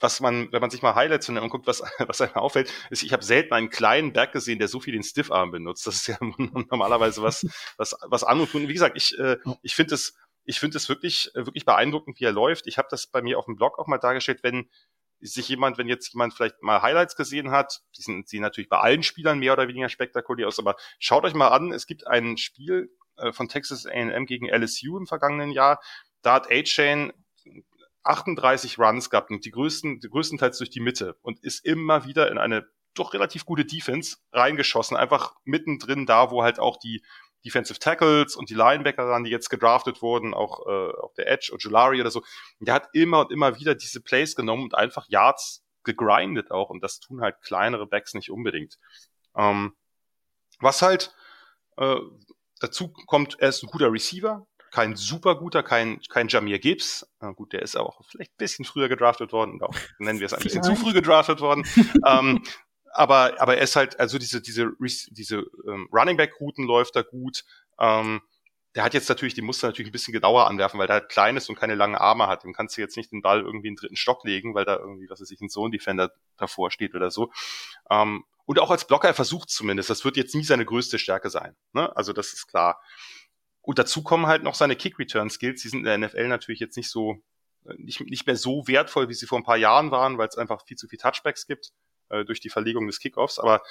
was 0.00 0.20
man, 0.20 0.52
wenn 0.52 0.60
man 0.60 0.70
sich 0.70 0.82
mal 0.82 0.94
Highlights 0.94 1.26
von 1.26 1.38
anguckt, 1.38 1.66
was, 1.66 1.82
was 1.98 2.20
einem 2.20 2.34
auffällt, 2.34 2.72
ist, 2.90 3.02
ich 3.02 3.12
habe 3.12 3.24
selten 3.24 3.54
einen 3.54 3.70
kleinen 3.70 4.12
Berg 4.12 4.32
gesehen, 4.32 4.58
der 4.58 4.68
so 4.68 4.80
viel 4.80 4.92
den 4.92 5.02
Stiffarm 5.02 5.50
benutzt. 5.50 5.86
Das 5.86 5.96
ist 5.96 6.06
ja 6.08 6.18
normalerweise 6.70 7.22
was, 7.22 7.46
was, 7.76 7.96
was 8.02 8.24
anderes 8.24 8.50
tun. 8.50 8.68
Wie 8.68 8.72
gesagt, 8.72 8.96
ich, 8.96 9.18
äh, 9.18 9.36
ich 9.62 9.74
finde 9.74 9.94
es, 9.94 10.14
ich 10.44 10.60
finde 10.60 10.76
es 10.76 10.88
wirklich, 10.88 11.30
wirklich 11.34 11.64
beeindruckend, 11.64 12.20
wie 12.20 12.24
er 12.24 12.32
läuft. 12.32 12.66
Ich 12.66 12.78
habe 12.78 12.88
das 12.90 13.06
bei 13.06 13.22
mir 13.22 13.38
auf 13.38 13.46
dem 13.46 13.56
Blog 13.56 13.78
auch 13.78 13.86
mal 13.86 13.98
dargestellt, 13.98 14.40
wenn 14.42 14.68
sich 15.20 15.48
jemand, 15.48 15.78
wenn 15.78 15.88
jetzt 15.88 16.12
jemand 16.12 16.34
vielleicht 16.34 16.62
mal 16.62 16.82
Highlights 16.82 17.16
gesehen 17.16 17.50
hat, 17.50 17.80
die 17.96 18.02
sind, 18.02 18.28
sehen 18.28 18.42
natürlich 18.42 18.68
bei 18.68 18.78
allen 18.78 19.02
Spielern 19.02 19.38
mehr 19.38 19.54
oder 19.54 19.66
weniger 19.66 19.88
spektakulär 19.88 20.46
aus, 20.46 20.58
aber 20.58 20.76
schaut 20.98 21.24
euch 21.24 21.34
mal 21.34 21.48
an, 21.48 21.72
es 21.72 21.86
gibt 21.86 22.06
ein 22.06 22.36
Spiel 22.36 22.90
äh, 23.16 23.32
von 23.32 23.48
Texas 23.48 23.86
A&M 23.86 24.26
gegen 24.26 24.48
LSU 24.48 24.98
im 24.98 25.06
vergangenen 25.06 25.50
Jahr. 25.50 25.80
Da 26.22 26.34
hat 26.34 26.50
A-Chain 26.50 27.12
38 28.06 28.78
Runs 28.78 29.10
gehabt 29.10 29.30
und 29.30 29.44
die 29.44 29.50
größten, 29.50 30.00
die 30.00 30.08
größtenteils 30.08 30.58
durch 30.58 30.70
die 30.70 30.80
Mitte 30.80 31.16
und 31.22 31.40
ist 31.42 31.64
immer 31.64 32.06
wieder 32.06 32.30
in 32.30 32.38
eine 32.38 32.66
doch 32.94 33.12
relativ 33.12 33.44
gute 33.44 33.64
Defense 33.64 34.16
reingeschossen, 34.32 34.96
einfach 34.96 35.34
mittendrin 35.44 36.06
da, 36.06 36.30
wo 36.30 36.42
halt 36.42 36.58
auch 36.58 36.78
die 36.78 37.02
Defensive 37.44 37.78
Tackles 37.78 38.34
und 38.34 38.50
die 38.50 38.54
Linebacker 38.54 39.06
waren, 39.06 39.22
die 39.22 39.30
jetzt 39.30 39.50
gedraftet 39.50 40.02
wurden, 40.02 40.34
auch, 40.34 40.66
äh, 40.66 40.92
auch 41.00 41.14
der 41.14 41.28
Edge 41.28 41.50
oder 41.52 41.60
Julari 41.60 42.00
oder 42.00 42.10
so. 42.10 42.20
Und 42.58 42.66
der 42.66 42.74
hat 42.74 42.88
immer 42.92 43.20
und 43.20 43.32
immer 43.32 43.58
wieder 43.58 43.74
diese 43.74 44.00
Plays 44.00 44.34
genommen 44.34 44.64
und 44.64 44.74
einfach 44.74 45.06
Yards 45.08 45.62
gegrindet 45.84 46.50
auch 46.50 46.70
und 46.70 46.82
das 46.82 46.98
tun 46.98 47.20
halt 47.20 47.40
kleinere 47.42 47.86
Backs 47.86 48.14
nicht 48.14 48.30
unbedingt. 48.30 48.78
Ähm, 49.36 49.76
was 50.58 50.82
halt 50.82 51.14
äh, 51.76 52.00
dazu 52.60 52.92
kommt, 52.92 53.38
er 53.38 53.50
ist 53.50 53.62
ein 53.62 53.70
guter 53.70 53.92
Receiver, 53.92 54.46
kein 54.70 54.96
super 54.96 55.36
guter, 55.36 55.62
kein, 55.62 56.00
kein 56.08 56.28
Jamir 56.28 56.58
Gibbs. 56.58 57.06
Na 57.20 57.32
gut, 57.32 57.52
der 57.52 57.62
ist 57.62 57.76
auch 57.76 58.00
vielleicht 58.08 58.32
ein 58.32 58.38
bisschen 58.38 58.64
früher 58.64 58.88
gedraftet 58.88 59.32
worden, 59.32 59.60
auch 59.62 59.74
nennen 59.98 60.20
wir 60.20 60.26
es 60.26 60.34
ein 60.34 60.42
bisschen 60.42 60.62
zu 60.62 60.76
früh 60.76 60.92
gedraftet 60.92 61.40
worden. 61.40 61.66
ähm, 62.06 62.42
aber, 62.92 63.40
aber 63.40 63.56
er 63.56 63.62
ist 63.62 63.76
halt, 63.76 64.00
also 64.00 64.18
diese, 64.18 64.40
diese, 64.40 64.72
diese 65.10 65.44
ähm, 65.68 65.88
Running 65.92 66.16
Back 66.16 66.40
Routen 66.40 66.64
läuft 66.64 66.96
da 66.96 67.02
gut. 67.02 67.44
Ähm, 67.78 68.22
der 68.74 68.84
hat 68.84 68.94
jetzt 68.94 69.08
natürlich, 69.08 69.34
die 69.34 69.42
musst 69.42 69.62
du 69.62 69.66
natürlich 69.66 69.88
ein 69.88 69.92
bisschen 69.92 70.12
genauer 70.12 70.46
anwerfen, 70.46 70.78
weil 70.78 70.86
der 70.86 70.96
halt 70.96 71.08
klein 71.08 71.36
ist 71.36 71.48
und 71.48 71.56
keine 71.56 71.74
langen 71.74 71.94
Arme 71.94 72.26
hat. 72.26 72.44
Dem 72.44 72.52
kannst 72.52 72.76
du 72.76 72.82
jetzt 72.82 72.96
nicht 72.96 73.10
den 73.10 73.22
Ball 73.22 73.40
irgendwie 73.40 73.68
in 73.68 73.74
den 73.74 73.80
dritten 73.80 73.96
Stock 73.96 74.22
legen, 74.24 74.54
weil 74.54 74.66
da 74.66 74.76
irgendwie, 74.76 75.08
was 75.08 75.20
weiß 75.20 75.30
ich, 75.30 75.40
ein 75.40 75.48
Zone-Defender 75.48 76.12
davor 76.36 76.70
steht 76.70 76.94
oder 76.94 77.10
so. 77.10 77.32
Ähm, 77.90 78.24
und 78.44 78.60
auch 78.60 78.70
als 78.70 78.86
Blocker, 78.86 79.08
er 79.08 79.14
versucht 79.14 79.48
zumindest. 79.50 79.88
Das 79.88 80.04
wird 80.04 80.16
jetzt 80.18 80.34
nie 80.34 80.44
seine 80.44 80.66
größte 80.66 80.98
Stärke 80.98 81.30
sein. 81.30 81.56
Ne? 81.72 81.94
Also 81.96 82.12
das 82.12 82.32
ist 82.34 82.48
klar. 82.48 82.80
Und 83.66 83.80
dazu 83.80 84.04
kommen 84.04 84.28
halt 84.28 84.44
noch 84.44 84.54
seine 84.54 84.76
Kick-Return-Skills. 84.76 85.60
Die 85.60 85.68
sind 85.68 85.80
in 85.80 85.84
der 85.86 85.98
NFL 85.98 86.28
natürlich 86.28 86.60
jetzt 86.60 86.76
nicht 86.76 86.88
so, 86.88 87.20
äh, 87.64 87.74
nicht, 87.78 88.00
nicht 88.00 88.24
mehr 88.24 88.36
so 88.36 88.68
wertvoll, 88.68 89.08
wie 89.08 89.14
sie 89.14 89.26
vor 89.26 89.40
ein 89.40 89.44
paar 89.44 89.56
Jahren 89.56 89.90
waren, 89.90 90.18
weil 90.18 90.28
es 90.28 90.38
einfach 90.38 90.64
viel 90.64 90.76
zu 90.76 90.86
viel 90.86 91.00
Touchbacks 91.00 91.48
gibt 91.48 91.72
äh, 92.08 92.24
durch 92.24 92.38
die 92.38 92.48
Verlegung 92.48 92.86
des 92.86 93.00
Kickoffs. 93.00 93.40
Aber 93.40 93.64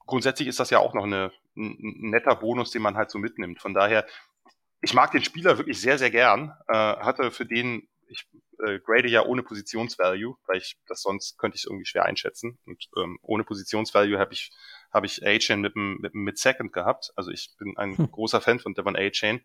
grundsätzlich 0.00 0.48
ist 0.48 0.58
das 0.58 0.70
ja 0.70 0.80
auch 0.80 0.94
noch 0.94 1.04
eine, 1.04 1.30
ein, 1.56 1.76
netter 2.10 2.34
Bonus, 2.34 2.72
den 2.72 2.82
man 2.82 2.96
halt 2.96 3.12
so 3.12 3.20
mitnimmt. 3.20 3.60
Von 3.60 3.72
daher, 3.72 4.04
ich 4.80 4.94
mag 4.94 5.12
den 5.12 5.22
Spieler 5.22 5.58
wirklich 5.58 5.80
sehr, 5.80 5.96
sehr 5.96 6.10
gern. 6.10 6.52
Äh, 6.66 6.74
hatte 6.74 7.30
für 7.30 7.46
den, 7.46 7.88
ich 8.08 8.26
äh, 8.66 8.80
grade 8.80 9.06
ja 9.06 9.24
ohne 9.24 9.44
Positionsvalue, 9.44 10.34
weil 10.48 10.58
ich 10.58 10.76
das 10.88 11.02
sonst 11.02 11.38
könnte 11.38 11.56
ich 11.56 11.66
irgendwie 11.66 11.86
schwer 11.86 12.04
einschätzen. 12.04 12.58
Und 12.66 12.84
ähm, 12.96 13.20
ohne 13.22 13.44
Positionsvalue 13.44 14.18
habe 14.18 14.32
ich 14.32 14.50
habe 14.92 15.06
ich 15.06 15.26
A-Chain 15.26 15.60
mit 15.60 15.74
dem 15.74 15.98
mit, 16.00 16.14
mit 16.14 16.38
Second 16.38 16.72
gehabt. 16.72 17.12
Also 17.16 17.30
ich 17.30 17.50
bin 17.58 17.76
ein 17.76 17.96
hm. 17.96 18.10
großer 18.10 18.40
Fan 18.40 18.58
von 18.58 18.74
Devon 18.74 18.96
A-Chain. 18.96 19.40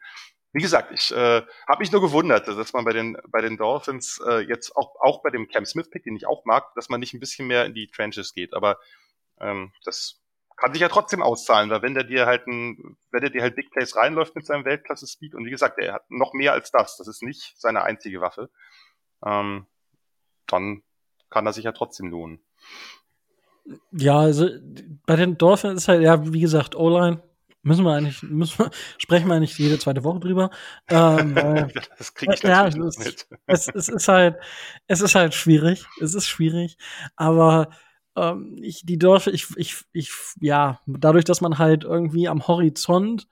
Wie 0.54 0.62
gesagt, 0.62 0.92
ich 0.94 1.12
äh, 1.12 1.42
habe 1.68 1.80
mich 1.80 1.92
nur 1.92 2.02
gewundert, 2.02 2.48
dass 2.48 2.74
man 2.74 2.86
bei 2.86 2.94
den 2.94 3.18
bei 3.28 3.42
den 3.42 3.58
Dolphins 3.58 4.22
äh, 4.26 4.40
jetzt 4.40 4.76
auch 4.76 4.96
auch 5.02 5.22
bei 5.22 5.30
dem 5.30 5.48
Cam 5.48 5.66
Smith 5.66 5.90
Pick, 5.90 6.04
den 6.04 6.16
ich 6.16 6.28
auch 6.28 6.46
mag, 6.46 6.74
dass 6.76 6.90
man 6.90 7.00
nicht 7.00 7.14
ein 7.14 7.20
bisschen 7.20 7.48
mehr 7.48 7.66
in 7.66 7.74
die 7.74 7.88
Trenches 7.88 8.34
geht. 8.34 8.54
Aber 8.54 8.80
ähm, 9.40 9.74
das 9.84 10.22
kann 10.56 10.74
sich 10.74 10.82
ja 10.82 10.90
trotzdem 10.90 11.22
auszahlen, 11.22 11.70
weil 11.70 11.82
wenn 11.82 11.94
der 11.94 12.06
dir 12.06 12.26
halt 12.26 12.48
ein, 12.48 12.98
wenn 13.12 13.22
der 13.22 13.30
dir 13.30 13.42
halt 13.42 13.56
Big 13.56 13.72
Plays 13.72 13.96
reinläuft 13.96 14.36
mit 14.36 14.46
seinem 14.46 14.66
Weltklasse 14.66 15.08
Speed 15.08 15.36
und 15.36 15.46
wie 15.46 15.52
gesagt, 15.52 15.78
er 15.80 15.94
hat 15.94 16.10
noch 16.10 16.34
mehr 16.34 16.54
als 16.54 16.72
das, 16.72 16.98
das 16.98 17.08
ist 17.08 17.24
nicht 17.24 17.56
seine 17.58 17.84
einzige 17.84 18.22
Waffe, 18.22 18.50
ähm, 19.26 19.68
dann 20.48 20.84
kann 21.30 21.46
das 21.46 21.56
sich 21.56 21.66
ja 21.66 21.74
trotzdem 21.74 22.10
lohnen. 22.10 22.40
Ja, 23.92 24.20
also 24.20 24.50
bei 25.06 25.16
den 25.16 25.38
Dolphins 25.38 25.84
ist 25.84 25.88
halt, 25.88 26.04
ja, 26.04 26.32
wie 26.34 26.40
gesagt, 26.40 26.76
O-Line 26.76 27.22
müssen 27.66 27.84
wir 27.84 27.94
eigentlich, 27.94 28.22
müssen 28.24 28.60
wir, 28.60 28.72
sprechen 28.98 29.28
wir 29.28 29.36
eigentlich 29.36 29.58
jede 29.58 29.80
zweite 29.80 30.04
Woche 30.04 30.20
drüber. 30.20 30.52
Ähm, 30.88 31.36
weil, 31.36 31.68
das 31.98 32.14
kriege 32.14 32.34
ich 32.36 32.44
ja, 32.44 32.68
es 32.68 32.76
ist, 32.76 33.00
mit. 33.00 33.28
Es, 33.48 33.68
es, 33.68 33.90
ist 33.90 34.08
halt, 34.08 34.38
es 34.88 35.02
ist 35.02 35.16
halt 35.16 35.34
schwierig. 35.34 35.86
Es 36.00 36.14
ist 36.14 36.28
schwierig. 36.28 36.78
Aber 37.16 37.70
ähm, 38.16 38.58
ich, 38.62 38.86
die 38.86 39.00
Dolphins, 39.00 39.36
ich, 39.36 39.58
ich, 39.58 39.84
ich, 39.94 40.12
ja, 40.40 40.80
dadurch, 40.86 41.26
dass 41.26 41.42
man 41.42 41.58
halt 41.58 41.84
irgendwie 41.84 42.28
am 42.28 42.48
Horizont 42.48 43.28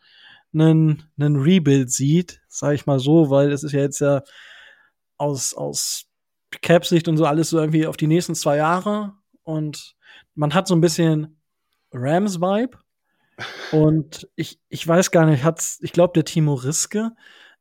einen, 0.54 1.04
einen 1.20 1.36
Rebuild 1.36 1.92
sieht, 1.92 2.42
sage 2.48 2.76
ich 2.76 2.86
mal 2.86 3.00
so, 3.00 3.30
weil 3.30 3.52
es 3.52 3.64
ist 3.64 3.72
ja 3.72 3.82
jetzt 3.82 4.00
ja 4.00 4.24
aus, 5.18 5.54
aus 5.54 6.06
Cap-Sicht 6.62 7.08
und 7.08 7.18
so 7.18 7.26
alles 7.26 7.50
so 7.50 7.60
irgendwie 7.60 7.88
auf 7.88 7.98
die 7.98 8.08
nächsten 8.08 8.36
zwei 8.36 8.58
Jahre 8.58 9.14
und 9.44 9.96
man 10.36 10.54
hat 10.54 10.68
so 10.68 10.76
ein 10.76 10.82
bisschen 10.82 11.40
Rams-Vibe. 11.92 12.78
Und 13.72 14.30
ich, 14.36 14.60
ich 14.70 14.88
weiß 14.88 15.12
gar 15.12 15.26
nicht, 15.26 15.44
hat's, 15.44 15.80
ich 15.82 15.92
glaube, 15.92 16.14
der 16.14 16.26
Timo 16.26 16.54
Riske 16.54 17.12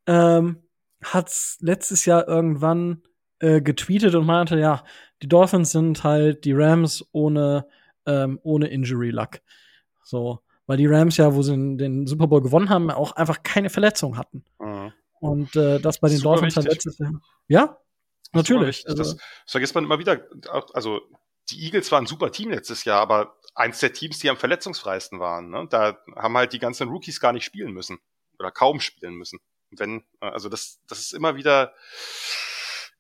ähm, 0.07 0.63
hat's 1.03 1.59
letztes 1.61 2.05
Jahr 2.05 2.29
irgendwann 2.29 3.03
äh, 3.39 3.61
getweetet 3.61 4.15
und 4.15 4.27
meinte, 4.27 4.59
ja, 4.59 4.85
die 5.23 5.29
Dolphins 5.29 5.73
sind 5.73 6.05
halt 6.05 6.45
die 6.45 6.53
Rams 6.53 7.05
ohne, 7.13 7.67
ähm, 8.07 8.39
ohne 8.43 8.69
Injury 8.69 9.11
Luck. 9.11 9.41
So, 10.03 10.41
weil 10.67 10.77
die 10.77 10.87
Rams 10.87 11.17
ja, 11.17 11.35
wo 11.35 11.43
sie 11.43 11.77
den 11.77 12.07
Super 12.07 12.27
Bowl 12.27 12.43
gewonnen 12.43 12.69
haben, 12.69 12.91
auch 12.91 13.13
einfach 13.13 13.43
keine 13.43 13.71
Verletzung 13.71 14.19
hatten. 14.19 14.45
Mhm. 14.59 14.93
Und 15.21 15.57
äh, 15.57 15.81
das 15.81 16.01
bei 16.01 16.09
den 16.09 16.19
Super 16.19 16.35
Dolphins 16.35 16.57
halt 16.57 16.67
letztes 16.67 16.99
Jahr. 16.99 17.13
Ja, 17.49 17.79
natürlich. 18.33 18.87
Also, 18.87 19.03
das, 19.03 19.17
das 19.17 19.51
vergisst 19.51 19.75
man 19.75 19.85
immer 19.85 19.99
wieder. 19.99 20.27
Also 20.75 21.01
die 21.51 21.65
Eagles 21.65 21.91
waren 21.93 22.05
ein 22.05 22.09
super 22.09 22.31
Team 22.31 22.51
letztes 22.51 22.85
Jahr, 22.85 23.01
aber 23.01 23.37
eins 23.55 23.81
der 23.81 23.93
Teams, 23.93 24.19
die 24.19 24.31
am 24.31 24.37
verletzungsfreisten 24.37 25.21
waren. 25.21 25.51
Ne? 25.51 25.67
Da 25.69 25.99
haben 26.17 26.37
halt 26.37 26.53
die 26.53 26.59
ganzen 26.59 26.89
Rookies 26.89 27.21
gar 27.21 27.33
nicht 27.33 27.45
spielen 27.45 27.73
müssen 27.73 27.99
oder 28.39 28.51
kaum 28.51 28.81
spielen 28.81 29.15
müssen. 29.15 29.39
Wenn, 29.71 30.05
also 30.21 30.49
das, 30.49 30.81
das 30.87 31.01
ist 31.01 31.15
immer 31.15 31.37
wieder, 31.37 31.75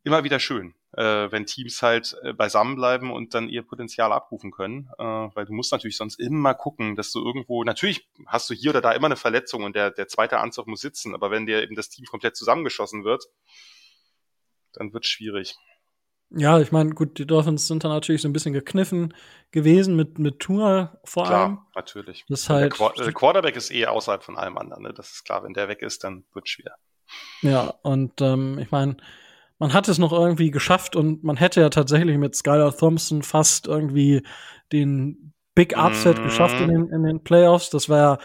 immer 0.05 0.25
wieder 0.25 0.41
schön, 0.41 0.75
äh, 0.93 1.31
wenn 1.31 1.47
Teams 1.47 1.83
halt 1.83 2.17
äh, 2.23 2.33
beisammen 2.33 2.77
bleiben 2.77 3.13
und 3.13 3.35
dann 3.35 3.49
ihr 3.49 3.63
Potenzial 3.63 4.13
abrufen 4.13 4.51
können, 4.51 4.91
äh, 4.99 5.03
weil 5.03 5.45
du 5.45 5.53
musst 5.53 5.73
natürlich 5.73 5.97
sonst 5.97 6.19
immer 6.19 6.55
gucken, 6.55 6.97
dass 6.97 7.13
du 7.13 7.25
irgendwo, 7.25 7.63
natürlich 7.63 8.09
hast 8.27 8.49
du 8.49 8.55
hier 8.55 8.71
oder 8.71 8.81
da 8.81 8.93
immer 8.93 9.07
eine 9.07 9.17
Verletzung 9.17 9.65
und 9.65 9.77
der, 9.77 9.91
der 9.91 10.09
zweite 10.09 10.39
Anzug 10.39 10.67
muss 10.67 10.81
sitzen, 10.81 11.15
aber 11.15 11.31
wenn 11.31 11.47
dir 11.47 11.63
eben 11.63 11.77
das 11.77 11.91
Team 11.91 12.07
komplett 12.07 12.37
zusammengeschossen 12.37 13.05
wird, 13.05 13.25
dann 14.73 14.93
wird 14.95 15.07
schwierig. 15.07 15.57
Ja, 16.35 16.59
ich 16.61 16.73
meine, 16.73 16.91
gut, 16.91 17.19
die 17.19 17.27
Dolphins 17.27 17.69
sind 17.69 17.85
da 17.85 17.89
natürlich 17.89 18.23
so 18.23 18.29
ein 18.29 18.33
bisschen 18.33 18.55
gekniffen 18.55 19.15
gewesen 19.51 19.97
mit, 19.97 20.19
mit 20.19 20.41
Tour 20.41 20.99
vor 21.05 21.27
klar, 21.27 21.45
allem. 21.45 21.59
natürlich. 21.75 22.25
Das 22.29 22.49
halt 22.49 22.79
der, 22.79 22.93
der, 23.05 23.13
Quarterback 23.13 23.57
ist 23.57 23.71
eh 23.71 23.87
außerhalb 23.87 24.23
von 24.23 24.39
allem 24.39 24.57
anderen, 24.57 24.83
ne? 24.83 24.95
Das 24.95 25.13
ist 25.13 25.25
klar, 25.25 25.45
wenn 25.45 25.53
der 25.53 25.69
weg 25.69 25.83
ist, 25.83 26.05
dann 26.05 26.25
wird 26.33 26.49
schwer. 26.49 26.77
Ja, 27.43 27.75
und 27.83 28.21
ähm, 28.23 28.59
ich 28.59 28.71
meine, 28.71 28.97
man 29.59 29.75
hat 29.75 29.89
es 29.89 29.99
noch 29.99 30.13
irgendwie 30.13 30.51
geschafft 30.51 30.97
und 30.97 31.23
man 31.23 31.37
hätte 31.37 31.61
ja 31.61 31.69
tatsächlich 31.69 32.17
mit 32.17 32.35
Skylar 32.35 32.75
Thompson 32.77 33.23
fast 33.23 33.67
irgendwie 33.67 34.23
den 34.73 35.35
Big 35.55 35.77
Upset 35.77 36.19
mm. 36.19 36.25
geschafft 36.25 36.59
in 36.61 36.69
den, 36.69 36.89
in 36.89 37.03
den 37.03 37.23
Playoffs. 37.23 37.69
Das 37.69 37.89
ja, 37.89 38.19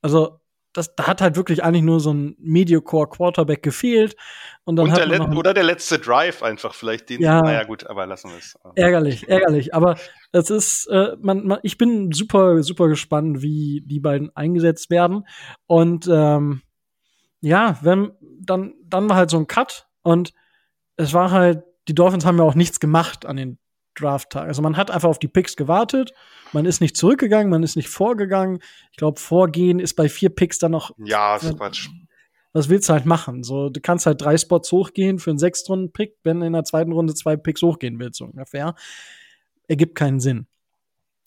also 0.00 0.39
das, 0.72 0.94
da 0.94 1.06
hat 1.06 1.20
halt 1.20 1.36
wirklich 1.36 1.64
eigentlich 1.64 1.82
nur 1.82 2.00
so 2.00 2.12
ein 2.12 2.36
Mediocre 2.38 3.08
Quarterback 3.08 3.62
gefehlt. 3.62 4.14
Und 4.64 4.76
dann 4.76 4.86
und 4.86 4.92
hat 4.92 5.10
der 5.10 5.36
oder 5.36 5.52
der 5.52 5.64
letzte 5.64 5.98
Drive 5.98 6.42
einfach 6.42 6.74
vielleicht 6.74 7.08
den. 7.10 7.20
Ja, 7.20 7.40
naja, 7.42 7.64
gut, 7.64 7.86
aber 7.86 8.06
lassen 8.06 8.30
wir 8.30 8.38
es. 8.38 8.56
Ärgerlich, 8.76 9.28
ärgerlich. 9.28 9.74
Aber 9.74 9.96
es 10.32 10.50
ist, 10.50 10.86
äh, 10.86 11.16
man, 11.20 11.46
man, 11.46 11.58
ich 11.62 11.76
bin 11.76 12.12
super, 12.12 12.62
super 12.62 12.88
gespannt, 12.88 13.42
wie 13.42 13.82
die 13.84 14.00
beiden 14.00 14.34
eingesetzt 14.36 14.90
werden. 14.90 15.26
Und 15.66 16.08
ähm, 16.10 16.62
ja, 17.40 17.78
wenn, 17.82 18.12
dann, 18.40 18.74
dann 18.84 19.08
war 19.08 19.16
halt 19.16 19.30
so 19.30 19.38
ein 19.38 19.46
Cut 19.46 19.88
und 20.02 20.32
es 20.96 21.12
war 21.12 21.30
halt, 21.30 21.64
die 21.88 21.94
Dolphins 21.94 22.24
haben 22.24 22.38
ja 22.38 22.44
auch 22.44 22.54
nichts 22.54 22.78
gemacht 22.78 23.26
an 23.26 23.36
den 23.36 23.58
Draft-Tag. 24.00 24.46
Also 24.46 24.62
man 24.62 24.76
hat 24.76 24.90
einfach 24.90 25.08
auf 25.08 25.18
die 25.18 25.28
Picks 25.28 25.56
gewartet, 25.56 26.12
man 26.52 26.66
ist 26.66 26.80
nicht 26.80 26.96
zurückgegangen, 26.96 27.50
man 27.50 27.62
ist 27.62 27.76
nicht 27.76 27.88
vorgegangen. 27.88 28.60
Ich 28.90 28.96
glaube, 28.96 29.20
Vorgehen 29.20 29.78
ist 29.78 29.94
bei 29.94 30.08
vier 30.08 30.30
Picks 30.30 30.58
dann 30.58 30.72
noch. 30.72 30.92
Ja, 30.98 31.36
ist 31.36 31.56
Quatsch. 31.56 31.88
Was 32.52 32.68
willst 32.68 32.88
du 32.88 32.94
halt 32.94 33.06
machen? 33.06 33.44
So, 33.44 33.68
du 33.68 33.80
kannst 33.80 34.06
halt 34.06 34.20
drei 34.20 34.36
Spots 34.36 34.72
hochgehen 34.72 35.20
für 35.20 35.30
einen 35.30 35.38
Sechstrunden-Pick, 35.38 36.16
wenn 36.24 36.42
in 36.42 36.52
der 36.52 36.64
zweiten 36.64 36.90
Runde 36.90 37.14
zwei 37.14 37.36
Picks 37.36 37.62
hochgehen 37.62 37.98
willst, 38.00 38.18
so 38.18 38.24
ungefähr. 38.24 38.74
Ergibt 39.68 39.94
keinen 39.94 40.18
Sinn. 40.18 40.46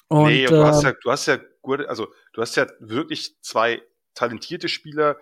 Und, 0.09 0.27
nee, 0.27 0.45
und 0.45 0.51
du, 0.51 0.62
äh, 0.62 0.65
hast 0.65 0.83
ja, 0.83 0.91
du 0.91 1.12
hast 1.12 1.27
ja, 1.27 1.38
also 1.88 2.07
du 2.33 2.41
hast 2.41 2.55
ja 2.55 2.67
wirklich 2.79 3.39
zwei 3.41 3.81
talentierte 4.15 4.67
Spieler, 4.67 5.17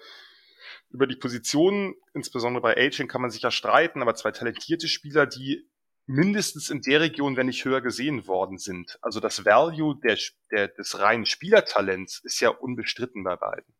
über 0.89 1.07
die 1.07 1.15
Positionen, 1.15 1.95
insbesondere 2.13 2.61
bei 2.61 2.77
Aging 2.77 3.07
kann 3.07 3.21
man 3.21 3.31
sich 3.31 3.41
ja 3.41 3.51
streiten, 3.51 4.01
aber 4.01 4.15
zwei 4.15 4.31
talentierte 4.31 4.87
Spieler, 4.87 5.25
die 5.25 5.67
mindestens 6.05 6.69
in 6.69 6.81
der 6.81 7.01
Region, 7.01 7.37
wenn 7.37 7.47
nicht 7.47 7.63
höher 7.65 7.81
gesehen 7.81 8.27
worden 8.27 8.57
sind. 8.57 8.97
Also 9.01 9.19
das 9.19 9.45
Value 9.45 9.99
der, 10.03 10.17
der, 10.51 10.67
des 10.69 10.99
reinen 10.99 11.25
Spielertalents 11.25 12.21
ist 12.23 12.39
ja 12.39 12.49
unbestritten 12.49 13.23
bei 13.23 13.35
beiden. 13.35 13.73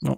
Ja. 0.00 0.16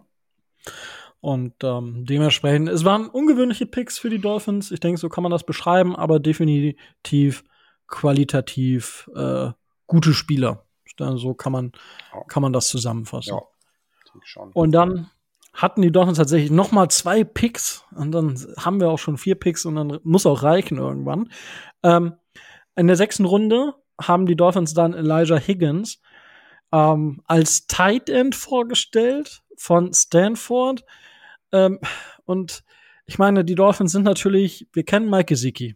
Und 1.21 1.55
ähm, 1.65 2.05
dementsprechend, 2.07 2.69
es 2.69 2.85
waren 2.85 3.09
ungewöhnliche 3.09 3.67
Picks 3.67 3.99
für 3.99 4.11
die 4.11 4.21
Dolphins. 4.21 4.71
Ich 4.71 4.81
denke, 4.81 5.01
so 5.01 5.09
kann 5.09 5.23
man 5.23 5.33
das 5.33 5.45
beschreiben, 5.45 5.97
aber 5.97 6.21
definitiv 6.21 7.45
qualitativ 7.89 9.11
äh, 9.17 9.51
gute 9.87 10.13
Spieler. 10.13 10.65
So 10.97 11.35
kann 11.35 11.53
man, 11.53 11.73
kann 12.29 12.43
man 12.43 12.53
das 12.53 12.69
zusammenfassen. 12.69 13.35
Ja, 13.35 13.43
schon. 14.25 14.53
Und 14.53 14.73
dann 14.73 15.11
hatten 15.59 15.83
die 15.83 15.91
Dolphins 15.91 16.19
tatsächlich 16.19 16.53
noch 16.53 16.71
mal 16.71 16.89
zwei 16.89 17.25
Picks 17.25 17.85
und 17.95 18.13
dann 18.13 18.39
haben 18.59 18.79
wir 18.79 18.91
auch 18.91 18.99
schon 18.99 19.19
vier 19.19 19.35
Picks 19.35 19.67
und 19.67 19.75
dann 19.75 19.99
muss 20.05 20.25
auch 20.25 20.45
reichen 20.45 20.79
irgendwann. 20.79 21.31
Ähm, 21.83 22.15
in 22.77 22.87
der 22.87 22.95
sechsten 22.95 23.25
Runde 23.25 23.75
haben 24.01 24.27
die 24.27 24.37
Dolphins 24.37 24.73
dann 24.73 24.95
Elijah 24.95 25.37
Higgins 25.37 26.01
ähm, 26.71 27.23
als 27.27 27.67
Tight 27.67 28.09
End 28.09 28.37
vorgestellt 28.37 29.43
von 29.57 29.93
Stanford. 29.93 30.85
Ähm, 31.51 31.81
und 32.25 32.63
ich 33.07 33.19
meine, 33.19 33.45
die 33.45 33.57
Dolphins 33.57 33.91
sind 33.91 34.05
natürlich, 34.05 34.69
wir 34.73 34.85
kennen 34.85 35.11
Mike 35.11 35.25
Gesicki. 35.25 35.75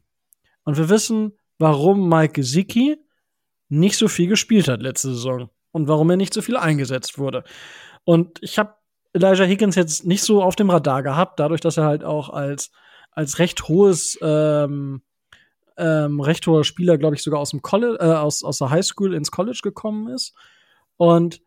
Und 0.62 0.76
wir 0.76 0.89
wissen, 0.91 1.33
warum 1.59 2.09
Mike 2.09 2.35
Gesicki 2.35 2.99
nicht 3.68 3.97
so 3.97 4.07
viel 4.07 4.28
gespielt 4.28 4.68
hat 4.68 4.80
letzte 4.80 5.09
Saison 5.09 5.51
und 5.72 5.89
warum 5.89 6.09
er 6.11 6.16
nicht 6.16 6.35
so 6.35 6.41
viel 6.41 6.57
eingesetzt 6.57 7.18
wurde. 7.18 7.43
Und 8.05 8.39
ich 8.43 8.61
habe 8.61 8.74
Elijah 9.13 9.45
Higgins 9.45 9.75
jetzt 9.75 10.07
nicht 10.07 10.23
so 10.23 10.43
auf 10.43 10.57
dem 10.57 10.71
Radar 10.71 11.03
gehabt, 11.03 11.39
dadurch, 11.39 11.61
dass 11.61 11.77
er 11.77 11.85
halt 11.85 12.05
auch 12.05 12.31
als, 12.31 12.71
als 13.11 13.39
recht 13.39 13.69
hohes, 13.69 14.19
ähm, 14.23 15.03
ähm, 15.77 16.21
recht 16.21 16.47
hoher 16.47 16.65
Spieler, 16.65 16.99
glaube 16.99 17.17
ich, 17.17 17.23
sogar 17.23 17.41
aus 17.41 17.51
dem 17.51 17.63
College, 17.63 17.99
äh, 18.01 18.15
aus, 18.15 18.43
aus 18.43 18.59
der 18.59 18.71
Highschool 18.71 19.15
ins 19.15 19.31
College 19.31 19.61
gekommen 19.63 20.09
ist. 20.09 20.35
Und 20.97 21.43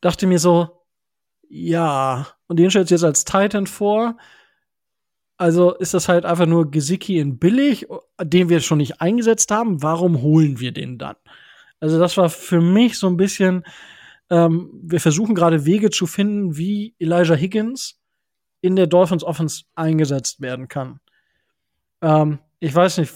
dachte 0.00 0.26
mir 0.26 0.38
so, 0.38 0.82
ja, 1.48 2.28
und 2.46 2.58
den 2.58 2.70
stellt 2.70 2.90
jetzt 2.90 3.04
als 3.04 3.24
Titan 3.24 3.66
vor. 3.66 4.16
Also 5.36 5.74
ist 5.74 5.92
das 5.92 6.08
halt 6.08 6.24
einfach 6.24 6.46
nur 6.46 6.70
Gesicki 6.70 7.18
in 7.18 7.38
billig, 7.38 7.86
den 8.22 8.48
wir 8.48 8.60
schon 8.60 8.78
nicht 8.78 9.00
eingesetzt 9.00 9.50
haben. 9.50 9.82
Warum 9.82 10.22
holen 10.22 10.60
wir 10.60 10.72
den 10.72 10.98
dann? 10.98 11.16
Also 11.80 11.98
das 11.98 12.16
war 12.16 12.30
für 12.30 12.60
mich 12.60 12.98
so 12.98 13.08
ein 13.08 13.16
bisschen, 13.16 13.64
ähm, 14.32 14.70
wir 14.82 14.98
versuchen 14.98 15.34
gerade 15.34 15.66
Wege 15.66 15.90
zu 15.90 16.06
finden, 16.06 16.56
wie 16.56 16.94
Elijah 16.98 17.34
Higgins 17.34 18.00
in 18.62 18.76
der 18.76 18.86
Dolphins 18.86 19.24
Offense 19.24 19.64
eingesetzt 19.74 20.40
werden 20.40 20.68
kann. 20.68 21.00
Ähm, 22.00 22.38
ich 22.58 22.74
weiß 22.74 22.96
nicht, 22.98 23.12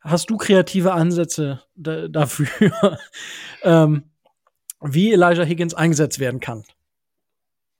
hast 0.00 0.30
du 0.30 0.38
kreative 0.38 0.94
Ansätze 0.94 1.62
dafür, 1.74 2.48
ähm, 3.62 4.04
wie 4.80 5.12
Elijah 5.12 5.44
Higgins 5.44 5.74
eingesetzt 5.74 6.20
werden 6.20 6.40
kann? 6.40 6.64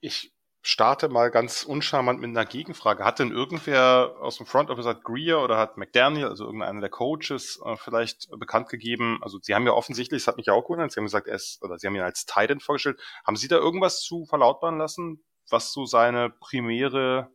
Ich 0.01 0.31
starte 0.63 1.09
mal 1.09 1.31
ganz 1.31 1.63
uncharmant 1.63 2.21
mit 2.21 2.31
einer 2.31 2.45
Gegenfrage. 2.45 3.05
Hat 3.05 3.19
denn 3.19 3.31
irgendwer 3.31 4.15
aus 4.21 4.39
dem 4.39 4.47
Front 4.47 4.71
Office, 4.71 4.87
hat 4.87 5.05
Greer 5.05 5.41
oder 5.41 5.57
hat 5.57 5.77
McDaniel, 5.77 6.27
also 6.27 6.45
irgendeiner 6.45 6.81
der 6.81 6.91
Coaches, 6.91 7.61
äh, 7.65 7.77
vielleicht 7.77 8.29
bekannt 8.39 8.69
gegeben? 8.69 9.19
Also 9.23 9.39
sie 9.41 9.55
haben 9.55 9.67
ja 9.67 9.73
offensichtlich, 9.73 10.23
das 10.23 10.29
hat 10.29 10.37
mich 10.37 10.47
ja 10.47 10.53
auch 10.53 10.65
gewundert, 10.65 10.93
sie 10.93 11.01
haben 11.01 11.07
gesagt, 11.07 11.29
er 11.29 11.37
ist, 11.37 11.63
oder 11.63 11.79
sie 11.79 11.87
haben 11.87 11.95
ihn 11.95 12.03
als 12.03 12.27
Titan 12.27 12.61
vorgestellt. 12.61 12.99
Haben 13.25 13.37
Sie 13.37 13.49
da 13.49 13.57
irgendwas 13.57 14.01
zu 14.03 14.25
verlautbaren 14.27 14.79
lassen, 14.79 15.23
was 15.49 15.73
so 15.73 15.87
seine 15.87 16.31
primäre, 16.31 17.29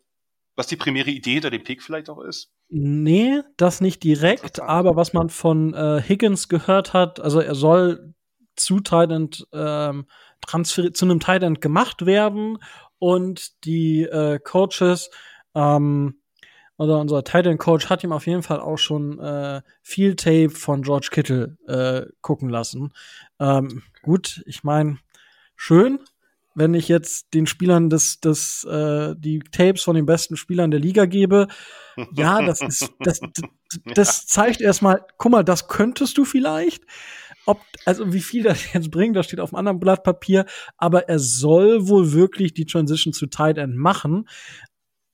was 0.55 0.67
die 0.67 0.75
primäre 0.75 1.09
Idee 1.09 1.33
hinter 1.33 1.49
dem 1.49 1.63
Pick 1.63 1.81
vielleicht 1.81 2.09
auch 2.09 2.21
ist? 2.21 2.51
Nee, 2.69 3.41
das 3.57 3.81
nicht 3.81 4.03
direkt, 4.03 4.59
aber 4.59 4.95
was 4.95 5.13
man 5.13 5.29
von 5.29 5.73
äh, 5.73 6.01
Higgins 6.01 6.49
gehört 6.49 6.93
hat, 6.93 7.19
also 7.19 7.39
er 7.39 7.55
soll 7.55 8.13
zu 8.55 8.79
Titan 8.79 9.29
ähm, 9.51 10.05
transfer 10.45 10.93
zu 10.93 11.05
einem 11.05 11.19
Titan 11.19 11.55
gemacht 11.55 12.05
werden 12.05 12.57
und 13.03 13.65
die 13.65 14.03
äh, 14.03 14.39
Coaches 14.39 15.09
ähm, 15.55 16.21
oder 16.77 17.01
unser 17.01 17.25
Titan 17.25 17.57
Coach 17.57 17.89
hat 17.89 18.01
ihm 18.05 18.13
auf 18.13 18.27
jeden 18.27 18.43
Fall 18.43 18.61
auch 18.61 18.77
schon 18.77 19.19
äh, 19.19 19.61
viel 19.81 20.15
Tape 20.15 20.51
von 20.51 20.83
George 20.83 21.09
Kittle 21.11 21.57
äh, 21.67 22.09
gucken 22.21 22.47
lassen. 22.47 22.93
Ähm, 23.41 23.83
gut, 24.03 24.41
ich 24.45 24.63
meine, 24.63 24.99
schön, 25.57 25.99
wenn 26.55 26.73
ich 26.75 26.87
jetzt 26.87 27.33
den 27.33 27.45
Spielern 27.45 27.89
das, 27.89 28.21
das, 28.21 28.63
äh, 28.63 29.15
die 29.17 29.39
Tapes 29.51 29.83
von 29.83 29.97
den 29.97 30.05
besten 30.05 30.37
Spielern 30.37 30.71
der 30.71 30.79
Liga 30.79 31.03
gebe. 31.03 31.49
Ja, 32.13 32.41
das 32.41 32.61
ist, 32.61 32.89
das, 33.01 33.19
das 33.95 34.27
zeigt 34.27 34.61
erstmal, 34.61 35.05
guck 35.17 35.31
mal, 35.33 35.43
das 35.43 35.67
könntest 35.67 36.17
du 36.17 36.23
vielleicht. 36.23 36.85
Ob, 37.45 37.61
also 37.85 38.13
wie 38.13 38.21
viel 38.21 38.43
das 38.43 38.73
jetzt 38.73 38.91
bringt, 38.91 39.15
das 39.15 39.25
steht 39.25 39.39
auf 39.39 39.53
einem 39.53 39.59
anderen 39.59 39.79
Blatt 39.79 40.03
Papier, 40.03 40.45
aber 40.77 41.09
er 41.09 41.19
soll 41.19 41.87
wohl 41.87 42.13
wirklich 42.13 42.53
die 42.53 42.65
Transition 42.65 43.13
zu 43.13 43.27
Tight 43.27 43.57
End 43.57 43.75
machen. 43.75 44.27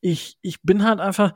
Ich, 0.01 0.37
ich 0.41 0.61
bin 0.61 0.83
halt 0.83 0.99
einfach 0.99 1.33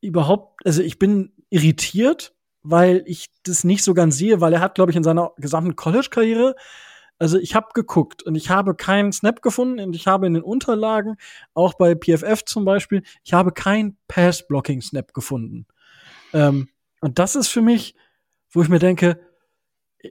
überhaupt, 0.00 0.64
also 0.64 0.82
ich 0.82 0.98
bin 0.98 1.32
irritiert, 1.50 2.34
weil 2.62 3.02
ich 3.06 3.28
das 3.42 3.64
nicht 3.64 3.82
so 3.82 3.94
ganz 3.94 4.16
sehe, 4.16 4.40
weil 4.40 4.52
er 4.52 4.60
hat, 4.60 4.74
glaube 4.74 4.90
ich, 4.90 4.96
in 4.96 5.04
seiner 5.04 5.32
gesamten 5.38 5.76
College-Karriere 5.76 6.54
also 7.18 7.38
ich 7.38 7.54
habe 7.54 7.68
geguckt 7.74 8.22
und 8.22 8.34
ich 8.36 8.50
habe 8.50 8.74
keinen 8.74 9.12
Snap 9.12 9.42
gefunden 9.42 9.80
und 9.80 9.96
ich 9.96 10.06
habe 10.06 10.26
in 10.26 10.34
den 10.34 10.42
Unterlagen, 10.42 11.16
auch 11.52 11.74
bei 11.74 11.94
PFF 11.94 12.44
zum 12.44 12.64
Beispiel, 12.64 13.02
ich 13.24 13.32
habe 13.32 13.52
kein 13.52 13.96
Pass-Blocking-Snap 14.06 15.12
gefunden. 15.12 15.66
Ähm, 16.32 16.68
und 17.00 17.18
das 17.18 17.34
ist 17.34 17.48
für 17.48 17.62
mich, 17.62 17.96
wo 18.50 18.62
ich 18.62 18.68
mir 18.68 18.78
denke, 18.78 19.20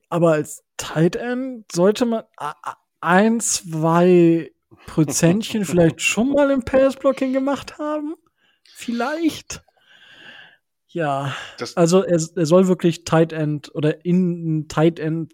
aber 0.10 0.34
als 0.34 0.64
Tight 0.78 1.16
End 1.16 1.72
sollte 1.72 2.06
man 2.06 2.24
ein, 3.02 3.40
zwei 3.40 4.52
Prozentchen 4.86 5.66
vielleicht 5.66 6.02
schon 6.02 6.32
mal 6.32 6.52
im 6.52 6.64
Pass-Blocking 6.64 7.34
gemacht 7.34 7.78
haben. 7.78 8.16
Vielleicht. 8.74 9.64
Ja, 10.88 11.36
das 11.58 11.76
also 11.76 12.04
er, 12.04 12.20
er, 12.36 12.46
soll 12.46 12.68
wirklich 12.68 13.04
Tight 13.04 13.34
End 13.34 13.74
oder 13.76 14.06
in 14.06 14.68
Tight 14.68 15.00
End 15.00 15.34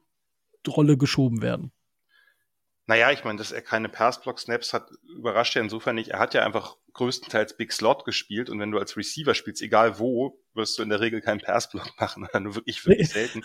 Rolle 0.67 0.97
geschoben 0.97 1.41
werden. 1.41 1.71
Naja, 2.85 3.11
ich 3.11 3.23
meine, 3.23 3.37
dass 3.37 3.51
er 3.51 3.61
keine 3.61 3.87
Pass-Block-Snaps 3.87 4.73
hat, 4.73 4.89
überrascht 5.15 5.55
ja 5.55 5.61
insofern 5.61 5.95
nicht. 5.95 6.09
Er 6.09 6.19
hat 6.19 6.33
ja 6.33 6.43
einfach 6.45 6.77
größtenteils 6.93 7.57
Big 7.57 7.73
Slot 7.73 8.05
gespielt 8.05 8.49
und 8.49 8.59
wenn 8.59 8.71
du 8.71 8.77
als 8.77 8.95
Receiver 8.95 9.33
spielst, 9.33 9.61
egal 9.61 9.99
wo, 9.99 10.39
wirst 10.53 10.77
du 10.77 10.83
in 10.83 10.89
der 10.89 10.99
Regel 10.99 11.21
keinen 11.21 11.41
Pass-Block 11.41 11.89
machen, 11.99 12.27
nur 12.41 12.55
wirklich, 12.55 12.85
wirklich 12.85 13.09
selten. 13.09 13.41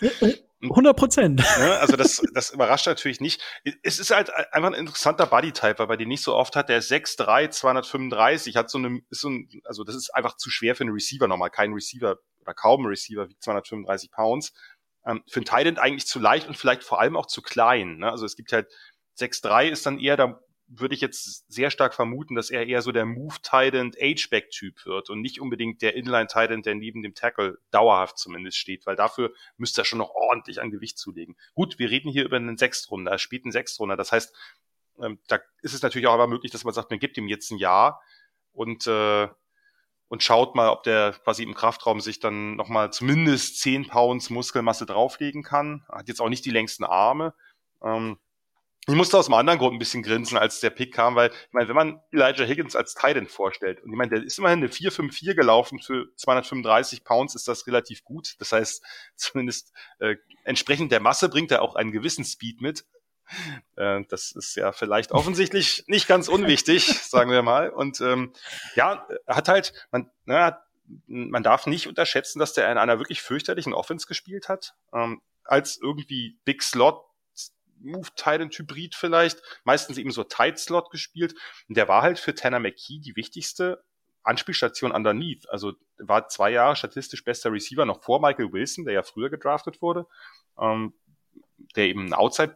100 0.61 0.95
Prozent. 0.95 1.39
Ne, 1.39 1.77
also 1.79 1.95
das, 1.95 2.21
das 2.33 2.51
überrascht 2.51 2.85
natürlich 2.85 3.21
nicht. 3.21 3.41
Es 3.81 3.99
ist 3.99 4.11
halt 4.11 4.29
einfach 4.53 4.69
ein 4.69 4.73
interessanter 4.75 5.25
Body-Type, 5.25 5.79
weil 5.79 5.87
man 5.87 5.97
den 5.97 6.09
nicht 6.09 6.23
so 6.23 6.35
oft 6.35 6.55
hat. 6.55 6.69
Der 6.69 6.77
ist 6.77 6.91
6'3", 6.91 7.49
235, 7.49 8.55
hat 8.55 8.69
so 8.69 8.77
eine, 8.77 8.99
ist 9.09 9.21
so 9.21 9.29
ein, 9.29 9.49
also 9.63 9.83
das 9.83 9.95
ist 9.95 10.13
einfach 10.13 10.35
zu 10.37 10.49
schwer 10.49 10.75
für 10.75 10.83
einen 10.83 10.93
Receiver 10.93 11.27
nochmal. 11.27 11.49
Kein 11.49 11.73
Receiver 11.73 12.17
oder 12.41 12.53
kaum 12.53 12.83
ein 12.83 12.87
Receiver 12.87 13.27
wiegt 13.29 13.41
235 13.41 14.11
Pounds. 14.11 14.53
Ähm, 15.05 15.23
für 15.27 15.41
ein 15.41 15.45
Thailand 15.45 15.79
eigentlich 15.79 16.05
zu 16.05 16.19
leicht 16.19 16.47
und 16.47 16.57
vielleicht 16.57 16.83
vor 16.83 16.99
allem 16.99 17.15
auch 17.15 17.25
zu 17.25 17.41
klein. 17.41 17.97
Ne? 17.97 18.11
Also 18.11 18.25
es 18.25 18.35
gibt 18.35 18.51
halt 18.51 18.67
6-3 19.19 19.69
ist 19.69 19.85
dann 19.85 19.99
eher, 19.99 20.17
da 20.17 20.39
würde 20.69 20.93
ich 20.93 21.01
jetzt 21.01 21.51
sehr 21.51 21.71
stark 21.71 21.95
vermuten, 21.95 22.35
dass 22.35 22.51
er 22.51 22.67
eher 22.67 22.81
so 22.83 22.91
der 22.91 23.05
Move 23.05 23.35
Titan 23.41 23.91
H-Back 23.99 24.51
Typ 24.51 24.85
wird 24.85 25.09
und 25.09 25.19
nicht 25.21 25.41
unbedingt 25.41 25.81
der 25.81 25.95
Inline 25.95 26.27
Titan, 26.27 26.61
der 26.61 26.75
neben 26.75 27.01
dem 27.01 27.15
Tackle 27.15 27.57
dauerhaft 27.71 28.19
zumindest 28.19 28.57
steht, 28.57 28.85
weil 28.85 28.95
dafür 28.95 29.33
müsste 29.57 29.81
er 29.81 29.85
schon 29.85 29.99
noch 29.99 30.11
ordentlich 30.11 30.61
an 30.61 30.69
Gewicht 30.69 30.99
zulegen. 30.99 31.35
Gut, 31.55 31.79
wir 31.79 31.89
reden 31.89 32.11
hier 32.11 32.23
über 32.23 32.37
einen 32.37 32.57
Sechstrunder, 32.57 33.11
er 33.11 33.17
spielt 33.17 33.45
einen 33.45 33.51
Sechstrunder, 33.51 33.97
das 33.97 34.11
heißt, 34.11 34.35
ähm, 35.01 35.19
da 35.27 35.39
ist 35.61 35.73
es 35.73 35.81
natürlich 35.81 36.07
auch 36.07 36.13
aber 36.13 36.27
möglich, 36.27 36.51
dass 36.51 36.63
man 36.63 36.73
sagt, 36.73 36.91
man 36.91 36.99
gibt 36.99 37.17
ihm 37.17 37.27
jetzt 37.27 37.51
ein 37.51 37.57
Jahr 37.57 38.01
und 38.51 38.85
äh, 38.85 39.27
und 40.09 40.23
schaut 40.23 40.55
mal, 40.55 40.69
ob 40.69 40.81
der 40.83 41.13
quasi 41.23 41.43
im 41.43 41.53
Kraftraum 41.53 42.01
sich 42.01 42.19
dann 42.19 42.55
nochmal 42.55 42.91
zumindest 42.91 43.59
10 43.59 43.87
Pounds 43.87 44.31
Muskelmasse 44.31 44.87
drauflegen 44.87 45.43
kann. 45.43 45.85
Hat 45.87 46.07
jetzt 46.07 46.19
auch 46.19 46.29
nicht 46.29 46.45
die 46.45 46.49
längsten 46.49 46.83
Arme. 46.83 47.35
Ähm, 47.83 48.17
ich 48.89 48.95
musste 48.95 49.17
aus 49.17 49.27
einem 49.27 49.35
anderen 49.35 49.59
Grund 49.59 49.75
ein 49.75 49.79
bisschen 49.79 50.03
grinsen, 50.03 50.37
als 50.37 50.59
der 50.61 50.71
Pick 50.71 50.93
kam, 50.93 51.15
weil, 51.15 51.29
ich 51.29 51.53
meine, 51.53 51.67
wenn 51.67 51.75
man 51.75 52.01
Elijah 52.11 52.43
Higgins 52.43 52.75
als 52.75 52.95
Titan 52.95 53.27
vorstellt, 53.27 53.81
und 53.83 53.91
ich 53.91 53.95
meine, 53.95 54.09
der 54.09 54.23
ist 54.23 54.39
immerhin 54.39 54.59
eine 54.59 54.69
4-5-4 54.69 55.35
gelaufen 55.35 55.79
für 55.79 56.07
235 56.15 57.03
Pounds, 57.03 57.35
ist 57.35 57.47
das 57.47 57.67
relativ 57.67 58.03
gut. 58.03 58.35
Das 58.39 58.51
heißt, 58.51 58.83
zumindest 59.15 59.73
äh, 59.99 60.15
entsprechend 60.43 60.91
der 60.91 60.99
Masse 60.99 61.29
bringt 61.29 61.51
er 61.51 61.61
auch 61.61 61.75
einen 61.75 61.91
gewissen 61.91 62.25
Speed 62.25 62.61
mit. 62.61 62.85
Äh, 63.75 64.01
das 64.09 64.31
ist 64.31 64.55
ja 64.55 64.71
vielleicht 64.71 65.11
offensichtlich 65.11 65.83
nicht 65.87 66.07
ganz 66.07 66.27
unwichtig, 66.27 66.85
sagen 67.03 67.31
wir 67.31 67.43
mal. 67.43 67.69
Und 67.69 68.01
ähm, 68.01 68.33
ja, 68.75 69.07
hat 69.27 69.49
halt, 69.49 69.73
man, 69.91 70.09
na, 70.25 70.59
man 71.05 71.43
darf 71.43 71.67
nicht 71.67 71.87
unterschätzen, 71.87 72.39
dass 72.39 72.53
der 72.53 72.71
in 72.71 72.79
einer 72.79 72.97
wirklich 72.97 73.21
fürchterlichen 73.21 73.73
Offense 73.73 74.07
gespielt 74.07 74.49
hat. 74.49 74.73
Ähm, 74.93 75.21
als 75.43 75.79
irgendwie 75.81 76.37
Big 76.45 76.61
Slot 76.63 77.03
Move 77.81 78.07
Titan 78.15 78.49
Hybrid 78.49 78.95
vielleicht, 78.95 79.41
meistens 79.63 79.97
eben 79.97 80.11
so 80.11 80.23
Tight 80.23 80.59
Slot 80.59 80.91
gespielt. 80.91 81.35
Und 81.67 81.77
der 81.77 81.87
war 81.87 82.01
halt 82.01 82.19
für 82.19 82.35
Tanner 82.35 82.59
McKee 82.59 82.99
die 82.99 83.15
wichtigste 83.15 83.83
Anspielstation 84.23 84.91
underneath. 84.91 85.49
Also 85.49 85.73
war 85.97 86.27
zwei 86.27 86.51
Jahre 86.51 86.75
statistisch 86.75 87.23
bester 87.23 87.51
Receiver 87.51 87.85
noch 87.85 88.03
vor 88.03 88.21
Michael 88.21 88.51
Wilson, 88.51 88.85
der 88.85 88.93
ja 88.93 89.03
früher 89.03 89.29
gedraftet 89.29 89.81
wurde, 89.81 90.05
ähm, 90.59 90.93
der 91.75 91.85
eben 91.87 92.05
ein 92.05 92.13
Outside 92.13 92.55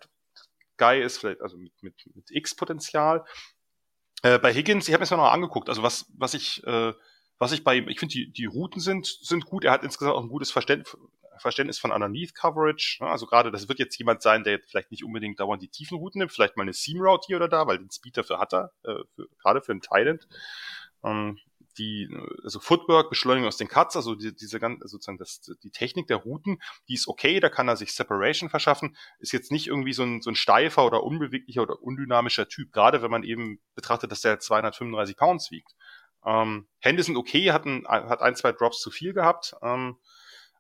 Guy 0.77 1.01
ist, 1.01 1.19
vielleicht 1.19 1.41
also 1.41 1.57
mit, 1.57 1.71
mit, 1.81 1.95
mit 2.15 2.29
X-Potenzial. 2.29 3.25
Äh, 4.23 4.39
bei 4.39 4.53
Higgins, 4.53 4.87
ich 4.87 4.93
habe 4.93 5.01
mir 5.01 5.07
das 5.07 5.11
noch 5.11 5.31
angeguckt, 5.31 5.69
also 5.69 5.83
was, 5.83 6.05
was 6.17 6.33
ich, 6.33 6.65
äh, 6.65 6.93
was 7.37 7.51
ich 7.51 7.63
bei 7.63 7.75
ihm, 7.75 7.89
ich 7.89 7.99
finde, 7.99 8.13
die, 8.13 8.31
die 8.31 8.45
Routen 8.45 8.79
sind, 8.79 9.05
sind 9.05 9.45
gut. 9.45 9.65
Er 9.65 9.71
hat 9.71 9.83
insgesamt 9.83 10.15
auch 10.15 10.23
ein 10.23 10.29
gutes 10.29 10.51
Verständnis, 10.51 10.95
Verständnis 11.43 11.77
von 11.77 11.91
Underneath 11.91 12.33
Coverage. 12.33 12.97
Ne? 13.01 13.09
Also 13.09 13.27
gerade, 13.27 13.51
das 13.51 13.67
wird 13.67 13.79
jetzt 13.79 13.97
jemand 13.97 14.21
sein, 14.21 14.43
der 14.43 14.59
vielleicht 14.59 14.91
nicht 14.91 15.03
unbedingt 15.03 15.39
dauernd 15.39 15.61
die 15.61 15.69
tiefen 15.69 15.97
Routen 15.97 16.19
nimmt, 16.19 16.31
vielleicht 16.31 16.57
mal 16.57 16.63
eine 16.63 16.73
Seam 16.73 16.99
Route 16.99 17.27
hier 17.27 17.37
oder 17.37 17.47
da, 17.47 17.67
weil 17.67 17.77
den 17.77 17.91
Speed 17.91 18.17
dafür 18.17 18.39
hat 18.39 18.53
er, 18.53 18.71
äh, 18.83 19.03
für, 19.15 19.27
gerade 19.39 19.61
für 19.61 19.71
einen 19.71 19.81
Thailand. 19.81 20.27
Ähm, 21.03 21.37
die, 21.77 22.09
also 22.43 22.59
Footwork, 22.59 23.09
Beschleunigung 23.09 23.47
aus 23.47 23.57
den 23.57 23.67
Cuts, 23.67 23.95
also 23.95 24.15
die, 24.15 24.35
diese 24.35 24.59
ganze, 24.59 24.87
sozusagen 24.87 25.17
das, 25.17 25.41
die 25.63 25.71
Technik 25.71 26.07
der 26.07 26.17
Routen, 26.17 26.61
die 26.87 26.93
ist 26.93 27.07
okay, 27.07 27.39
da 27.39 27.49
kann 27.49 27.67
er 27.67 27.77
sich 27.77 27.93
Separation 27.93 28.49
verschaffen, 28.49 28.95
ist 29.19 29.31
jetzt 29.31 29.51
nicht 29.51 29.67
irgendwie 29.67 29.93
so 29.93 30.03
ein, 30.03 30.21
so 30.21 30.29
ein 30.29 30.35
steifer 30.35 30.85
oder 30.85 31.03
unbeweglicher 31.03 31.63
oder 31.63 31.81
undynamischer 31.81 32.47
Typ, 32.47 32.71
gerade 32.71 33.01
wenn 33.01 33.11
man 33.11 33.23
eben 33.23 33.59
betrachtet, 33.75 34.11
dass 34.11 34.21
der 34.21 34.39
235 34.39 35.17
Pounds 35.17 35.51
wiegt. 35.51 35.75
Ähm, 36.25 36.67
Hände 36.79 37.03
sind 37.03 37.17
okay, 37.17 37.51
hat 37.51 37.65
ein, 37.65 37.85
hat 37.87 38.21
ein, 38.21 38.35
zwei 38.35 38.51
Drops 38.51 38.79
zu 38.79 38.91
viel 38.91 39.13
gehabt, 39.13 39.55
ähm, 39.61 39.97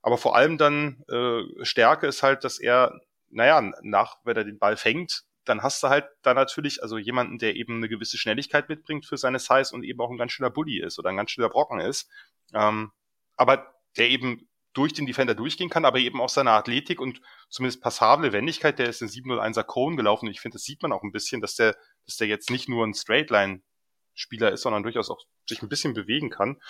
aber 0.03 0.17
vor 0.17 0.35
allem 0.35 0.57
dann 0.57 1.03
äh, 1.09 1.65
Stärke 1.65 2.07
ist 2.07 2.21
halt, 2.21 2.43
dass 2.43 2.59
er, 2.59 3.01
naja, 3.29 3.71
nach, 3.81 4.17
wenn 4.25 4.35
er 4.35 4.43
den 4.43 4.59
Ball 4.59 4.77
fängt, 4.77 5.23
dann 5.45 5.63
hast 5.63 5.81
du 5.81 5.87
halt 5.87 6.05
da 6.21 6.33
natürlich 6.33 6.83
also 6.83 6.97
jemanden, 6.97 7.37
der 7.37 7.55
eben 7.55 7.77
eine 7.77 7.89
gewisse 7.89 8.17
Schnelligkeit 8.17 8.69
mitbringt 8.69 9.05
für 9.05 9.17
seine 9.17 9.39
Size 9.39 9.73
und 9.73 9.83
eben 9.83 9.99
auch 10.01 10.11
ein 10.11 10.17
ganz 10.17 10.33
schöner 10.33 10.49
Bully 10.49 10.79
ist 10.79 10.99
oder 10.99 11.09
ein 11.09 11.17
ganz 11.17 11.31
schöner 11.31 11.49
Brocken 11.49 11.79
ist. 11.79 12.09
Ähm, 12.53 12.91
aber 13.35 13.73
der 13.97 14.09
eben 14.09 14.47
durch 14.73 14.93
den 14.93 15.05
Defender 15.05 15.35
durchgehen 15.35 15.69
kann, 15.69 15.85
aber 15.85 15.99
eben 15.99 16.19
auch 16.19 16.29
seine 16.29 16.51
Athletik 16.51 16.99
und 16.99 17.21
zumindest 17.49 17.81
passable 17.81 18.33
Wendigkeit, 18.33 18.79
der 18.79 18.89
ist 18.89 19.01
in 19.01 19.07
701er 19.07 19.63
Cone 19.63 19.95
gelaufen. 19.95 20.25
Und 20.25 20.31
ich 20.31 20.41
finde, 20.41 20.55
das 20.55 20.63
sieht 20.63 20.81
man 20.81 20.91
auch 20.91 21.03
ein 21.03 21.11
bisschen, 21.11 21.41
dass 21.41 21.55
der, 21.55 21.77
dass 22.05 22.17
der 22.17 22.27
jetzt 22.27 22.49
nicht 22.49 22.67
nur 22.67 22.85
ein 22.85 22.93
Straightline 22.93 23.61
Spieler 24.15 24.51
ist, 24.51 24.61
sondern 24.61 24.83
durchaus 24.83 25.09
auch 25.09 25.19
sich 25.47 25.61
ein 25.61 25.69
bisschen 25.69 25.93
bewegen 25.93 26.29
kann, 26.29 26.61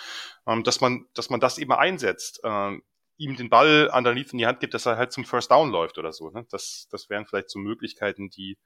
ähm, 0.46 0.64
dass 0.64 0.80
man, 0.80 1.06
dass 1.14 1.30
man 1.30 1.40
das 1.40 1.58
eben 1.58 1.72
einsetzt, 1.72 2.40
ähm, 2.44 2.82
ihm 3.16 3.36
den 3.36 3.50
Ball 3.50 3.90
underneath 3.92 4.32
in 4.32 4.38
die 4.38 4.46
Hand 4.46 4.60
gibt, 4.60 4.74
dass 4.74 4.86
er 4.86 4.96
halt 4.96 5.12
zum 5.12 5.24
First 5.24 5.50
Down 5.50 5.70
läuft 5.70 5.98
oder 5.98 6.12
so. 6.12 6.30
Ne? 6.30 6.46
Das, 6.50 6.88
das 6.90 7.08
wären 7.08 7.26
vielleicht 7.26 7.50
so 7.50 7.58
Möglichkeiten, 7.58 8.30
die, 8.30 8.58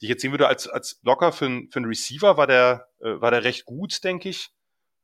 die 0.00 0.06
ich 0.06 0.10
jetzt 0.10 0.22
sehen 0.22 0.32
würde 0.32 0.48
als, 0.48 0.68
als 0.68 0.96
Blocker 0.96 1.32
für, 1.32 1.46
für 1.70 1.76
einen 1.76 1.86
Receiver 1.86 2.36
war 2.36 2.46
der, 2.46 2.88
äh, 3.00 3.20
war 3.20 3.30
der 3.30 3.44
recht 3.44 3.64
gut, 3.64 4.04
denke 4.04 4.28
ich. 4.28 4.50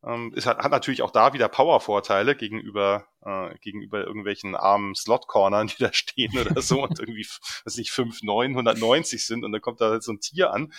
Ähm, 0.04 0.32
es 0.36 0.46
hat, 0.46 0.58
hat 0.58 0.72
natürlich 0.72 1.02
auch 1.02 1.10
da 1.10 1.32
wieder 1.32 1.48
Power-Vorteile 1.48 2.34
gegenüber, 2.34 3.06
äh, 3.24 3.56
gegenüber 3.60 4.04
irgendwelchen 4.04 4.56
armen 4.56 4.94
Slot-Cornern, 4.94 5.68
die 5.68 5.76
da 5.78 5.92
stehen 5.92 6.36
oder 6.38 6.60
so 6.60 6.82
und 6.82 6.98
irgendwie, 7.00 7.26
was 7.64 7.76
nicht, 7.76 7.90
5, 7.92 8.22
9, 8.22 8.50
190 8.50 9.24
sind 9.24 9.44
und 9.44 9.52
dann 9.52 9.60
kommt 9.60 9.80
da 9.80 9.90
halt 9.90 10.02
so 10.02 10.12
ein 10.12 10.20
Tier 10.20 10.52
an. 10.52 10.72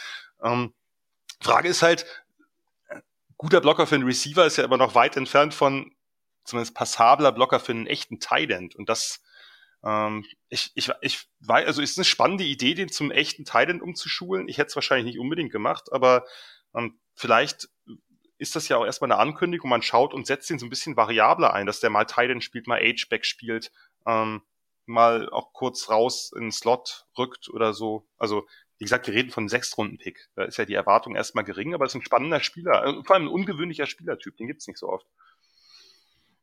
Ähm, 0.44 0.74
Frage 1.40 1.70
ist 1.70 1.82
halt, 1.82 2.06
guter 3.38 3.60
Blocker 3.62 3.88
für 3.88 3.96
einen 3.96 4.06
Receiver 4.06 4.46
ist 4.46 4.58
ja 4.58 4.64
immer 4.64 4.78
noch 4.78 4.96
weit 4.96 5.18
entfernt 5.18 5.54
von 5.54 5.94
zumindest 6.44 6.76
passabler 6.76 7.32
Blocker 7.32 7.60
für 7.60 7.72
einen 7.72 7.88
echten 7.88 8.20
Tight. 8.20 8.76
Und 8.76 8.90
das, 8.90 9.22
ähm, 9.84 10.26
ich, 10.50 10.72
ich, 10.76 10.92
ich 11.02 11.28
weiß, 11.40 11.66
also 11.66 11.82
ist 11.82 11.98
eine 11.98 12.06
spannende 12.06 12.44
Idee, 12.44 12.74
den 12.74 12.90
zum 12.90 13.12
echten 13.12 13.46
Tight 13.46 13.70
umzuschulen. 13.82 14.48
Ich 14.48 14.58
hätte 14.58 14.70
es 14.70 14.76
wahrscheinlich 14.76 15.06
nicht 15.06 15.20
unbedingt 15.20 15.52
gemacht, 15.52 15.92
aber 15.92 16.26
ähm, 16.76 17.00
vielleicht 17.16 17.70
ist 18.38 18.56
das 18.56 18.68
ja 18.68 18.78
auch 18.78 18.86
erstmal 18.86 19.12
eine 19.12 19.22
Ankündigung. 19.22 19.70
Man 19.70 19.82
schaut 19.82 20.14
und 20.14 20.28
setzt 20.28 20.50
ihn 20.50 20.60
so 20.60 20.66
ein 20.66 20.70
bisschen 20.70 20.98
variabler 20.98 21.54
ein, 21.54 21.66
dass 21.66 21.80
der 21.80 21.90
mal 21.90 22.06
Tight 22.06 22.44
spielt, 22.44 22.68
mal 22.68 22.80
H-Back 22.80 23.26
spielt, 23.26 23.72
ähm, 24.06 24.42
mal 24.86 25.30
auch 25.30 25.54
kurz 25.54 25.90
raus 25.90 26.32
in 26.36 26.42
den 26.42 26.52
Slot 26.52 27.06
rückt 27.18 27.50
oder 27.50 27.74
so. 27.74 28.06
Also 28.18 28.46
wie 28.80 28.86
gesagt, 28.86 29.08
wir 29.08 29.14
reden 29.14 29.30
von 29.30 29.44
einem 29.44 29.50
Sechstrunden-Pick. 29.50 30.30
Da 30.36 30.44
ist 30.44 30.58
ja 30.58 30.66
die 30.66 30.74
Erwartung 30.74 31.16
erstmal 31.16 31.46
gering, 31.46 31.74
aber 31.74 31.86
es 31.86 31.92
ist 31.92 32.02
ein 32.02 32.06
spannender 32.06 32.42
Spieler, 32.42 32.82
also 32.82 33.04
vor 33.04 33.16
allem 33.16 33.26
ein 33.26 33.34
ungewöhnlicher 33.34 33.86
Spielertyp, 33.86 34.36
den 34.36 34.48
gibt's 34.48 34.68
nicht 34.68 34.78
so 34.78 34.90
oft. 34.90 35.08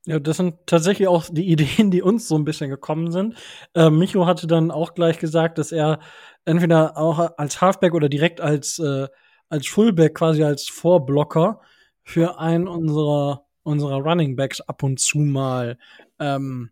Ja, 0.07 0.19
das 0.19 0.39
sind 0.39 0.55
tatsächlich 0.67 1.09
auch 1.09 1.27
die 1.31 1.49
Ideen, 1.51 1.91
die 1.91 2.03
uns 2.03 2.29
so 2.29 2.37
ein 2.37 2.45
bisschen 2.45 2.71
gekommen 2.71 3.11
sind. 3.13 3.35
Äh, 3.75 3.91
Micho 3.91 4.27
hatte 4.27 4.47
dann 4.47 4.71
auch 4.71 4.95
gleich 4.95 5.19
gesagt, 5.19 5.59
dass 5.59 5.73
er 5.73 6.01
entweder 6.45 6.97
auch 6.97 7.37
als 7.37 7.61
Halfback 7.61 7.95
oder 7.95 8.09
direkt 8.09 8.41
als, 8.41 8.79
äh, 8.79 9.09
als 9.49 9.67
Fullback, 9.67 10.15
quasi 10.15 10.43
als 10.43 10.69
Vorblocker 10.69 11.61
für 12.03 12.39
einen 12.39 12.67
unserer, 12.67 13.45
unserer 13.63 13.99
Running 13.99 14.37
Backs 14.37 14.61
ab 14.61 14.83
und 14.83 14.99
zu 15.01 15.19
mal 15.19 15.79
ähm, 16.19 16.71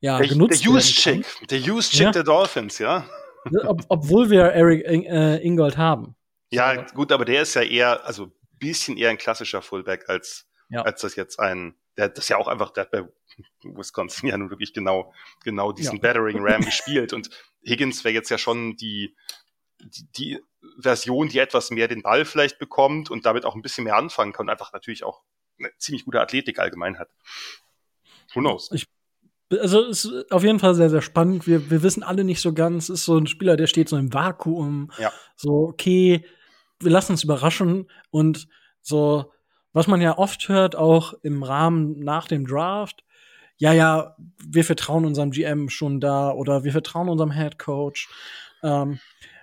ja, 0.00 0.18
der, 0.18 0.28
genutzt 0.28 0.64
Der 0.64 0.70
Use-Chick, 0.70 1.26
der 1.50 1.60
Use-Chick 1.60 2.00
ja. 2.00 2.10
der 2.12 2.22
Dolphins, 2.22 2.78
ja. 2.78 3.04
Ob, 3.64 3.82
obwohl 3.88 4.30
wir 4.30 4.42
Eric 4.42 4.84
äh, 4.84 5.36
Ingold 5.38 5.76
haben. 5.76 6.14
Ja, 6.50 6.82
gut, 6.92 7.12
aber 7.12 7.24
der 7.24 7.42
ist 7.42 7.54
ja 7.54 7.62
eher, 7.62 8.06
also 8.06 8.30
bisschen 8.58 8.96
eher 8.96 9.10
ein 9.10 9.18
klassischer 9.18 9.62
Fullback 9.62 10.08
als, 10.08 10.46
ja. 10.70 10.82
als 10.82 11.00
das 11.00 11.16
jetzt 11.16 11.38
ein, 11.38 11.74
der 11.98 12.08
das 12.08 12.28
ja 12.28 12.38
auch 12.38 12.48
einfach, 12.48 12.70
der 12.70 12.84
hat 12.84 12.90
bei 12.92 13.04
Wisconsin 13.62 14.28
ja 14.28 14.38
nun 14.38 14.50
wirklich 14.50 14.72
genau, 14.72 15.12
genau 15.44 15.72
diesen 15.72 15.96
ja. 15.96 16.00
Battering 16.00 16.38
Ram 16.40 16.62
gespielt 16.62 17.12
und 17.12 17.28
Higgins 17.62 18.04
wäre 18.04 18.14
jetzt 18.14 18.30
ja 18.30 18.38
schon 18.38 18.76
die, 18.76 19.14
die, 19.80 20.06
die 20.16 20.40
Version, 20.78 21.28
die 21.28 21.38
etwas 21.38 21.70
mehr 21.70 21.88
den 21.88 22.02
Ball 22.02 22.24
vielleicht 22.24 22.58
bekommt 22.58 23.10
und 23.10 23.26
damit 23.26 23.44
auch 23.44 23.54
ein 23.54 23.62
bisschen 23.62 23.84
mehr 23.84 23.96
anfangen 23.96 24.32
kann 24.32 24.46
und 24.46 24.50
einfach 24.50 24.72
natürlich 24.72 25.04
auch 25.04 25.22
eine 25.58 25.70
ziemlich 25.76 26.04
gute 26.04 26.20
Athletik 26.20 26.58
allgemein 26.58 26.98
hat. 26.98 27.10
Who 28.32 28.40
knows? 28.40 28.70
Ich 28.72 28.86
also 29.50 29.86
es 29.86 30.04
ist 30.04 30.30
auf 30.30 30.44
jeden 30.44 30.58
Fall 30.58 30.74
sehr, 30.74 30.90
sehr 30.90 31.00
spannend. 31.00 31.46
Wir, 31.46 31.70
wir 31.70 31.82
wissen 31.82 32.02
alle 32.02 32.22
nicht 32.22 32.42
so 32.42 32.52
ganz. 32.52 32.90
Es 32.90 33.00
ist 33.00 33.04
so 33.06 33.16
ein 33.16 33.26
Spieler, 33.26 33.56
der 33.56 33.66
steht 33.66 33.88
so 33.88 33.96
im 33.96 34.12
Vakuum. 34.12 34.90
Ja. 34.98 35.10
So, 35.36 35.68
okay, 35.68 36.22
wir 36.80 36.90
lassen 36.90 37.12
uns 37.12 37.24
überraschen. 37.24 37.90
Und 38.10 38.46
so, 38.82 39.32
was 39.78 39.86
man 39.86 40.00
ja 40.00 40.18
oft 40.18 40.48
hört, 40.48 40.76
auch 40.76 41.14
im 41.22 41.42
Rahmen 41.42 42.00
nach 42.00 42.28
dem 42.28 42.46
Draft, 42.46 43.04
ja, 43.56 43.72
ja, 43.72 44.16
wir 44.44 44.64
vertrauen 44.64 45.04
unserem 45.04 45.30
GM 45.30 45.68
schon 45.68 46.00
da 46.00 46.30
oder 46.30 46.62
wir 46.64 46.72
vertrauen 46.72 47.08
unserem 47.08 47.32
Head 47.32 47.58
Coach. 47.58 48.08
Ähm, 48.62 49.00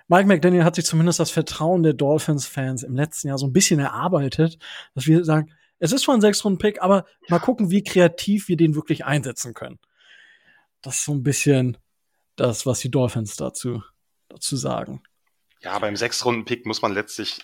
Mike 0.08 0.26
McDaniel 0.26 0.64
hat 0.64 0.76
sich 0.76 0.86
zumindest 0.86 1.20
das 1.20 1.30
Vertrauen 1.30 1.82
der 1.82 1.92
Dolphins-Fans 1.92 2.82
im 2.82 2.94
letzten 2.94 3.28
Jahr 3.28 3.38
so 3.38 3.46
ein 3.46 3.52
bisschen 3.52 3.80
erarbeitet, 3.80 4.58
dass 4.94 5.06
wir 5.06 5.24
sagen, 5.24 5.50
es 5.78 5.92
ist 5.92 6.02
zwar 6.04 6.14
ein 6.14 6.22
Sechs-Runden-Pick, 6.22 6.80
aber 6.80 7.04
mal 7.28 7.40
gucken, 7.40 7.70
wie 7.70 7.82
kreativ 7.82 8.48
wir 8.48 8.56
den 8.56 8.74
wirklich 8.74 9.04
einsetzen 9.04 9.52
können 9.52 9.78
das 10.86 10.98
ist 10.98 11.04
so 11.04 11.12
ein 11.12 11.22
bisschen 11.22 11.76
das, 12.36 12.64
was 12.64 12.80
die 12.80 12.90
Dolphins 12.90 13.36
dazu, 13.36 13.82
dazu 14.28 14.56
sagen. 14.56 15.02
Ja, 15.66 15.80
beim 15.80 15.96
Sechs-Runden-Pick 15.96 16.64
muss 16.64 16.80
man 16.80 16.94
letztlich, 16.94 17.40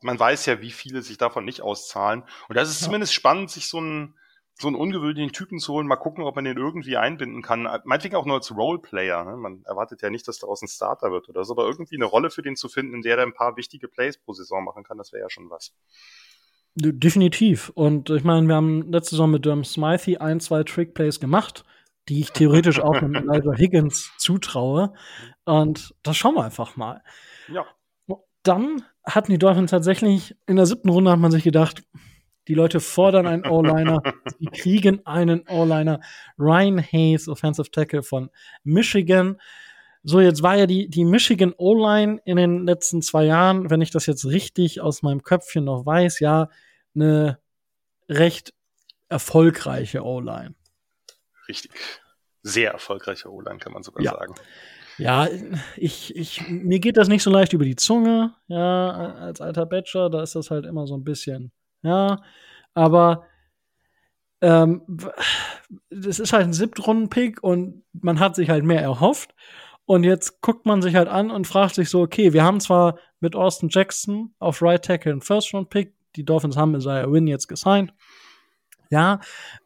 man 0.00 0.18
weiß 0.18 0.46
ja, 0.46 0.62
wie 0.62 0.70
viele 0.70 1.02
sich 1.02 1.18
davon 1.18 1.44
nicht 1.44 1.60
auszahlen. 1.60 2.22
Und 2.48 2.56
das 2.56 2.70
ist 2.70 2.80
ja. 2.80 2.86
zumindest 2.86 3.12
spannend, 3.12 3.50
sich 3.50 3.68
so 3.68 3.76
einen, 3.76 4.14
so 4.58 4.66
einen 4.66 4.76
ungewöhnlichen 4.76 5.34
Typen 5.34 5.58
zu 5.58 5.74
holen, 5.74 5.86
mal 5.86 5.96
gucken, 5.96 6.24
ob 6.24 6.36
man 6.36 6.46
den 6.46 6.56
irgendwie 6.56 6.96
einbinden 6.96 7.42
kann. 7.42 7.68
Meinetwegen 7.84 8.16
auch 8.16 8.24
nur 8.24 8.36
als 8.36 8.56
Roleplayer. 8.56 9.26
Ne? 9.26 9.36
Man 9.36 9.62
erwartet 9.66 10.00
ja 10.00 10.08
nicht, 10.08 10.26
dass 10.26 10.38
daraus 10.38 10.62
ein 10.62 10.68
Starter 10.68 11.12
wird 11.12 11.28
oder 11.28 11.44
so, 11.44 11.52
aber 11.52 11.66
irgendwie 11.66 11.96
eine 11.96 12.06
Rolle 12.06 12.30
für 12.30 12.40
den 12.40 12.56
zu 12.56 12.70
finden, 12.70 12.94
in 12.94 13.02
der 13.02 13.18
er 13.18 13.24
ein 13.24 13.34
paar 13.34 13.58
wichtige 13.58 13.88
Plays 13.88 14.16
pro 14.16 14.32
Saison 14.32 14.64
machen 14.64 14.82
kann, 14.82 14.96
das 14.96 15.12
wäre 15.12 15.24
ja 15.24 15.28
schon 15.28 15.50
was. 15.50 15.74
Definitiv. 16.76 17.70
Und 17.74 18.08
ich 18.08 18.24
meine, 18.24 18.48
wir 18.48 18.54
haben 18.54 18.90
letzte 18.90 19.16
Saison 19.16 19.32
mit 19.32 19.44
Durham 19.44 19.64
Smythe 19.64 20.18
ein, 20.18 20.40
zwei 20.40 20.64
Trick-Plays 20.64 21.20
gemacht 21.20 21.64
die 22.08 22.20
ich 22.20 22.32
theoretisch 22.32 22.80
auch 22.80 23.00
mit 23.02 23.14
Elijah 23.28 23.52
Higgins 23.56 24.10
zutraue. 24.18 24.92
Und 25.44 25.94
das 26.02 26.16
schauen 26.16 26.34
wir 26.34 26.44
einfach 26.44 26.76
mal. 26.76 27.02
Ja. 27.50 27.66
Dann 28.42 28.82
hatten 29.04 29.32
die 29.32 29.38
Dolphins 29.38 29.70
tatsächlich 29.70 30.34
in 30.46 30.56
der 30.56 30.66
siebten 30.66 30.88
Runde 30.88 31.10
hat 31.10 31.18
man 31.18 31.30
sich 31.30 31.44
gedacht, 31.44 31.82
die 32.48 32.54
Leute 32.54 32.80
fordern 32.80 33.26
einen 33.26 33.46
O-Liner, 33.46 34.02
sie 34.38 34.46
kriegen 34.46 35.04
einen 35.06 35.46
O-Liner. 35.48 36.00
Ryan 36.38 36.80
Hayes, 36.80 37.28
Offensive 37.28 37.70
Tackle 37.70 38.02
von 38.02 38.30
Michigan. 38.64 39.38
So, 40.02 40.20
jetzt 40.20 40.42
war 40.42 40.56
ja 40.56 40.66
die, 40.66 40.88
die 40.88 41.04
Michigan 41.04 41.52
O-Line 41.58 42.20
in 42.24 42.36
den 42.36 42.64
letzten 42.64 43.02
zwei 43.02 43.24
Jahren, 43.24 43.68
wenn 43.68 43.82
ich 43.82 43.90
das 43.90 44.06
jetzt 44.06 44.24
richtig 44.24 44.80
aus 44.80 45.02
meinem 45.02 45.22
Köpfchen 45.22 45.64
noch 45.64 45.84
weiß, 45.84 46.20
ja, 46.20 46.48
eine 46.94 47.38
recht 48.08 48.54
erfolgreiche 49.10 50.02
O-Line 50.02 50.54
richtig 51.50 51.72
sehr 52.42 52.70
erfolgreicher 52.70 53.30
O-Line, 53.30 53.58
kann 53.58 53.72
man 53.72 53.82
sogar 53.82 54.02
ja. 54.02 54.12
sagen. 54.12 54.34
Ja, 55.00 55.28
ich, 55.76 56.14
ich, 56.14 56.48
mir 56.48 56.78
geht 56.78 56.96
das 56.96 57.08
nicht 57.08 57.22
so 57.22 57.30
leicht 57.30 57.52
über 57.52 57.64
die 57.64 57.76
Zunge, 57.76 58.34
ja, 58.48 59.14
als 59.14 59.40
alter 59.40 59.66
Bachelor, 59.66 60.10
da 60.10 60.22
ist 60.22 60.34
das 60.34 60.50
halt 60.50 60.66
immer 60.66 60.86
so 60.86 60.94
ein 60.94 61.04
bisschen, 61.04 61.52
ja, 61.82 62.22
aber 62.74 63.24
ähm, 64.42 64.82
das 65.90 66.18
ist 66.18 66.32
halt 66.32 66.44
ein 66.44 66.52
Siebtrunden-Pick 66.52 67.42
und 67.42 67.82
man 67.92 68.20
hat 68.20 68.36
sich 68.36 68.50
halt 68.50 68.64
mehr 68.64 68.80
erhofft. 68.80 69.34
Und 69.86 70.04
jetzt 70.04 70.40
guckt 70.40 70.66
man 70.66 70.82
sich 70.82 70.94
halt 70.94 71.08
an 71.08 71.30
und 71.30 71.46
fragt 71.46 71.74
sich 71.74 71.90
so, 71.90 72.00
okay, 72.02 72.32
wir 72.32 72.44
haben 72.44 72.60
zwar 72.60 72.98
mit 73.18 73.34
Austin 73.34 73.70
Jackson 73.70 74.34
auf 74.38 74.62
Right 74.62 74.84
Tackle 74.84 75.12
einen 75.12 75.20
First-Round-Pick, 75.20 75.94
die 76.16 76.24
Dolphins 76.24 76.56
haben 76.56 76.74
Isaiah 76.74 77.10
Win 77.10 77.26
jetzt 77.26 77.48
gesigned. 77.48 77.92
Ja, 78.90 79.20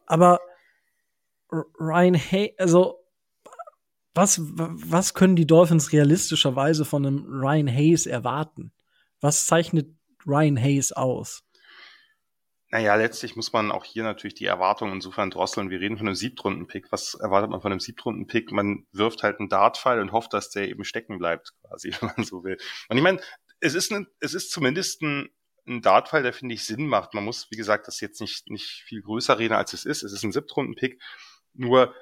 aber 0.07 0.39
Ryan 1.51 2.15
Hay, 2.15 2.55
also 2.57 3.04
was, 4.15 4.39
was 4.41 5.13
können 5.13 5.35
die 5.35 5.45
Dolphins 5.45 5.91
realistischerweise 5.91 6.85
von 6.85 7.05
einem 7.05 7.25
Ryan 7.27 7.67
Hayes 7.67 8.05
erwarten? 8.05 8.71
Was 9.19 9.45
zeichnet 9.45 9.89
Ryan 10.25 10.57
Hayes 10.57 10.93
aus? 10.93 11.43
Naja, 12.71 12.95
letztlich 12.95 13.35
muss 13.35 13.53
man 13.53 13.71
auch 13.71 13.85
hier 13.85 14.03
natürlich 14.03 14.33
die 14.33 14.45
Erwartungen 14.45 14.93
insofern 14.93 15.29
drosseln. 15.29 15.69
Wir 15.69 15.79
reden 15.79 15.97
von 15.97 16.07
einem 16.07 16.15
Siebtrunden-Pick. 16.15 16.91
Was 16.91 17.13
erwartet 17.13 17.51
man 17.51 17.61
von 17.61 17.71
einem 17.71 17.79
Siebtrunden-Pick? 17.79 18.51
Man 18.51 18.87
wirft 18.91 19.21
halt 19.21 19.39
einen 19.39 19.49
Dartpfeil 19.49 19.99
und 19.99 20.11
hofft, 20.11 20.33
dass 20.33 20.49
der 20.49 20.67
eben 20.69 20.83
stecken 20.83 21.17
bleibt, 21.17 21.53
quasi, 21.61 21.91
wenn 21.99 22.11
man 22.15 22.25
so 22.25 22.43
will. 22.43 22.57
Und 22.89 22.97
ich 22.97 23.03
meine, 23.03 23.19
es 23.59 23.75
ist, 23.75 23.91
ein, 23.91 24.07
es 24.19 24.33
ist 24.33 24.51
zumindest 24.51 25.01
ein, 25.01 25.29
ein 25.67 25.81
Dartpfeil, 25.81 26.23
der 26.23 26.33
finde 26.33 26.55
ich 26.55 26.65
Sinn 26.65 26.87
macht. 26.87 27.13
Man 27.13 27.23
muss, 27.23 27.47
wie 27.49 27.57
gesagt, 27.57 27.87
das 27.87 28.01
jetzt 28.01 28.19
nicht, 28.19 28.49
nicht 28.49 28.83
viel 28.85 29.01
größer 29.01 29.37
reden, 29.37 29.53
als 29.53 29.73
es 29.73 29.85
ist. 29.85 30.03
Es 30.03 30.13
ist 30.13 30.23
ein 30.23 30.31
Siebtrunden-Pick. 30.31 31.01
Nur, 31.53 31.93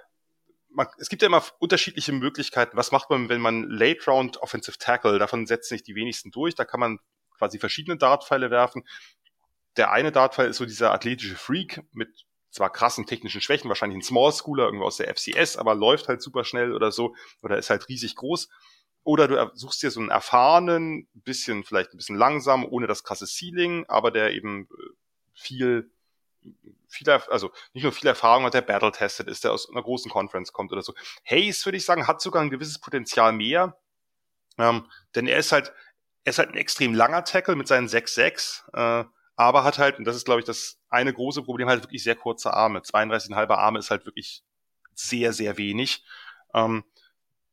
man, 0.74 0.88
es 0.98 1.10
gibt 1.10 1.22
ja 1.22 1.28
immer 1.28 1.44
unterschiedliche 1.60 2.12
Möglichkeiten. 2.12 2.78
Was 2.78 2.92
macht 2.92 3.10
man, 3.10 3.30
wenn 3.30 3.42
man 3.42 3.70
Late 3.70 4.06
Round 4.08 4.38
Offensive 4.38 4.78
Tackle, 4.78 5.20
davon 5.20 5.46
setzen 5.46 5.76
sich 5.76 5.84
die 5.84 5.96
wenigsten 5.96 6.32
durch, 6.32 6.56
da 6.56 6.66
kann 6.66 6.80
man 6.80 7.00
quasi 7.38 7.60
verschiedene 7.60 7.98
Dartpfeile 7.98 8.52
werfen. 8.52 8.84
Der 9.78 9.92
eine 9.92 10.12
Dartpfeil 10.12 10.50
ist 10.50 10.58
so 10.58 10.66
dieser 10.66 10.92
athletische 10.92 11.36
Freak 11.36 11.82
mit 11.92 12.26
zwar 12.52 12.72
krassen 12.72 13.08
technischen 13.08 13.42
Schwächen, 13.42 13.68
wahrscheinlich 13.70 13.98
ein 13.98 14.04
Small 14.04 14.32
Schooler 14.32 14.66
irgendwo 14.66 14.86
aus 14.86 14.98
der 14.98 15.14
FCS, 15.14 15.58
aber 15.58 15.74
läuft 15.74 16.08
halt 16.08 16.22
super 16.22 16.44
schnell 16.44 16.74
oder 16.74 16.92
so 16.92 17.16
oder 17.42 17.58
ist 17.58 17.72
halt 17.72 17.90
riesig 17.90 18.16
groß. 18.16 18.50
Oder 19.04 19.28
du 19.28 19.52
suchst 19.56 19.84
dir 19.84 19.92
so 19.92 20.00
einen 20.00 20.10
erfahrenen, 20.10 21.10
bisschen, 21.14 21.64
vielleicht 21.64 21.94
ein 21.94 21.98
bisschen 21.98 22.16
langsam, 22.16 22.64
ohne 22.64 22.88
das 22.88 23.04
krasse 23.04 23.26
Ceiling, 23.26 23.86
aber 23.88 24.12
der 24.12 24.34
eben 24.34 24.70
äh, 24.70 25.84
viel 26.88 27.10
also 27.10 27.52
nicht 27.74 27.84
nur 27.84 27.92
viel 27.92 28.08
Erfahrung 28.08 28.46
hat, 28.46 28.54
der 28.54 28.62
battle-tested 28.62 29.28
ist, 29.28 29.44
der 29.44 29.52
aus 29.52 29.70
einer 29.70 29.82
großen 29.82 30.12
Conference 30.12 30.54
kommt 30.54 30.72
oder 30.72 30.84
so. 30.84 30.94
Hayes, 31.26 31.66
würde 31.66 31.78
ich 31.78 31.86
sagen, 31.86 32.08
hat 32.08 32.22
sogar 32.22 32.42
ein 32.42 32.50
gewisses 32.50 32.80
Potenzial 32.80 33.34
mehr, 33.34 33.78
ähm, 34.58 34.90
denn 35.16 35.28
er 35.28 35.38
ist 35.38 35.52
halt, 35.52 35.74
er 36.24 36.30
ist 36.30 36.40
halt 36.40 36.50
ein 36.50 36.58
extrem 36.58 36.94
langer 36.94 37.24
Tackle 37.24 37.56
mit 37.56 37.68
seinen 37.68 37.88
6'6, 37.88 38.64
äh, 38.74 39.06
aber 39.36 39.64
hat 39.64 39.80
halt, 39.80 39.98
und 39.98 40.06
das 40.06 40.16
ist, 40.16 40.26
glaube 40.26 40.42
ich, 40.42 40.46
das 40.46 40.78
eine 40.90 41.14
große 41.14 41.42
Problem, 41.42 41.68
halt 41.68 41.84
wirklich 41.84 42.04
sehr 42.04 42.16
kurze 42.16 42.54
Arme. 42.54 42.80
32,5 42.80 43.50
Arme 43.50 43.80
ist 43.80 43.90
halt 43.90 44.06
wirklich 44.06 44.44
sehr, 44.94 45.34
sehr 45.34 45.58
wenig. 45.58 46.04
Ähm, 46.54 46.84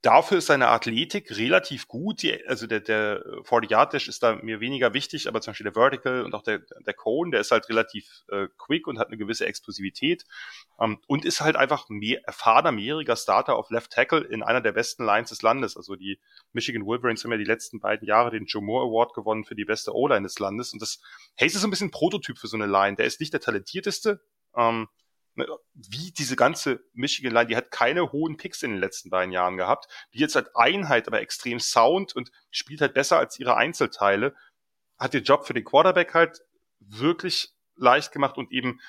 Dafür 0.02 0.38
ist 0.38 0.46
seine 0.46 0.68
Athletik 0.68 1.36
relativ 1.36 1.86
gut. 1.86 2.22
Die, 2.22 2.46
also 2.46 2.66
der, 2.66 2.80
der 2.80 3.22
40-Yard-Dash 3.44 4.08
ist 4.08 4.22
da 4.22 4.36
mir 4.36 4.58
weniger 4.60 4.94
wichtig, 4.94 5.28
aber 5.28 5.42
zum 5.42 5.50
Beispiel 5.50 5.64
der 5.64 5.74
Vertical 5.74 6.24
und 6.24 6.34
auch 6.34 6.42
der, 6.42 6.60
der 6.86 6.94
Cone, 6.94 7.32
der 7.32 7.40
ist 7.40 7.50
halt 7.50 7.68
relativ 7.68 8.24
äh, 8.28 8.48
quick 8.56 8.86
und 8.86 8.98
hat 8.98 9.08
eine 9.08 9.18
gewisse 9.18 9.44
Explosivität 9.44 10.24
ähm, 10.80 11.00
und 11.06 11.26
ist 11.26 11.42
halt 11.42 11.56
einfach 11.56 11.90
mehr, 11.90 12.24
erfahrener, 12.24 12.72
mehrjähriger 12.72 13.14
Starter 13.14 13.56
auf 13.56 13.68
Left 13.68 13.92
Tackle 13.92 14.20
in 14.20 14.42
einer 14.42 14.62
der 14.62 14.72
besten 14.72 15.04
Lines 15.04 15.28
des 15.28 15.42
Landes. 15.42 15.76
Also 15.76 15.96
die 15.96 16.18
Michigan 16.54 16.86
Wolverines 16.86 17.22
haben 17.24 17.32
ja 17.32 17.38
die 17.38 17.44
letzten 17.44 17.80
beiden 17.80 18.08
Jahre 18.08 18.30
den 18.30 18.46
Joe 18.46 18.62
Moore 18.62 18.86
Award 18.86 19.12
gewonnen 19.12 19.44
für 19.44 19.54
die 19.54 19.66
beste 19.66 19.94
O-Line 19.94 20.22
des 20.22 20.38
Landes 20.38 20.72
und 20.72 20.80
das 20.80 21.02
Hayes 21.38 21.54
ist 21.54 21.60
so 21.60 21.66
ein 21.66 21.70
bisschen 21.70 21.90
Prototyp 21.90 22.38
für 22.38 22.48
so 22.48 22.56
eine 22.56 22.66
Line. 22.66 22.96
Der 22.96 23.04
ist 23.04 23.20
nicht 23.20 23.34
der 23.34 23.40
talentierteste, 23.40 24.22
ähm, 24.56 24.88
wie 25.74 26.12
diese 26.12 26.36
ganze 26.36 26.80
Michigan 26.92 27.32
Line, 27.32 27.46
die 27.46 27.56
hat 27.56 27.70
keine 27.70 28.12
hohen 28.12 28.36
Picks 28.36 28.62
in 28.62 28.72
den 28.72 28.80
letzten 28.80 29.10
beiden 29.10 29.32
Jahren 29.32 29.56
gehabt. 29.56 29.86
Die 30.12 30.18
jetzt 30.18 30.34
halt 30.34 30.54
Einheit, 30.54 31.06
aber 31.06 31.20
extrem 31.20 31.60
Sound 31.60 32.14
und 32.14 32.30
spielt 32.50 32.80
halt 32.80 32.94
besser 32.94 33.18
als 33.18 33.38
ihre 33.38 33.56
Einzelteile. 33.56 34.34
Hat 34.98 35.14
den 35.14 35.24
Job 35.24 35.46
für 35.46 35.54
den 35.54 35.64
Quarterback 35.64 36.14
halt 36.14 36.40
wirklich 36.78 37.54
leicht 37.76 38.12
gemacht 38.12 38.36
und 38.36 38.52
eben 38.52 38.80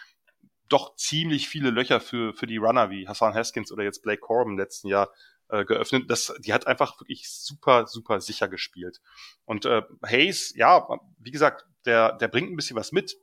doch 0.67 0.95
ziemlich 0.95 1.49
viele 1.49 1.69
Löcher 1.69 1.99
für, 1.99 2.33
für 2.33 2.47
die 2.47 2.57
Runner 2.57 2.89
wie 2.89 3.07
Hassan 3.07 3.33
Haskins 3.33 3.71
oder 3.71 3.83
jetzt 3.83 4.01
Blake 4.01 4.21
Corbin 4.21 4.53
im 4.53 4.59
letzten 4.59 4.87
Jahr 4.87 5.11
äh, 5.49 5.65
geöffnet. 5.65 6.09
Das, 6.09 6.33
die 6.39 6.53
hat 6.53 6.65
einfach 6.65 6.99
wirklich 6.99 7.29
super, 7.29 7.87
super 7.87 8.21
sicher 8.21 8.47
gespielt. 8.47 9.01
Und 9.45 9.65
äh, 9.65 9.81
Hayes, 10.05 10.53
ja, 10.55 10.87
wie 11.19 11.31
gesagt, 11.31 11.65
der, 11.85 12.13
der 12.13 12.27
bringt 12.29 12.51
ein 12.51 12.55
bisschen 12.55 12.77
was 12.77 12.91
mit. 12.91 13.17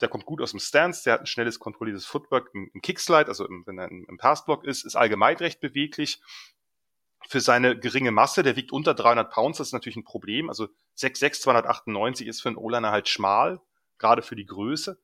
Der 0.00 0.08
kommt 0.08 0.26
gut 0.26 0.40
aus 0.40 0.50
dem 0.50 0.60
Stance, 0.60 1.04
der 1.04 1.14
hat 1.14 1.20
ein 1.20 1.26
schnelles, 1.26 1.58
kontrolliertes 1.58 2.04
Footwork 2.04 2.50
im, 2.52 2.70
im 2.74 2.82
Kickslide, 2.82 3.28
also 3.28 3.46
im, 3.46 3.66
wenn 3.66 3.78
er 3.78 3.90
im, 3.90 4.04
im 4.08 4.18
Passblock 4.18 4.64
ist, 4.64 4.84
ist 4.84 4.96
allgemein 4.96 5.36
recht 5.36 5.60
beweglich. 5.60 6.20
Für 7.26 7.40
seine 7.40 7.78
geringe 7.78 8.10
Masse, 8.10 8.42
der 8.42 8.56
wiegt 8.56 8.70
unter 8.70 8.92
300 8.92 9.32
Pounds, 9.32 9.58
das 9.58 9.68
ist 9.68 9.72
natürlich 9.72 9.96
ein 9.96 10.04
Problem. 10.04 10.48
Also 10.48 10.68
6'6, 10.98 11.40
298 11.40 12.26
ist 12.26 12.42
für 12.42 12.48
einen 12.48 12.58
O-Liner 12.58 12.90
halt 12.90 13.08
schmal, 13.08 13.60
gerade 13.98 14.22
für 14.22 14.36
die 14.36 14.44
Größe. 14.44 15.00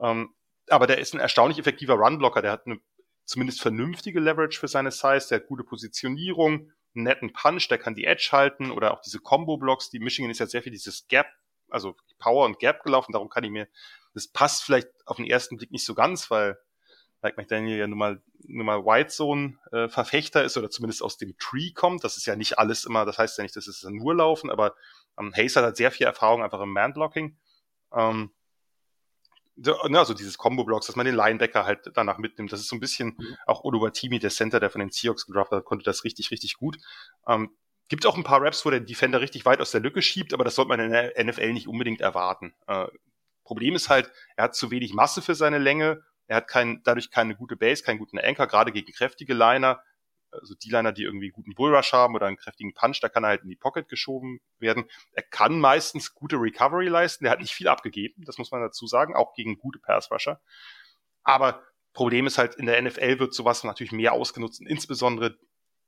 Ähm, 0.00 0.34
aber 0.68 0.86
der 0.86 0.98
ist 0.98 1.12
ein 1.12 1.20
erstaunlich 1.20 1.58
effektiver 1.58 1.94
Runblocker, 1.94 2.40
der 2.40 2.52
hat 2.52 2.66
eine 2.66 2.80
zumindest 3.24 3.60
vernünftige 3.60 4.20
Leverage 4.20 4.58
für 4.58 4.68
seine 4.68 4.90
Size, 4.90 5.26
der 5.28 5.40
hat 5.40 5.46
gute 5.46 5.64
Positionierung, 5.64 6.72
einen 6.94 7.04
netten 7.04 7.32
Punch, 7.32 7.68
der 7.68 7.78
kann 7.78 7.94
die 7.94 8.04
Edge 8.04 8.30
halten 8.32 8.70
oder 8.70 8.94
auch 8.94 9.02
diese 9.02 9.20
Combo-Blocks. 9.20 9.90
Die 9.90 10.00
Michigan 10.00 10.30
ist 10.30 10.38
ja 10.38 10.46
sehr 10.46 10.62
viel 10.62 10.72
dieses 10.72 11.06
Gap 11.08 11.26
also 11.70 11.96
Power 12.18 12.44
und 12.44 12.58
Gap 12.58 12.82
gelaufen. 12.82 13.12
Darum 13.12 13.28
kann 13.28 13.44
ich 13.44 13.50
mir, 13.50 13.68
das 14.14 14.28
passt 14.28 14.62
vielleicht 14.64 14.88
auf 15.06 15.16
den 15.16 15.26
ersten 15.26 15.56
Blick 15.56 15.70
nicht 15.70 15.84
so 15.84 15.94
ganz, 15.94 16.30
weil 16.30 16.58
Mike 17.22 17.36
McDaniel 17.36 17.78
ja 17.78 17.86
nun 17.86 17.98
mal, 17.98 18.22
nun 18.46 18.66
mal 18.66 18.84
White 18.84 19.10
Zone 19.10 19.58
äh, 19.72 19.88
Verfechter 19.88 20.42
ist 20.42 20.56
oder 20.56 20.70
zumindest 20.70 21.02
aus 21.02 21.18
dem 21.18 21.36
Tree 21.38 21.72
kommt. 21.72 22.02
Das 22.02 22.16
ist 22.16 22.26
ja 22.26 22.36
nicht 22.36 22.58
alles 22.58 22.84
immer, 22.84 23.04
das 23.04 23.18
heißt 23.18 23.38
ja 23.38 23.42
nicht, 23.42 23.56
dass 23.56 23.66
es 23.66 23.82
nur 23.82 24.14
laufen, 24.14 24.50
aber 24.50 24.74
ähm, 25.18 25.32
Hayes 25.34 25.56
hat 25.56 25.64
halt 25.64 25.76
sehr 25.76 25.90
viel 25.90 26.06
Erfahrung 26.06 26.42
einfach 26.42 26.60
im 26.60 26.72
Man-Blocking. 26.72 27.36
Ähm, 27.92 28.30
so, 29.62 29.74
ne, 29.88 29.98
also 29.98 30.14
dieses 30.14 30.38
Combo-Blocks, 30.38 30.86
dass 30.86 30.96
man 30.96 31.04
den 31.04 31.14
Linebacker 31.14 31.66
halt 31.66 31.90
danach 31.94 32.16
mitnimmt. 32.16 32.50
Das 32.52 32.60
ist 32.60 32.68
so 32.68 32.76
ein 32.76 32.80
bisschen 32.80 33.16
mhm. 33.18 33.36
auch 33.46 33.64
Oluwatimi, 33.64 34.18
der 34.18 34.30
Center, 34.30 34.58
der 34.58 34.70
von 34.70 34.80
den 34.80 34.90
Seahawks 34.90 35.26
gedraftet 35.26 35.58
hat, 35.58 35.64
konnte 35.64 35.84
das 35.84 36.04
richtig, 36.04 36.30
richtig 36.30 36.56
gut. 36.56 36.78
Ähm, 37.26 37.50
Gibt 37.88 38.06
auch 38.06 38.16
ein 38.16 38.24
paar 38.24 38.40
Raps, 38.40 38.64
wo 38.64 38.70
der 38.70 38.80
Defender 38.80 39.20
richtig 39.20 39.44
weit 39.44 39.60
aus 39.60 39.72
der 39.72 39.80
Lücke 39.80 40.00
schiebt, 40.00 40.32
aber 40.32 40.44
das 40.44 40.54
sollte 40.54 40.68
man 40.68 40.80
in 40.80 40.92
der 40.92 41.24
NFL 41.24 41.52
nicht 41.52 41.66
unbedingt 41.66 42.00
erwarten. 42.00 42.54
Äh, 42.68 42.86
Problem 43.44 43.74
ist 43.74 43.88
halt, 43.88 44.10
er 44.36 44.44
hat 44.44 44.54
zu 44.54 44.70
wenig 44.70 44.92
Masse 44.94 45.22
für 45.22 45.34
seine 45.34 45.58
Länge, 45.58 46.02
er 46.26 46.36
hat 46.36 46.48
kein, 46.48 46.82
dadurch 46.84 47.10
keine 47.10 47.34
gute 47.34 47.56
Base, 47.56 47.82
keinen 47.82 47.98
guten 47.98 48.18
Anchor, 48.18 48.46
gerade 48.46 48.72
gegen 48.72 48.92
kräftige 48.92 49.34
Liner, 49.34 49.82
also 50.30 50.54
die 50.54 50.70
Liner, 50.70 50.92
die 50.92 51.02
irgendwie 51.02 51.30
guten 51.30 51.54
Bullrush 51.54 51.92
haben 51.92 52.14
oder 52.14 52.26
einen 52.26 52.36
kräftigen 52.36 52.74
Punch, 52.74 53.00
da 53.00 53.08
kann 53.08 53.24
er 53.24 53.30
halt 53.30 53.42
in 53.42 53.48
die 53.48 53.56
Pocket 53.56 53.88
geschoben 53.88 54.40
werden. 54.58 54.84
Er 55.12 55.22
kann 55.22 55.58
meistens 55.58 56.14
gute 56.14 56.36
Recovery 56.36 56.88
leisten, 56.88 57.24
er 57.24 57.32
hat 57.32 57.40
nicht 57.40 57.52
viel 57.52 57.68
abgegeben, 57.68 58.24
das 58.24 58.38
muss 58.38 58.50
man 58.50 58.60
dazu 58.60 58.86
sagen, 58.86 59.16
auch 59.16 59.34
gegen 59.34 59.58
gute 59.58 59.80
Pass-Rusher. 59.80 60.40
Aber 61.22 61.62
Problem 61.92 62.26
ist 62.26 62.38
halt, 62.38 62.54
in 62.54 62.66
der 62.66 62.80
NFL 62.80 63.18
wird 63.18 63.34
sowas 63.34 63.64
natürlich 63.64 63.92
mehr 63.92 64.12
ausgenutzt, 64.12 64.60
insbesondere 64.60 65.36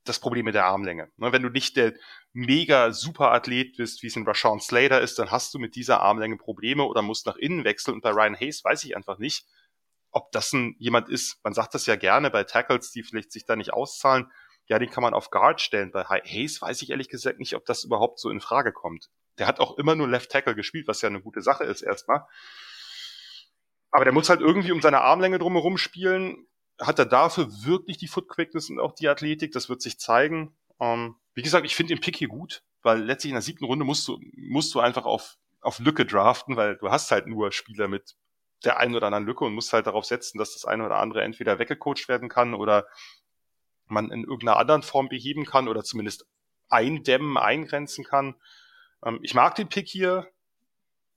das 0.05 0.18
Problem 0.18 0.44
mit 0.44 0.55
der 0.55 0.66
Armlänge. 0.66 1.11
Ne, 1.16 1.32
wenn 1.32 1.42
du 1.42 1.48
nicht 1.48 1.76
der 1.76 1.94
mega 2.32 2.92
super 2.92 3.32
Athlet 3.32 3.76
bist, 3.76 4.03
wie 4.03 4.09
es 4.09 4.16
in 4.16 4.26
Rashawn 4.26 4.61
Slater 4.61 5.00
ist, 5.00 5.18
dann 5.18 5.30
hast 5.30 5.55
du 5.55 5.59
mit 5.59 5.76
dieser 5.76 6.00
Armlänge 6.00 6.36
Probleme 6.36 6.84
oder 6.84 7.03
musst 7.03 7.26
nach 7.26 7.36
innen 7.36 7.64
wechseln. 7.64 7.94
Und 7.94 8.03
bei 8.03 8.11
Ryan 8.11 8.38
Hayes 8.38 8.64
weiß 8.64 8.84
ich 8.84 8.96
einfach 8.96 9.18
nicht, 9.18 9.46
ob 10.11 10.30
das 10.32 10.53
ein 10.53 10.74
jemand 10.78 11.09
ist. 11.09 11.38
Man 11.44 11.55
sagt 11.55 11.74
das 11.74 11.86
ja 11.86 11.96
gerne 11.96 12.30
bei 12.30 12.44
Tackles, 12.44 12.90
die 12.90 13.03
vielleicht 13.03 13.32
sich 13.32 13.44
da 13.44 13.57
nicht 13.57 13.72
auszahlen. 13.72 14.30
Ja, 14.66 14.78
den 14.78 14.90
kann 14.90 15.03
man 15.03 15.14
auf 15.14 15.30
Guard 15.30 15.61
stellen. 15.61 15.90
Bei 15.90 16.05
Hayes 16.05 16.61
weiß 16.62 16.82
ich 16.82 16.90
ehrlich 16.90 17.09
gesagt 17.09 17.38
nicht, 17.38 17.55
ob 17.55 17.64
das 17.64 17.84
überhaupt 17.84 18.18
so 18.18 18.30
in 18.30 18.40
Frage 18.40 18.72
kommt. 18.72 19.09
Der 19.38 19.46
hat 19.46 19.61
auch 19.61 19.78
immer 19.78 19.94
nur 19.94 20.09
Left 20.09 20.30
Tackle 20.30 20.55
gespielt, 20.55 20.86
was 20.88 21.03
ja 21.03 21.09
eine 21.09 21.20
gute 21.20 21.42
Sache 21.42 21.64
ist 21.64 21.82
erstmal. 21.82 22.26
Aber 23.90 24.05
der 24.05 24.12
muss 24.12 24.28
halt 24.28 24.40
irgendwie 24.40 24.72
um 24.72 24.80
seine 24.80 25.00
Armlänge 25.00 25.38
drumherum 25.38 25.78
spielen 25.78 26.46
hat 26.83 26.99
er 26.99 27.07
dafür 27.07 27.49
wirklich 27.64 27.99
die 27.99 28.09
Foot 28.09 28.28
Quickness 28.28 28.70
und 28.70 28.80
auch 28.80 28.93
die 28.93 29.09
Athletik? 29.09 29.53
Das 29.53 29.68
wird 29.68 29.83
sich 29.83 29.99
zeigen. 29.99 30.55
Ähm, 30.80 31.16
wie 31.35 31.43
gesagt, 31.43 31.66
ich 31.66 31.74
finde 31.74 31.95
den 31.95 32.01
Pick 32.01 32.16
hier 32.16 32.28
gut, 32.28 32.62
weil 32.83 33.03
letztlich 33.03 33.30
in 33.30 33.37
der 33.37 33.43
siebten 33.43 33.64
Runde 33.64 33.85
musst 33.85 34.07
du, 34.09 34.18
musst 34.37 34.74
du 34.74 34.80
einfach 34.80 35.05
auf, 35.05 35.37
auf 35.61 35.78
Lücke 35.78 36.05
draften, 36.05 36.57
weil 36.57 36.76
du 36.76 36.91
hast 36.91 37.11
halt 37.11 37.26
nur 37.26 37.53
Spieler 37.53 37.89
mit 37.89 38.16
der 38.64 38.78
einen 38.78 38.95
oder 38.95 39.07
anderen 39.07 39.26
Lücke 39.26 39.45
und 39.45 39.55
musst 39.55 39.72
halt 39.72 39.87
darauf 39.87 40.05
setzen, 40.05 40.39
dass 40.39 40.55
das 40.55 40.64
eine 40.64 40.85
oder 40.85 40.97
andere 40.97 41.22
entweder 41.22 41.59
weggecoacht 41.59 42.09
werden 42.09 42.28
kann 42.28 42.55
oder 42.55 42.87
man 43.87 44.11
in 44.11 44.22
irgendeiner 44.22 44.57
anderen 44.57 44.83
Form 44.83 45.09
beheben 45.09 45.45
kann 45.45 45.68
oder 45.68 45.83
zumindest 45.85 46.26
eindämmen, 46.68 47.37
eingrenzen 47.37 48.05
kann. 48.05 48.37
Ähm, 49.05 49.20
ich 49.22 49.35
mag 49.35 49.55
den 49.55 49.68
Pick 49.68 49.89
hier 49.89 50.28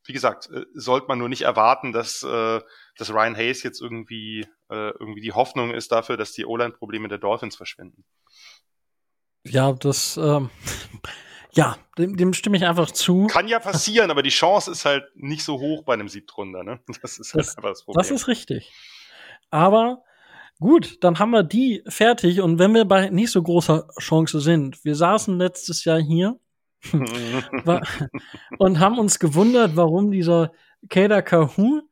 wie 0.06 0.14
gesagt, 0.14 0.50
äh, 0.52 0.66
sollte 0.74 1.08
man 1.08 1.18
nur 1.18 1.30
nicht 1.30 1.42
erwarten, 1.42 1.92
dass, 1.92 2.24
äh, 2.24 2.62
dass 2.98 3.14
Ryan 3.14 3.36
Hayes 3.36 3.64
jetzt 3.64 3.82
irgendwie, 3.82 4.42
äh, 4.70 4.92
irgendwie 5.00 5.22
die 5.22 5.34
Hoffnung 5.34 5.72
ist 5.72 5.92
dafür, 5.92 6.18
dass 6.18 6.32
die 6.32 6.46
O-Line-Probleme 6.46 7.08
der 7.08 7.18
Dolphins 7.18 7.56
verschwinden. 7.56 8.06
Ja, 9.44 9.74
das, 9.74 10.18
ähm, 10.18 10.50
ja, 11.52 11.78
dem, 11.98 12.18
dem 12.18 12.34
stimme 12.34 12.58
ich 12.58 12.66
einfach 12.66 12.92
zu. 12.92 13.28
Kann 13.28 13.48
ja 13.48 13.60
passieren, 13.60 14.12
aber 14.12 14.24
die 14.24 14.30
Chance 14.30 14.72
ist 14.72 14.86
halt 14.86 15.06
nicht 15.16 15.44
so 15.44 15.60
hoch 15.60 15.84
bei 15.84 15.94
einem 15.94 16.10
Siebtrunder, 16.10 16.64
ne? 16.64 16.80
Das 17.02 17.18
ist 17.18 17.34
halt 17.34 17.46
das, 17.46 17.58
einfach 17.58 17.70
das 17.70 17.84
Problem. 17.84 18.02
Das 18.02 18.12
ist 18.12 18.28
richtig. 18.28 18.72
Aber 19.50 20.04
gut, 20.60 21.04
dann 21.04 21.20
haben 21.20 21.32
wir 21.32 21.44
die 21.44 21.84
fertig 21.88 22.42
und 22.42 22.60
wenn 22.60 22.74
wir 22.74 22.86
bei 22.86 23.10
nicht 23.10 23.32
so 23.32 23.42
großer 23.42 23.88
Chance 24.00 24.40
sind, 24.40 24.84
wir 24.84 24.96
saßen 24.96 25.38
letztes 25.38 25.84
Jahr 25.86 26.00
hier 26.00 26.40
und 28.58 28.80
haben 28.80 29.00
uns 29.00 29.20
gewundert, 29.20 29.76
warum 29.76 30.12
dieser 30.12 30.52
Kader 30.90 31.22
Kahun 31.22 31.84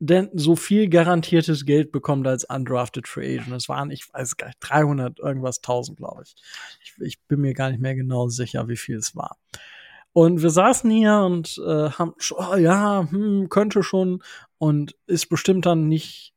denn 0.00 0.30
so 0.32 0.54
viel 0.54 0.88
garantiertes 0.88 1.64
Geld 1.64 1.90
bekommt 1.90 2.26
als 2.26 2.44
undrafted 2.44 3.08
Free 3.08 3.38
Agent. 3.38 3.52
Das 3.52 3.68
waren, 3.68 3.90
ich 3.90 4.12
weiß 4.12 4.36
gar 4.36 4.46
nicht, 4.46 4.58
300 4.60 5.18
irgendwas 5.18 5.58
1000, 5.58 5.98
glaube 5.98 6.22
ich. 6.24 6.34
ich. 6.82 6.94
ich. 7.00 7.20
bin 7.26 7.40
mir 7.40 7.52
gar 7.52 7.70
nicht 7.70 7.80
mehr 7.80 7.96
genau 7.96 8.28
sicher, 8.28 8.68
wie 8.68 8.76
viel 8.76 8.96
es 8.96 9.16
war. 9.16 9.36
Und 10.12 10.42
wir 10.42 10.50
saßen 10.50 10.90
hier 10.90 11.18
und 11.18 11.60
äh, 11.64 11.90
haben, 11.90 12.14
oh, 12.30 12.56
ja, 12.56 13.06
hm, 13.10 13.48
könnte 13.48 13.82
schon 13.82 14.22
und 14.58 14.96
ist 15.06 15.28
bestimmt 15.28 15.66
dann 15.66 15.88
nicht, 15.88 16.32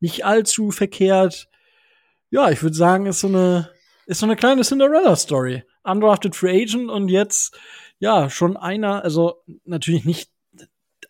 nicht 0.00 0.24
allzu 0.24 0.70
verkehrt. 0.70 1.48
Ja, 2.30 2.50
ich 2.50 2.62
würde 2.62 2.76
sagen, 2.76 3.06
ist 3.06 3.20
so 3.20 3.28
eine, 3.28 3.70
ist 4.06 4.20
so 4.20 4.26
eine 4.26 4.36
kleine 4.36 4.62
Cinderella-Story 4.62 5.64
undrafted 5.82 6.34
Free 6.36 6.62
Agent 6.62 6.90
und 6.90 7.08
jetzt, 7.08 7.58
ja, 7.98 8.30
schon 8.30 8.56
einer, 8.56 9.02
also 9.02 9.42
natürlich 9.64 10.04
nicht 10.04 10.30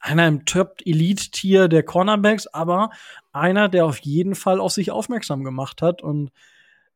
einer 0.00 0.26
im 0.26 0.44
Top-Elite-Tier 0.46 1.68
der 1.68 1.82
Cornerbacks, 1.82 2.46
aber 2.46 2.90
einer, 3.32 3.68
der 3.68 3.84
auf 3.84 3.98
jeden 3.98 4.34
Fall 4.34 4.58
auf 4.60 4.72
sich 4.72 4.90
aufmerksam 4.90 5.44
gemacht 5.44 5.82
hat 5.82 6.02
und 6.02 6.30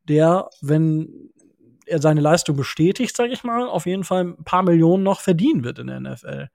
der, 0.03 0.49
wenn 0.61 1.31
er 1.85 2.01
seine 2.01 2.21
Leistung 2.21 2.55
bestätigt, 2.55 3.15
sage 3.15 3.33
ich 3.33 3.43
mal, 3.43 3.67
auf 3.67 3.85
jeden 3.85 4.03
Fall 4.03 4.23
ein 4.23 4.43
paar 4.43 4.63
Millionen 4.63 5.03
noch 5.03 5.21
verdienen 5.21 5.63
wird 5.63 5.79
in 5.79 5.87
der 5.87 5.99
NFL. 5.99 6.49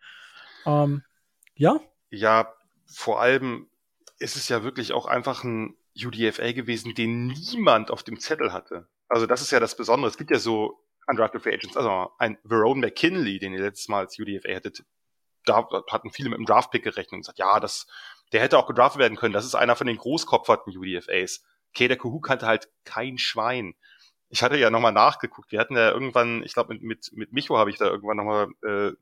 Ähm, 0.67 1.03
ja? 1.55 1.81
Ja, 2.11 2.53
vor 2.87 3.21
allem 3.21 3.69
ist 4.19 4.37
es 4.37 4.49
ja 4.49 4.65
wirklich 4.65 4.93
auch 4.93 5.07
einfach 5.07 5.45
ein 5.45 5.77
UDFA 5.97 6.53
gewesen, 6.53 6.95
den 6.95 7.29
niemand 7.29 7.91
auf 7.91 8.03
dem 8.03 8.19
Zettel 8.19 8.53
hatte. 8.53 8.89
Also 9.09 9.27
das 9.27 9.43
ist 9.43 9.51
ja 9.51 9.61
das 9.61 9.77
Besondere. 9.77 10.11
Es 10.11 10.19
gibt 10.19 10.31
ja 10.31 10.39
so 10.39 10.81
Undrafted 11.11 11.43
Free 11.43 11.55
Agents, 11.55 11.77
also 11.77 12.11
ein 12.19 12.39
Verone 12.45 12.81
McKinley, 12.81 13.39
den 13.39 13.53
ihr 13.53 13.61
letztes 13.61 13.89
Mal 13.89 14.01
als 14.01 14.19
UDFA 14.19 14.49
hättet, 14.49 14.85
da 15.45 15.67
hatten 15.91 16.11
viele 16.11 16.31
mit 16.31 16.39
dem 16.39 16.47
Draftpick 16.47 16.85
gerechnet 16.85 17.13
und 17.13 17.21
gesagt, 17.21 17.39
ja, 17.39 17.61
das 17.61 17.87
der 18.33 18.41
hätte 18.41 18.59
auch 18.59 18.67
gedraftet 18.67 19.01
werden 19.01 19.17
können. 19.17 19.33
Das 19.33 19.45
ist 19.45 19.55
einer 19.55 19.77
von 19.77 19.87
den 19.87 19.97
großkopferten 19.97 20.77
UDFAs. 20.77 21.43
Kader 21.77 21.97
Kuhu 21.97 22.21
kannte 22.21 22.47
halt 22.47 22.69
kein 22.85 23.19
Schwein. 23.19 23.75
Ich 24.29 24.43
hatte 24.43 24.57
ja 24.57 24.71
nochmal 24.71 24.93
nachgeguckt. 24.93 25.51
Wir 25.51 25.59
hatten 25.59 25.77
ja 25.77 25.91
irgendwann, 25.91 26.43
ich 26.45 26.55
glaube 26.55 26.75
mit, 26.75 26.83
mit, 26.83 27.11
mit 27.13 27.33
Micho 27.33 27.59
habe 27.59 27.71
ich 27.71 27.79
da 27.79 27.87
irgendwann 27.87 28.17
nochmal 28.17 28.49
äh, 28.63 28.93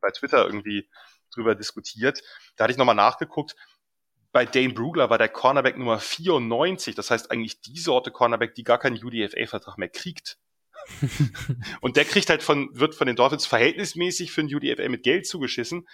bei 0.00 0.10
Twitter 0.10 0.46
irgendwie 0.46 0.88
drüber 1.34 1.54
diskutiert. 1.54 2.22
Da 2.56 2.64
hatte 2.64 2.72
ich 2.72 2.78
nochmal 2.78 2.94
nachgeguckt. 2.94 3.56
Bei 4.30 4.44
Dane 4.44 4.72
Brugler 4.72 5.10
war 5.10 5.18
der 5.18 5.28
Cornerback 5.28 5.76
Nummer 5.76 5.98
94. 5.98 6.94
Das 6.94 7.10
heißt 7.10 7.30
eigentlich 7.30 7.60
die 7.60 7.78
Sorte 7.78 8.12
Cornerback, 8.12 8.54
die 8.54 8.62
gar 8.62 8.78
keinen 8.78 9.02
UDFA-Vertrag 9.02 9.78
mehr 9.78 9.88
kriegt. 9.88 10.38
Und 11.80 11.96
der 11.96 12.04
kriegt 12.04 12.30
halt 12.30 12.42
von, 12.42 12.70
wird 12.72 12.94
von 12.94 13.06
den 13.06 13.16
Dolphins 13.16 13.46
verhältnismäßig 13.46 14.32
für 14.32 14.42
den 14.44 14.54
UDFA 14.54 14.88
mit 14.88 15.02
Geld 15.02 15.26
zugeschissen 15.26 15.86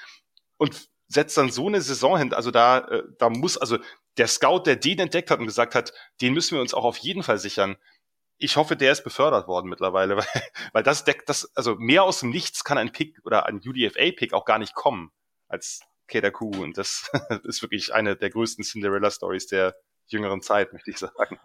und 0.57 0.89
setzt 1.09 1.37
dann 1.37 1.51
so 1.51 1.67
eine 1.69 1.81
Saison 1.81 2.19
hin. 2.19 2.33
Also 2.33 2.51
da, 2.51 2.79
äh, 2.79 3.03
da 3.19 3.29
muss, 3.31 3.57
also 3.57 3.79
der 4.17 4.29
Scout, 4.29 4.63
der 4.67 4.77
den 4.77 4.99
entdeckt 4.99 5.31
hat 5.31 5.41
und 5.41 5.47
gesagt 5.47 5.75
hat, 5.75 5.93
den 6.21 6.33
müssen 6.33 6.55
wir 6.55 6.61
uns 6.61 6.75
auch 6.75 6.85
auf 6.85 6.99
jeden 6.99 7.23
Fall 7.23 7.39
sichern. 7.39 7.77
Ich 8.39 8.57
hoffe, 8.57 8.77
der 8.77 8.93
ist 8.93 9.05
befördert 9.05 9.47
worden 9.47 9.69
mittlerweile, 9.69 10.17
weil, 10.19 10.43
weil 10.73 10.83
das 10.83 11.05
deckt 11.05 11.29
das, 11.29 11.55
also 11.57 11.77
mehr 11.77 12.05
aus 12.05 12.21
dem 12.21 12.31
Nichts 12.31 12.65
kann 12.65 12.79
ein 12.79 12.93
Pick 12.93 13.19
oder 13.25 13.47
ein 13.47 13.61
UDFA-Pick 13.65 14.33
auch 14.33 14.45
gar 14.45 14.59
nicht 14.59 14.75
kommen 14.75 15.13
als 15.49 15.81
Kedaku. 16.09 16.51
Und 16.63 16.79
das 16.79 17.11
ist 17.45 17.63
wirklich 17.63 17.93
eine 17.93 18.17
der 18.17 18.31
größten 18.31 18.65
Cinderella-Stories 18.65 19.47
der 19.47 19.75
jüngeren 20.07 20.43
Zeit, 20.43 20.73
möchte 20.73 20.91
ich 20.91 20.99
sagen. 20.99 21.39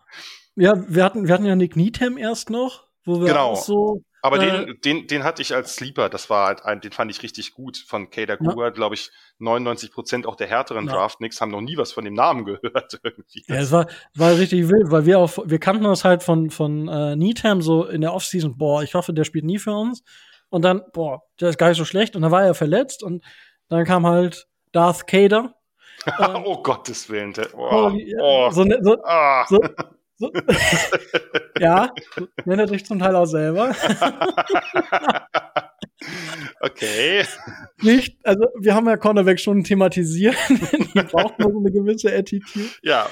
Ja, 0.56 0.84
wir 0.90 1.04
hatten, 1.04 1.28
wir 1.28 1.34
hatten 1.34 1.46
ja 1.46 1.56
Nick 1.56 1.76
Needham 1.76 2.18
erst 2.18 2.50
noch, 2.50 2.89
wo 3.06 3.20
wir 3.20 3.28
genau. 3.28 3.52
auch 3.52 3.62
so 3.62 4.04
aber 4.22 4.42
äh, 4.42 4.66
den, 4.66 4.82
den, 4.82 5.08
den 5.08 5.24
hatte 5.24 5.42
ich 5.42 5.54
als 5.54 5.76
Sleeper. 5.76 6.10
Das 6.10 6.30
war 6.30 6.48
halt 6.48 6.66
ein, 6.66 6.82
den 6.82 6.92
fand 6.92 7.12
ich 7.12 7.24
richtig 7.24 7.54
gut 7.54 7.78
von 7.78 8.10
Kader 8.10 8.38
Cougar. 8.38 8.68
Ja. 8.68 8.70
Glaube 8.70 8.96
ich, 8.96 9.12
99 9.40 9.92
Prozent 9.92 10.28
auch 10.28 10.36
der 10.36 10.48
härteren 10.48 10.88
ja. 10.88 10.94
Draft. 10.94 11.22
Nix 11.22 11.40
haben 11.40 11.52
noch 11.52 11.62
nie 11.62 11.78
was 11.78 11.92
von 11.94 12.04
dem 12.04 12.14
Namen 12.14 12.46
gehört 12.46 13.00
irgendwie. 13.04 13.44
Ja, 13.48 13.56
es 13.56 13.72
war, 13.72 13.88
war 14.16 14.38
richtig 14.38 14.68
wild, 14.70 14.92
weil 14.92 15.06
wir 15.06 15.20
auch, 15.20 15.38
wir 15.46 15.60
kannten 15.60 15.84
das 15.84 16.04
halt 16.04 16.24
von, 16.24 16.50
von 16.50 16.88
äh, 16.88 17.16
Needham 17.16 17.62
so 17.62 17.86
in 17.86 18.02
der 18.02 18.14
Offseason. 18.14 18.58
Boah, 18.58 18.84
ich 18.84 18.94
hoffe, 18.94 19.14
der 19.14 19.24
spielt 19.24 19.46
nie 19.46 19.60
für 19.60 19.74
uns. 19.74 20.04
Und 20.50 20.64
dann, 20.64 20.82
boah, 20.94 21.24
der 21.40 21.50
ist 21.50 21.58
gar 21.58 21.70
nicht 21.70 21.78
so 21.78 21.86
schlecht. 21.86 22.16
Und 22.16 22.24
dann 22.24 22.32
war 22.32 22.44
er 22.44 22.56
verletzt 22.56 23.04
und 23.04 23.24
dann 23.70 23.86
kam 23.86 24.06
halt 24.06 24.48
Darth 24.72 25.08
Kader. 25.08 25.54
oh 26.46 26.62
Gottes 26.62 27.10
Willen. 27.10 27.34
Oh, 27.56 27.92
oh, 28.22 28.52
so, 28.52 28.64
ne, 28.64 28.80
so, 28.82 28.98
ah. 29.04 29.46
so, 29.48 29.60
so, 30.20 30.32
ja, 31.60 31.94
nennt 32.44 32.70
sich 32.70 32.86
zum 32.86 33.00
Teil 33.00 33.16
auch 33.16 33.26
selber. 33.26 33.74
okay. 36.60 37.24
Nicht, 37.82 38.18
also 38.26 38.46
wir 38.60 38.76
haben 38.76 38.88
ja 38.88 38.98
Cornerback 38.98 39.40
schon 39.40 39.64
thematisiert. 39.64 40.36
Die 40.50 41.02
braucht 41.04 41.40
nur 41.40 41.54
so 41.54 41.60
eine 41.60 41.72
gewisse 41.72 42.14
Attitude. 42.14 42.70
Ja, 42.84 43.08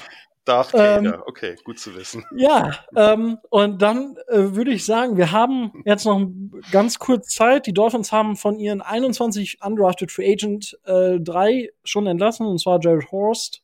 Vader. 0.46 0.98
Ähm, 0.98 1.22
okay, 1.26 1.56
gut 1.64 1.78
zu 1.78 1.94
wissen. 1.94 2.24
Ja, 2.36 2.72
ähm, 2.96 3.38
und 3.50 3.82
dann 3.82 4.16
äh, 4.28 4.54
würde 4.54 4.70
ich 4.70 4.84
sagen, 4.84 5.16
wir 5.16 5.30
haben 5.32 5.82
jetzt 5.84 6.04
noch 6.04 6.26
ganz 6.70 6.98
kurz 6.98 7.34
Zeit. 7.34 7.66
Die 7.66 7.74
Dolphins 7.74 8.12
haben 8.12 8.36
von 8.36 8.58
ihren 8.58 8.80
21 8.80 9.58
undrafted 9.62 10.10
Free 10.10 10.32
Agent 10.32 10.78
äh, 10.84 11.20
drei 11.20 11.70
schon 11.84 12.06
entlassen, 12.06 12.46
und 12.46 12.60
zwar 12.60 12.80
Jared 12.82 13.10
Horst, 13.12 13.62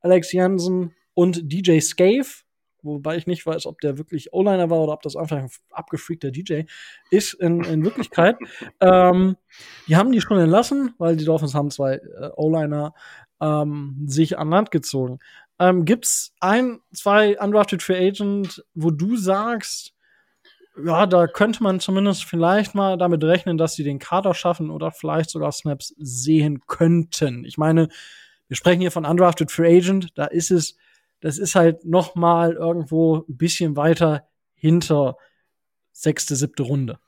Alex 0.00 0.32
Jensen 0.32 0.94
und 1.14 1.52
DJ 1.52 1.80
Scave 1.80 2.41
wobei 2.82 3.16
ich 3.16 3.26
nicht 3.26 3.46
weiß, 3.46 3.66
ob 3.66 3.80
der 3.80 3.98
wirklich 3.98 4.32
O-Liner 4.32 4.70
war 4.70 4.80
oder 4.80 4.92
ob 4.92 5.02
das 5.02 5.16
einfach 5.16 5.38
ein 5.38 5.50
abgefreakter 5.70 6.30
DJ 6.30 6.62
ist 7.10 7.34
in, 7.34 7.62
in 7.64 7.84
Wirklichkeit. 7.84 8.36
ähm, 8.80 9.36
die 9.88 9.96
haben 9.96 10.12
die 10.12 10.20
schon 10.20 10.38
entlassen, 10.38 10.94
weil 10.98 11.16
die 11.16 11.24
Dolphins 11.24 11.54
haben 11.54 11.70
zwei 11.70 11.94
äh, 11.94 12.30
O-Liner 12.36 12.94
ähm, 13.40 14.04
sich 14.06 14.38
an 14.38 14.50
Land 14.50 14.70
gezogen. 14.70 15.18
Ähm, 15.58 15.84
gibt's 15.84 16.34
ein, 16.40 16.80
zwei 16.92 17.38
undrafted 17.38 17.82
Free 17.82 18.08
Agent, 18.08 18.64
wo 18.74 18.90
du 18.90 19.16
sagst, 19.16 19.94
ja, 20.82 21.06
da 21.06 21.26
könnte 21.26 21.62
man 21.62 21.80
zumindest 21.80 22.24
vielleicht 22.24 22.74
mal 22.74 22.96
damit 22.96 23.22
rechnen, 23.24 23.58
dass 23.58 23.74
sie 23.74 23.84
den 23.84 23.98
Kader 23.98 24.34
schaffen 24.34 24.70
oder 24.70 24.90
vielleicht 24.90 25.30
sogar 25.30 25.52
Snaps 25.52 25.94
sehen 25.98 26.62
könnten. 26.66 27.44
Ich 27.44 27.58
meine, 27.58 27.88
wir 28.48 28.56
sprechen 28.56 28.80
hier 28.80 28.90
von 28.90 29.04
undrafted 29.04 29.50
Free 29.50 29.76
Agent, 29.76 30.08
da 30.16 30.24
ist 30.24 30.50
es 30.50 30.76
das 31.22 31.38
ist 31.38 31.54
halt 31.54 31.84
noch 31.84 32.14
mal 32.14 32.54
irgendwo 32.54 33.24
ein 33.28 33.36
bisschen 33.36 33.76
weiter 33.76 34.28
hinter 34.54 35.16
sechste, 35.92 36.36
siebte 36.36 36.64
Runde. 36.64 36.98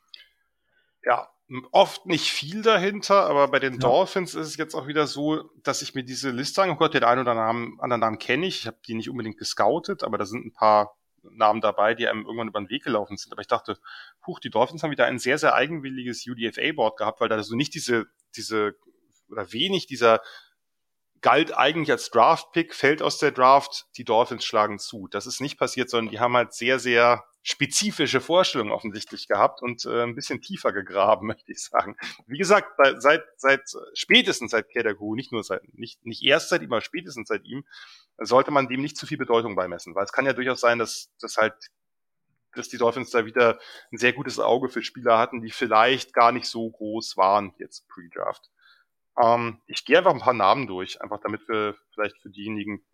Ja, 1.05 1.29
oft 1.73 2.07
nicht 2.07 2.31
viel 2.31 2.63
dahinter, 2.63 3.27
aber 3.27 3.49
bei 3.49 3.59
den 3.59 3.75
ja. 3.75 3.81
Dolphins 3.81 4.35
ist 4.35 4.47
es 4.47 4.57
jetzt 4.57 4.75
auch 4.75 4.87
wieder 4.87 5.07
so, 5.07 5.51
dass 5.63 5.83
ich 5.83 5.95
mir 5.95 6.05
diese 6.05 6.31
Liste 6.31 6.63
angehört, 6.63 6.95
den 6.95 7.05
einen 7.05 7.23
oder 7.23 7.33
anderen, 7.33 7.81
anderen 7.81 8.01
Namen 8.01 8.19
kenne 8.19 8.47
ich, 8.47 8.61
ich 8.61 8.67
habe 8.67 8.79
die 8.87 8.95
nicht 8.95 9.11
unbedingt 9.11 9.37
gescoutet, 9.37 10.05
aber 10.05 10.17
da 10.17 10.27
sind 10.27 10.47
ein 10.47 10.53
paar 10.53 10.97
Namen 11.23 11.61
dabei, 11.61 11.95
die 11.95 12.07
einem 12.07 12.25
irgendwann 12.25 12.49
über 12.49 12.61
den 12.61 12.71
Weg 12.71 12.85
gelaufen 12.85 13.17
sind. 13.17 13.33
Aber 13.33 13.41
ich 13.41 13.49
dachte, 13.49 13.79
huch, 14.27 14.39
die 14.39 14.51
Dolphins 14.51 14.83
haben 14.83 14.91
wieder 14.91 15.07
ein 15.07 15.19
sehr, 15.19 15.39
sehr 15.39 15.55
eigenwilliges 15.55 16.25
UDFA-Board 16.27 16.99
gehabt, 16.99 17.21
weil 17.21 17.29
da 17.29 17.43
so 17.43 17.57
nicht 17.57 17.75
diese, 17.75 18.07
diese, 18.37 18.77
oder 19.29 19.53
wenig 19.53 19.87
dieser 19.87 20.21
galt 21.25 21.57
eigentlich 21.57 21.91
als 21.91 22.11
Draft-Pick, 22.11 22.75
fällt 22.75 23.01
aus 23.01 23.17
der 23.17 23.33
Draft, 23.33 23.87
die 23.97 24.05
Dolphins 24.05 24.45
schlagen 24.45 24.79
zu. 24.79 25.09
Das 25.09 25.27
ist 25.27 25.41
nicht 25.41 25.59
passiert, 25.59 25.89
sondern 25.89 26.13
die 26.13 26.21
haben 26.21 26.37
halt 26.37 26.53
sehr, 26.53 26.79
sehr 26.79 27.25
spezifische 27.43 28.21
Vorstellungen 28.21 28.73
offensichtlich 28.73 29.27
gehabt 29.27 29.63
und 29.63 29.87
äh, 29.87 30.03
ein 30.03 30.15
bisschen 30.15 30.43
tiefer 30.43 30.71
gegraben, 30.75 31.27
möchte 31.27 31.51
ich 31.51 31.65
sagen. 31.65 31.97
Wie 32.27 32.37
gesagt, 32.37 32.79
seit, 32.99 33.25
seit 33.39 33.63
spätestens 33.95 34.51
seit 34.51 34.69
Kedagu, 34.69 35.15
nicht 35.15 35.33
nur 35.33 35.43
seit, 35.43 35.63
nicht, 35.73 36.05
nicht 36.05 36.23
erst 36.23 36.51
seit 36.51 36.61
ihm, 36.61 36.71
aber 36.75 36.83
spätestens 36.83 37.29
seit 37.29 37.47
ihm, 37.47 37.65
sollte 38.19 38.51
man 38.51 38.69
dem 38.69 38.83
nicht 38.83 38.99
zu 38.99 39.07
viel 39.07 39.17
Bedeutung 39.17 39.57
beimessen, 39.57 39.95
weil 39.95 40.05
es 40.05 40.13
kann 40.13 40.27
ja 40.27 40.35
durchaus 40.35 40.61
sein, 40.61 40.79
dass, 40.79 41.11
dass 41.21 41.39
halt 41.39 41.55
dass 42.55 42.69
die 42.69 42.79
Dolphins 42.79 43.11
da 43.11 43.25
wieder 43.25 43.59
ein 43.91 43.97
sehr 43.97 44.13
gutes 44.13 44.39
Auge 44.39 44.69
für 44.69 44.83
Spieler 44.83 45.19
hatten, 45.19 45.41
die 45.41 45.51
vielleicht 45.51 46.13
gar 46.13 46.33
nicht 46.33 46.47
so 46.47 46.71
groß 46.71 47.17
waren 47.17 47.55
jetzt 47.59 47.89
pre-Draft. 47.89 48.51
Ähm, 49.23 49.61
ich 49.67 49.85
gehe 49.85 49.99
einfach 49.99 50.13
ein 50.13 50.21
paar 50.21 50.35
Namen 50.35 50.67
durch, 50.67 51.01
einfach 51.01 51.21
damit 51.21 51.49
wir 51.49 51.77
vielleicht 51.93 52.21
für 52.21 52.31
diejenigen 52.31 52.85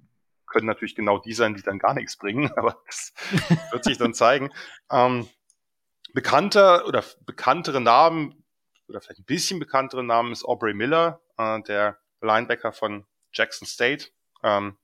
können 0.47 0.66
natürlich 0.66 0.97
genau 0.97 1.18
die 1.18 1.33
sein, 1.33 1.55
die 1.55 1.62
dann 1.62 1.79
gar 1.79 1.95
nichts 1.95 2.16
bringen, 2.16 2.51
aber 2.57 2.83
das 2.87 3.12
wird 3.71 3.85
sich 3.85 3.99
dann 3.99 4.14
zeigen. 4.14 4.51
Ähm, 4.91 5.29
bekannter 6.12 6.87
oder 6.87 7.05
bekanntere 7.25 7.81
Namen 7.81 8.45
oder 8.89 9.01
vielleicht 9.01 9.21
ein 9.21 9.25
bisschen 9.25 9.61
bekanntere 9.61 10.05
Namen 10.05 10.33
ist 10.33 10.45
Aubrey 10.45 10.75
Miller, 10.75 11.21
äh, 11.39 11.62
der 11.62 11.99
Linebacker 12.21 12.73
von 12.73 13.07
Jackson 13.33 13.66
State. 13.66 14.09
Ähm, 14.43 14.77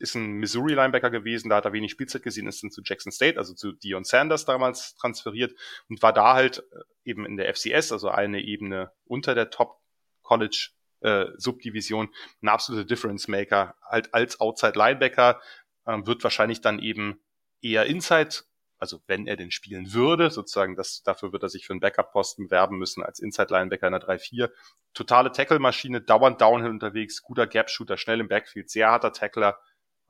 ist 0.00 0.14
ein 0.14 0.34
Missouri-Linebacker 0.34 1.10
gewesen, 1.10 1.48
da 1.48 1.56
hat 1.56 1.64
er 1.64 1.72
wenig 1.72 1.90
Spielzeit 1.90 2.22
gesehen, 2.22 2.46
ist 2.46 2.62
dann 2.62 2.70
zu 2.70 2.82
Jackson 2.84 3.10
State, 3.10 3.36
also 3.36 3.54
zu 3.54 3.72
Dion 3.72 4.04
Sanders 4.04 4.44
damals 4.44 4.94
transferiert 4.94 5.58
und 5.88 6.00
war 6.02 6.12
da 6.12 6.34
halt 6.34 6.58
äh, 6.70 7.10
eben 7.10 7.26
in 7.26 7.36
der 7.36 7.52
FCS, 7.52 7.90
also 7.90 8.08
eine 8.08 8.40
Ebene 8.40 8.92
unter 9.06 9.34
der 9.34 9.50
Top 9.50 9.80
College 10.28 10.70
äh, 11.00 11.26
Subdivision 11.36 12.10
ein 12.42 12.48
absoluter 12.48 12.84
Difference 12.84 13.28
Maker. 13.28 13.74
Halt 13.82 14.12
als 14.12 14.40
Outside 14.40 14.78
Linebacker 14.78 15.40
ähm, 15.86 16.06
wird 16.06 16.22
wahrscheinlich 16.22 16.60
dann 16.60 16.78
eben 16.78 17.20
eher 17.62 17.86
Inside, 17.86 18.42
also 18.78 19.00
wenn 19.06 19.26
er 19.26 19.36
den 19.36 19.50
spielen 19.50 19.94
würde, 19.94 20.30
sozusagen, 20.30 20.76
das, 20.76 21.02
dafür 21.02 21.32
wird 21.32 21.42
er 21.42 21.48
sich 21.48 21.66
für 21.66 21.72
einen 21.72 21.80
Backup-Posten 21.80 22.44
bewerben 22.44 22.78
müssen 22.78 23.02
als 23.02 23.20
Inside 23.20 23.52
Linebacker 23.52 23.86
in 23.86 23.92
der 23.92 24.02
3-4. 24.02 24.50
Totale 24.92 25.32
Tackle-Maschine, 25.32 26.02
dauernd 26.02 26.40
Downhill 26.40 26.70
unterwegs, 26.70 27.22
guter 27.22 27.46
Gap-Shooter, 27.46 27.96
schnell 27.96 28.20
im 28.20 28.28
Backfield, 28.28 28.70
sehr 28.70 28.90
harter 28.90 29.12
Tackler, 29.12 29.58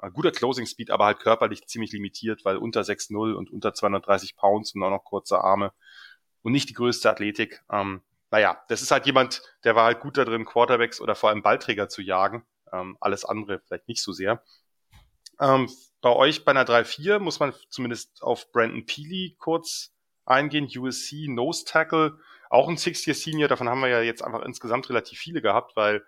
äh, 0.03 0.11
guter 0.11 0.33
Closing 0.33 0.67
Speed, 0.67 0.91
aber 0.91 1.07
halt 1.07 1.21
körperlich 1.21 1.67
ziemlich 1.67 1.93
limitiert, 1.93 2.45
weil 2.45 2.57
unter 2.57 2.83
6-0 2.83 3.35
und 3.35 3.51
unter 3.51 3.73
230 3.73 4.37
Pounds 4.37 4.75
und 4.75 4.83
auch 4.83 4.91
noch 4.91 5.05
kurze 5.05 5.39
Arme 5.41 5.73
und 6.43 6.53
nicht 6.53 6.69
die 6.69 6.75
größte 6.75 7.11
Athletik. 7.11 7.63
Ähm, 7.71 8.03
naja, 8.31 8.63
das 8.69 8.83
ist 8.83 8.91
halt 8.91 9.07
jemand, 9.07 9.43
der 9.65 9.75
war 9.75 9.85
halt 9.85 10.01
gut 10.01 10.17
da 10.17 10.25
drin, 10.25 10.45
Quarterbacks 10.45 11.01
oder 11.01 11.15
vor 11.15 11.31
allem 11.31 11.43
Ballträger 11.43 11.89
zu 11.89 12.03
jagen. 12.03 12.45
Ähm, 12.73 12.97
alles 13.01 13.25
andere 13.25 13.61
vielleicht 13.61 13.89
nicht 13.89 14.03
so 14.03 14.13
sehr. 14.13 14.43
Ähm, 15.41 15.71
bei 16.01 16.11
euch 16.11 16.45
bei 16.45 16.51
einer 16.51 16.65
3-4 16.65 17.19
muss 17.19 17.41
man 17.41 17.55
zumindest 17.71 18.23
auf 18.23 18.53
Brandon 18.53 18.85
Peely 18.87 19.37
kurz 19.39 19.95
eingehen. 20.27 20.69
USC 20.75 21.29
Nose 21.29 21.65
Tackle, 21.65 22.19
auch 22.51 22.69
ein 22.69 22.77
Six-Year-Senior. 22.77 23.49
Davon 23.49 23.69
haben 23.69 23.81
wir 23.81 23.89
ja 23.89 24.01
jetzt 24.03 24.23
einfach 24.23 24.43
insgesamt 24.43 24.89
relativ 24.91 25.19
viele 25.19 25.41
gehabt, 25.41 25.77
weil 25.77 26.05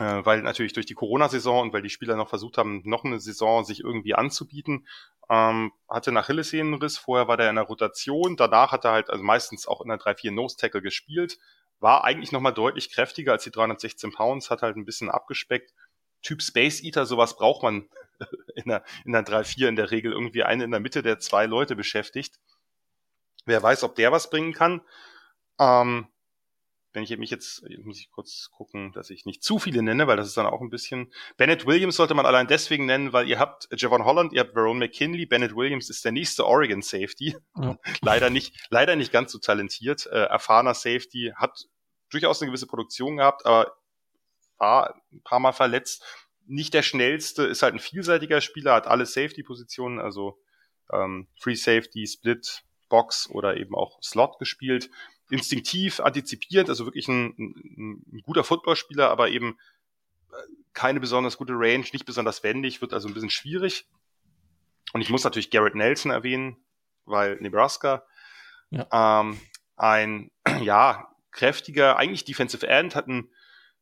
äh, 0.00 0.24
weil 0.24 0.40
natürlich 0.40 0.72
durch 0.72 0.86
die 0.86 0.94
Corona-Saison 0.94 1.60
und 1.60 1.72
weil 1.74 1.82
die 1.82 1.90
Spieler 1.90 2.16
noch 2.16 2.30
versucht 2.30 2.56
haben, 2.56 2.80
noch 2.84 3.04
eine 3.04 3.20
Saison 3.20 3.64
sich 3.64 3.80
irgendwie 3.80 4.14
anzubieten, 4.14 4.88
ähm, 5.28 5.72
hatte 5.88 6.10
nach 6.10 6.24
Achillessehnenriss, 6.24 6.96
vorher 6.96 7.28
war 7.28 7.36
der 7.36 7.50
in 7.50 7.56
der 7.56 7.66
Rotation, 7.66 8.36
danach 8.36 8.72
hat 8.72 8.86
er 8.86 8.92
halt 8.92 9.10
also 9.10 9.22
meistens 9.22 9.68
auch 9.68 9.82
in 9.82 9.88
der 9.88 9.98
3-4 9.98 10.32
Nose-Tackle 10.32 10.80
gespielt, 10.80 11.38
war 11.80 12.04
eigentlich 12.04 12.32
nochmal 12.32 12.54
deutlich 12.54 12.90
kräftiger 12.90 13.32
als 13.32 13.44
die 13.44 13.50
316 13.50 14.12
Pounds, 14.12 14.48
hat 14.48 14.62
halt 14.62 14.76
ein 14.76 14.86
bisschen 14.86 15.10
abgespeckt. 15.10 15.74
Typ 16.22 16.42
Space 16.42 16.82
Eater, 16.82 17.04
sowas 17.04 17.36
braucht 17.36 17.62
man 17.62 17.88
in 18.54 18.68
der, 18.68 18.84
in 19.04 19.12
der 19.12 19.24
3-4 19.24 19.68
in 19.68 19.76
der 19.76 19.90
Regel 19.90 20.12
irgendwie 20.12 20.44
eine 20.44 20.64
in 20.64 20.70
der 20.70 20.80
Mitte, 20.80 21.02
der 21.02 21.18
zwei 21.18 21.44
Leute 21.44 21.76
beschäftigt. 21.76 22.38
Wer 23.44 23.62
weiß, 23.62 23.84
ob 23.84 23.96
der 23.96 24.12
was 24.12 24.30
bringen 24.30 24.54
kann. 24.54 24.80
Ähm, 25.58 26.08
wenn 26.92 27.04
ich 27.04 27.16
mich 27.16 27.30
jetzt, 27.30 27.62
muss 27.84 28.00
ich 28.00 28.10
kurz 28.10 28.50
gucken, 28.50 28.92
dass 28.92 29.10
ich 29.10 29.24
nicht 29.24 29.44
zu 29.44 29.58
viele 29.58 29.82
nenne, 29.82 30.06
weil 30.06 30.16
das 30.16 30.26
ist 30.26 30.36
dann 30.36 30.46
auch 30.46 30.60
ein 30.60 30.70
bisschen. 30.70 31.12
Bennett 31.36 31.66
Williams 31.66 31.96
sollte 31.96 32.14
man 32.14 32.26
allein 32.26 32.48
deswegen 32.48 32.86
nennen, 32.86 33.12
weil 33.12 33.28
ihr 33.28 33.38
habt 33.38 33.68
Javon 33.76 34.04
Holland, 34.04 34.32
ihr 34.32 34.40
habt 34.40 34.54
Verone 34.54 34.78
McKinley, 34.78 35.26
Bennett 35.26 35.54
Williams 35.54 35.88
ist 35.88 36.04
der 36.04 36.12
nächste 36.12 36.46
Oregon 36.46 36.82
Safety. 36.82 37.36
Ja. 37.56 37.78
leider 38.02 38.30
nicht, 38.30 38.66
leider 38.70 38.96
nicht 38.96 39.12
ganz 39.12 39.30
so 39.32 39.38
talentiert. 39.38 40.06
Äh, 40.06 40.24
erfahrener 40.24 40.74
Safety, 40.74 41.32
hat 41.36 41.68
durchaus 42.10 42.42
eine 42.42 42.50
gewisse 42.50 42.66
Produktion 42.66 43.18
gehabt, 43.18 43.46
aber 43.46 43.76
war 44.58 45.00
ein 45.12 45.22
paar 45.22 45.40
Mal 45.40 45.52
verletzt. 45.52 46.04
Nicht 46.46 46.74
der 46.74 46.82
schnellste, 46.82 47.44
ist 47.44 47.62
halt 47.62 47.74
ein 47.74 47.80
vielseitiger 47.80 48.40
Spieler, 48.40 48.74
hat 48.74 48.88
alle 48.88 49.06
Safety-Positionen, 49.06 50.00
also 50.00 50.40
ähm, 50.92 51.28
Free 51.38 51.54
Safety, 51.54 52.06
Split, 52.06 52.62
Box 52.88 53.30
oder 53.30 53.56
eben 53.56 53.76
auch 53.76 54.02
Slot 54.02 54.40
gespielt 54.40 54.90
instinktiv 55.30 56.00
antizipiert, 56.00 56.68
also 56.68 56.84
wirklich 56.84 57.08
ein, 57.08 57.34
ein, 57.38 58.02
ein 58.12 58.22
guter 58.22 58.44
Footballspieler, 58.44 59.10
aber 59.10 59.30
eben 59.30 59.58
äh, 60.32 60.36
keine 60.72 61.00
besonders 61.00 61.36
gute 61.36 61.54
Range, 61.54 61.84
nicht 61.92 62.06
besonders 62.06 62.42
wendig, 62.42 62.80
wird 62.80 62.92
also 62.92 63.08
ein 63.08 63.14
bisschen 63.14 63.30
schwierig. 63.30 63.86
Und 64.92 65.00
ich 65.00 65.10
muss 65.10 65.24
natürlich 65.24 65.50
Garrett 65.50 65.74
Nelson 65.74 66.10
erwähnen, 66.10 66.56
weil 67.04 67.36
Nebraska 67.36 68.04
ja. 68.70 69.20
ähm, 69.20 69.40
ein 69.76 70.30
ja 70.62 71.08
kräftiger, 71.30 71.96
eigentlich 71.96 72.24
Defensive 72.24 72.66
End, 72.66 72.94
hat 72.94 73.06
ein, 73.06 73.30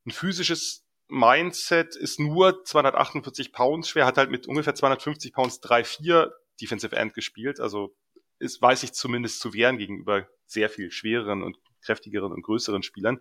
ein 0.07 0.11
physisches 0.11 0.85
Mindset, 1.09 1.97
ist 1.97 2.21
nur 2.21 2.65
248 2.65 3.53
Pounds 3.53 3.89
schwer, 3.89 4.05
hat 4.05 4.19
halt 4.19 4.31
mit 4.31 4.47
ungefähr 4.47 4.75
250 4.75 5.33
Pounds 5.33 5.63
3-4 5.63 6.31
Defensive 6.61 6.95
End 6.95 7.15
gespielt, 7.15 7.61
also 7.61 7.95
ist, 8.39 8.61
weiß 8.63 8.83
ich 8.83 8.93
zumindest 8.93 9.41
zu 9.41 9.55
wehren 9.55 9.79
gegenüber 9.79 10.27
sehr 10.47 10.71
viel 10.71 10.91
schwereren 10.91 11.43
und 11.43 11.57
kräftigeren 11.83 12.33
und 12.33 12.43
größeren 12.43 12.83
Spielern. 12.83 13.21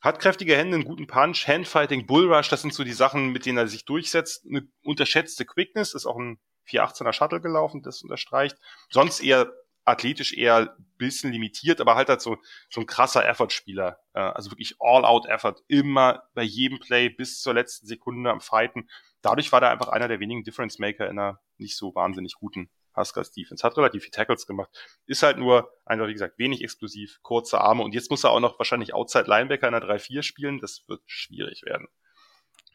Hat 0.00 0.18
kräftige 0.18 0.56
Hände, 0.56 0.76
einen 0.76 0.84
guten 0.84 1.06
Punch, 1.06 1.46
Handfighting, 1.46 2.06
Bullrush, 2.06 2.48
das 2.48 2.62
sind 2.62 2.72
so 2.72 2.84
die 2.84 2.92
Sachen, 2.92 3.32
mit 3.32 3.44
denen 3.44 3.58
er 3.58 3.68
sich 3.68 3.84
durchsetzt. 3.84 4.46
Eine 4.48 4.66
unterschätzte 4.82 5.44
Quickness, 5.44 5.94
ist 5.94 6.06
auch 6.06 6.18
ein 6.18 6.38
418er 6.68 7.12
Shuttle 7.12 7.40
gelaufen, 7.40 7.82
das 7.82 8.02
unterstreicht. 8.02 8.56
Sonst 8.88 9.20
eher 9.20 9.52
athletisch 9.84 10.32
eher 10.32 10.76
bisschen 10.96 11.32
limitiert, 11.32 11.80
aber 11.80 11.96
halt 11.96 12.08
halt 12.08 12.20
so, 12.20 12.36
so 12.68 12.80
ein 12.80 12.86
krasser 12.86 13.26
Effort-Spieler. 13.26 13.98
Äh, 14.14 14.20
also 14.20 14.50
wirklich 14.50 14.76
All-Out-Effort, 14.78 15.56
immer 15.68 16.22
bei 16.34 16.42
jedem 16.42 16.78
Play 16.78 17.08
bis 17.08 17.40
zur 17.40 17.54
letzten 17.54 17.86
Sekunde 17.86 18.30
am 18.30 18.40
Fighten. 18.40 18.88
Dadurch 19.22 19.52
war 19.52 19.62
er 19.62 19.70
einfach 19.70 19.88
einer 19.88 20.08
der 20.08 20.20
wenigen 20.20 20.44
Difference-Maker 20.44 21.08
in 21.08 21.18
einer 21.18 21.40
nicht 21.58 21.76
so 21.76 21.94
wahnsinnig 21.94 22.34
guten 22.34 22.70
Huskers 22.96 23.32
Defense. 23.32 23.64
Hat 23.64 23.76
relativ 23.76 24.02
viel 24.02 24.10
Tackles 24.10 24.46
gemacht. 24.46 24.70
Ist 25.06 25.22
halt 25.22 25.38
nur, 25.38 25.72
einfach 25.84 26.06
wie 26.06 26.12
gesagt, 26.12 26.38
wenig 26.38 26.62
explosiv, 26.62 27.20
kurze 27.22 27.60
Arme 27.60 27.82
und 27.82 27.94
jetzt 27.94 28.10
muss 28.10 28.24
er 28.24 28.30
auch 28.30 28.40
noch 28.40 28.58
wahrscheinlich 28.58 28.94
Outside 28.94 29.28
Linebacker 29.28 29.68
in 29.68 29.72
der 29.72 29.82
3-4 29.82 30.22
spielen. 30.22 30.60
Das 30.60 30.84
wird 30.88 31.02
schwierig 31.06 31.62
werden. 31.64 31.88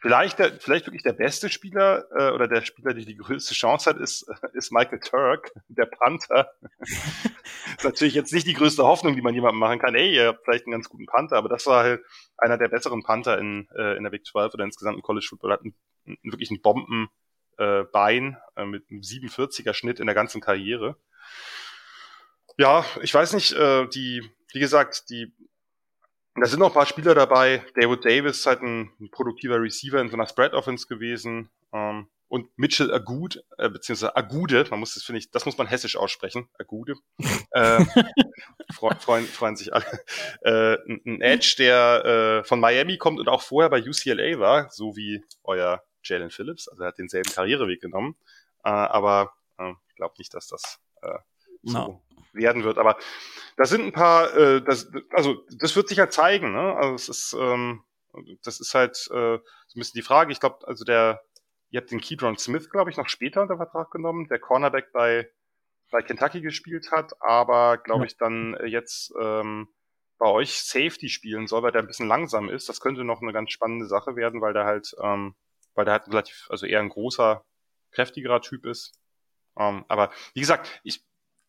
Vielleicht, 0.06 0.38
der, 0.38 0.52
vielleicht 0.60 0.86
wirklich 0.86 1.02
der 1.02 1.14
beste 1.14 1.50
Spieler 1.50 2.06
äh, 2.16 2.32
oder 2.32 2.48
der 2.48 2.62
Spieler, 2.62 2.94
der 2.94 3.06
die 3.06 3.18
größte 3.18 3.56
Chance 3.56 3.90
hat, 3.90 3.98
ist, 3.98 4.30
ist 4.54 4.72
Michael 4.72 5.00
Turk, 5.00 5.52
der 5.68 5.88
Panther. 5.88 6.52
ist 6.80 7.84
natürlich 7.84 8.14
jetzt 8.14 8.32
nicht 8.32 8.46
die 8.46 8.54
größte 8.54 8.84
Hoffnung, 8.84 9.16
die 9.16 9.24
man 9.24 9.34
jemandem 9.34 9.60
machen 9.60 9.80
kann. 9.80 9.96
Ey, 9.96 10.14
ihr 10.14 10.28
habt 10.28 10.44
vielleicht 10.44 10.66
einen 10.66 10.74
ganz 10.74 10.90
guten 10.90 11.08
Panther, 11.08 11.38
aber 11.38 11.50
das 11.50 11.66
war 11.66 11.84
halt 11.84 12.04
einer 12.38 12.60
der 12.60 12.68
besseren 12.68 13.02
Panther 13.02 13.40
in, 13.40 13.68
äh, 13.76 13.98
in 13.98 14.04
der 14.04 14.12
Big 14.12 14.28
12 14.28 14.54
oder 14.54 14.64
insgesamt 14.64 14.98
im 14.98 15.02
College 15.02 15.26
Football. 15.28 15.54
Hat 15.54 15.62
einen, 15.62 15.74
einen, 16.06 16.18
wirklich 16.24 16.52
einen 16.52 16.62
Bomben, 16.62 17.10
äh, 17.58 17.84
Bein 17.84 18.38
äh, 18.56 18.66
mit 18.66 18.90
einem 18.90 19.02
47er 19.02 19.74
Schnitt 19.74 20.00
in 20.00 20.06
der 20.06 20.16
ganzen 20.16 20.42
Karriere. 20.42 20.98
Ja, 22.58 22.86
ich 23.02 23.14
weiß 23.14 23.34
nicht, 23.34 23.54
äh, 23.54 23.88
die, 23.88 24.24
wie 24.54 24.60
gesagt, 24.60 25.10
die, 25.10 25.34
da 26.36 26.46
sind 26.48 26.60
noch 26.60 26.68
ein 26.68 26.74
paar 26.74 26.86
Spieler 26.86 27.14
dabei. 27.14 27.66
David 27.76 28.06
Davis 28.06 28.40
ist 28.40 28.46
halt 28.46 28.62
ein, 28.62 28.92
ein 29.00 29.10
produktiver 29.12 29.62
Receiver 29.62 30.00
in 30.00 30.10
so 30.10 30.16
einer 30.16 30.28
Spread 30.28 30.54
Offense 30.54 30.88
gewesen. 30.88 31.50
Ähm, 31.74 32.08
und 32.28 32.50
Mitchell 32.58 32.94
Agud, 32.94 33.44
äh, 33.58 33.70
beziehungsweise 33.70 34.16
Agude, 34.16 34.66
man 34.70 34.80
muss 34.80 34.96
das, 34.96 35.04
finde 35.04 35.20
ich, 35.20 35.32
das 35.32 35.46
muss 35.46 35.58
man 35.58 35.68
hessisch 35.68 35.96
aussprechen, 35.96 36.50
Agude. 36.58 36.96
äh, 37.52 37.86
freuen, 38.74 39.00
freuen, 39.00 39.26
freuen 39.26 39.56
sich 39.56 39.74
alle. 39.74 39.86
Äh, 40.42 40.78
ein 41.06 41.22
Edge, 41.22 41.56
der 41.58 42.06
äh, 42.44 42.48
von 42.48 42.60
Miami 42.60 42.98
kommt 42.98 43.20
und 43.20 43.30
auch 43.30 43.42
vorher 43.42 43.70
bei 43.70 43.82
UCLA 43.82 44.40
war, 44.40 44.70
so 44.72 44.96
wie 44.96 45.24
euer 45.44 45.84
Jalen 46.06 46.30
Phillips. 46.30 46.68
Also 46.68 46.84
er 46.84 46.90
hat 46.90 46.98
denselben 46.98 47.32
Karriereweg 47.32 47.82
genommen. 47.82 48.16
Äh, 48.64 48.70
aber 48.70 49.34
äh, 49.58 49.74
ich 49.90 49.96
glaube 49.96 50.16
nicht, 50.18 50.34
dass 50.34 50.48
das 50.48 50.80
äh, 51.02 51.18
so 51.64 51.78
no. 51.78 52.04
werden 52.34 52.64
wird. 52.64 52.78
Aber 52.78 52.98
da 53.58 53.66
sind 53.66 53.86
ein 53.86 53.94
paar, 53.94 54.36
äh, 54.36 54.62
das, 54.62 54.92
also 55.12 55.44
das 55.58 55.76
wird 55.76 55.90
sich 55.90 56.00
halt 56.00 56.14
zeigen. 56.14 56.54
Ne? 56.54 56.76
Also 56.76 56.96
es 56.96 57.10
ist, 57.10 57.36
ähm, 57.40 57.84
das 58.44 58.60
ist 58.60 58.74
halt 58.74 58.96
äh, 59.12 59.38
so 59.38 59.76
ein 59.76 59.80
bisschen 59.80 59.98
die 59.98 60.06
Frage. 60.06 60.32
Ich 60.32 60.40
glaube, 60.40 60.68
also 60.68 60.86
der, 60.86 61.22
ihr 61.70 61.82
habt 61.82 61.92
den 61.92 62.02
Keydron 62.02 62.38
Smith, 62.38 62.70
glaube 62.70 62.90
ich, 62.90 62.98
noch 62.98 63.10
später 63.10 63.42
unter 63.42 63.58
Vertrag 63.58 63.92
genommen, 63.92 64.28
der 64.28 64.40
Cornerback 64.40 64.92
bei 64.92 65.30
bei 65.92 66.02
Kentucky 66.02 66.42
gespielt 66.42 66.92
hat, 66.92 67.14
aber 67.22 67.78
glaube 67.78 68.02
ja. 68.02 68.06
ich 68.08 68.18
dann 68.18 68.58
jetzt 68.66 69.14
ähm, 69.20 69.70
bei 70.18 70.28
euch 70.28 70.62
Safety 70.62 71.10
spielen 71.10 71.48
soll, 71.48 71.64
weil 71.64 71.72
der 71.72 71.82
ein 71.82 71.88
bisschen 71.88 72.08
langsam 72.08 72.50
ist. 72.50 72.70
Das 72.70 72.82
könnte 72.82 73.04
noch 73.04 73.22
eine 73.22 73.34
ganz 73.34 73.52
spannende 73.52 73.88
Sache 73.88 74.16
werden, 74.16 74.42
weil 74.42 74.54
der 74.54 74.66
halt 74.66 74.96
ähm, 75.02 75.36
weil 75.76 75.86
der 75.86 75.94
halt 75.94 76.08
relativ, 76.08 76.48
also 76.50 76.66
eher 76.66 76.80
ein 76.80 76.90
großer, 76.90 77.44
kräftigerer 77.92 78.42
Typ 78.42 78.66
ist. 78.66 78.94
Ähm, 79.58 79.86
aber 79.88 80.12
wie 80.34 80.42
gesagt, 80.42 80.82
ich, 80.84 81.04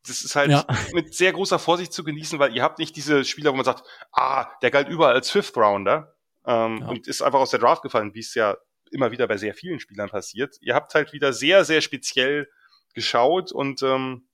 das 0.07 0.22
ist 0.22 0.37
halt 0.37 0.51
ja. 0.51 0.66
mit 0.93 1.14
sehr 1.14 1.33
großer 1.33 1.59
Vorsicht 1.59 1.93
zu 1.93 2.05
genießen, 2.05 2.39
weil 2.39 2.55
ihr 2.55 2.62
habt 2.62 2.79
nicht 2.79 2.95
diese 2.97 3.24
Spieler, 3.24 3.53
wo 3.53 3.57
man 3.57 3.64
sagt, 3.64 3.85
ah, 4.12 4.47
der 4.62 4.70
galt 4.70 4.89
überall 4.89 5.14
als 5.14 5.31
Fifth 5.31 5.57
Rounder 5.57 6.14
ähm, 6.45 6.79
ja. 6.81 6.89
und 6.89 7.07
ist 7.07 7.22
einfach 7.22 7.41
aus 7.41 7.51
der 7.51 7.61
Draft 7.61 7.83
gefallen, 7.83 8.14
wie 8.14 8.20
es 8.20 8.35
ja 8.35 8.57
immer 8.93 9.11
wieder 9.11 9.27
bei 9.27 9.37
sehr 9.37 9.55
vielen 9.55 9.81
Spielern 9.81 10.09
passiert. 10.09 10.57
Ihr 10.61 10.74
habt 10.74 10.95
halt 10.95 11.12
wieder 11.12 11.33
sehr, 11.33 11.64
sehr 11.64 11.81
speziell 11.81 12.49
geschaut 12.95 13.53
und 13.53 13.83
ähm, 13.83 14.29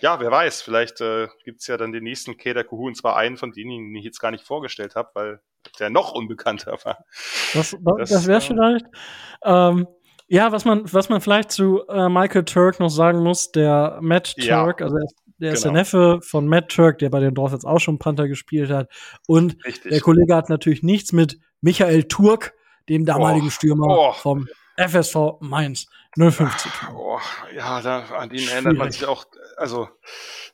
ja, 0.00 0.20
wer 0.20 0.30
weiß, 0.30 0.62
vielleicht 0.62 1.00
äh, 1.00 1.28
gibt 1.44 1.66
ja 1.66 1.76
dann 1.76 1.92
den 1.92 2.04
nächsten 2.04 2.36
Kader 2.36 2.64
Kuhu 2.64 2.86
und 2.86 2.96
zwar 2.96 3.16
einen 3.16 3.36
von 3.36 3.52
denen, 3.52 3.70
den 3.70 3.94
ich 3.96 4.04
jetzt 4.04 4.20
gar 4.20 4.30
nicht 4.30 4.44
vorgestellt 4.44 4.94
habe, 4.94 5.10
weil 5.14 5.40
der 5.78 5.90
noch 5.90 6.12
unbekannter 6.12 6.78
war. 6.84 7.04
Das, 7.54 7.76
das, 7.80 8.10
das 8.10 8.26
wäre 8.26 8.38
äh, 8.38 8.40
vielleicht. 8.40 8.86
Ähm, 9.44 9.88
ja, 10.28 10.52
was 10.52 10.64
man, 10.64 10.82
was 10.92 11.08
man 11.08 11.20
vielleicht 11.20 11.50
zu 11.50 11.86
äh, 11.88 12.08
Michael 12.08 12.44
Turk 12.44 12.80
noch 12.80 12.90
sagen 12.90 13.22
muss, 13.22 13.50
der 13.50 13.98
Matt 14.00 14.34
Turk, 14.36 14.80
ja, 14.80 14.86
also 14.86 14.98
der 15.38 15.52
ist 15.52 15.62
genau. 15.62 15.72
der 15.72 15.80
Neffe 15.80 16.20
von 16.22 16.46
Matt 16.46 16.68
Turk, 16.68 16.98
der 16.98 17.10
bei 17.10 17.20
den 17.20 17.34
Dolphins 17.34 17.64
auch 17.64 17.78
schon 17.78 17.98
Panther 17.98 18.28
gespielt 18.28 18.70
hat. 18.70 18.90
Und 19.26 19.56
Richtig. 19.64 19.90
der 19.90 20.00
Kollege 20.00 20.34
hat 20.34 20.48
natürlich 20.48 20.82
nichts 20.82 21.12
mit 21.12 21.38
Michael 21.60 22.04
Turk, 22.04 22.54
dem 22.88 23.04
damaligen 23.04 23.46
oh, 23.46 23.50
Stürmer 23.50 23.86
oh. 23.88 24.12
vom 24.12 24.48
FSV 24.78 25.40
Mainz 25.40 25.86
050. 26.16 26.72
Oh, 26.94 27.20
ja, 27.54 27.80
da, 27.80 28.04
an 28.16 28.28
den 28.28 28.48
erinnert 28.48 28.76
man 28.76 28.90
sich 28.90 29.04
auch, 29.06 29.24
also, 29.56 29.88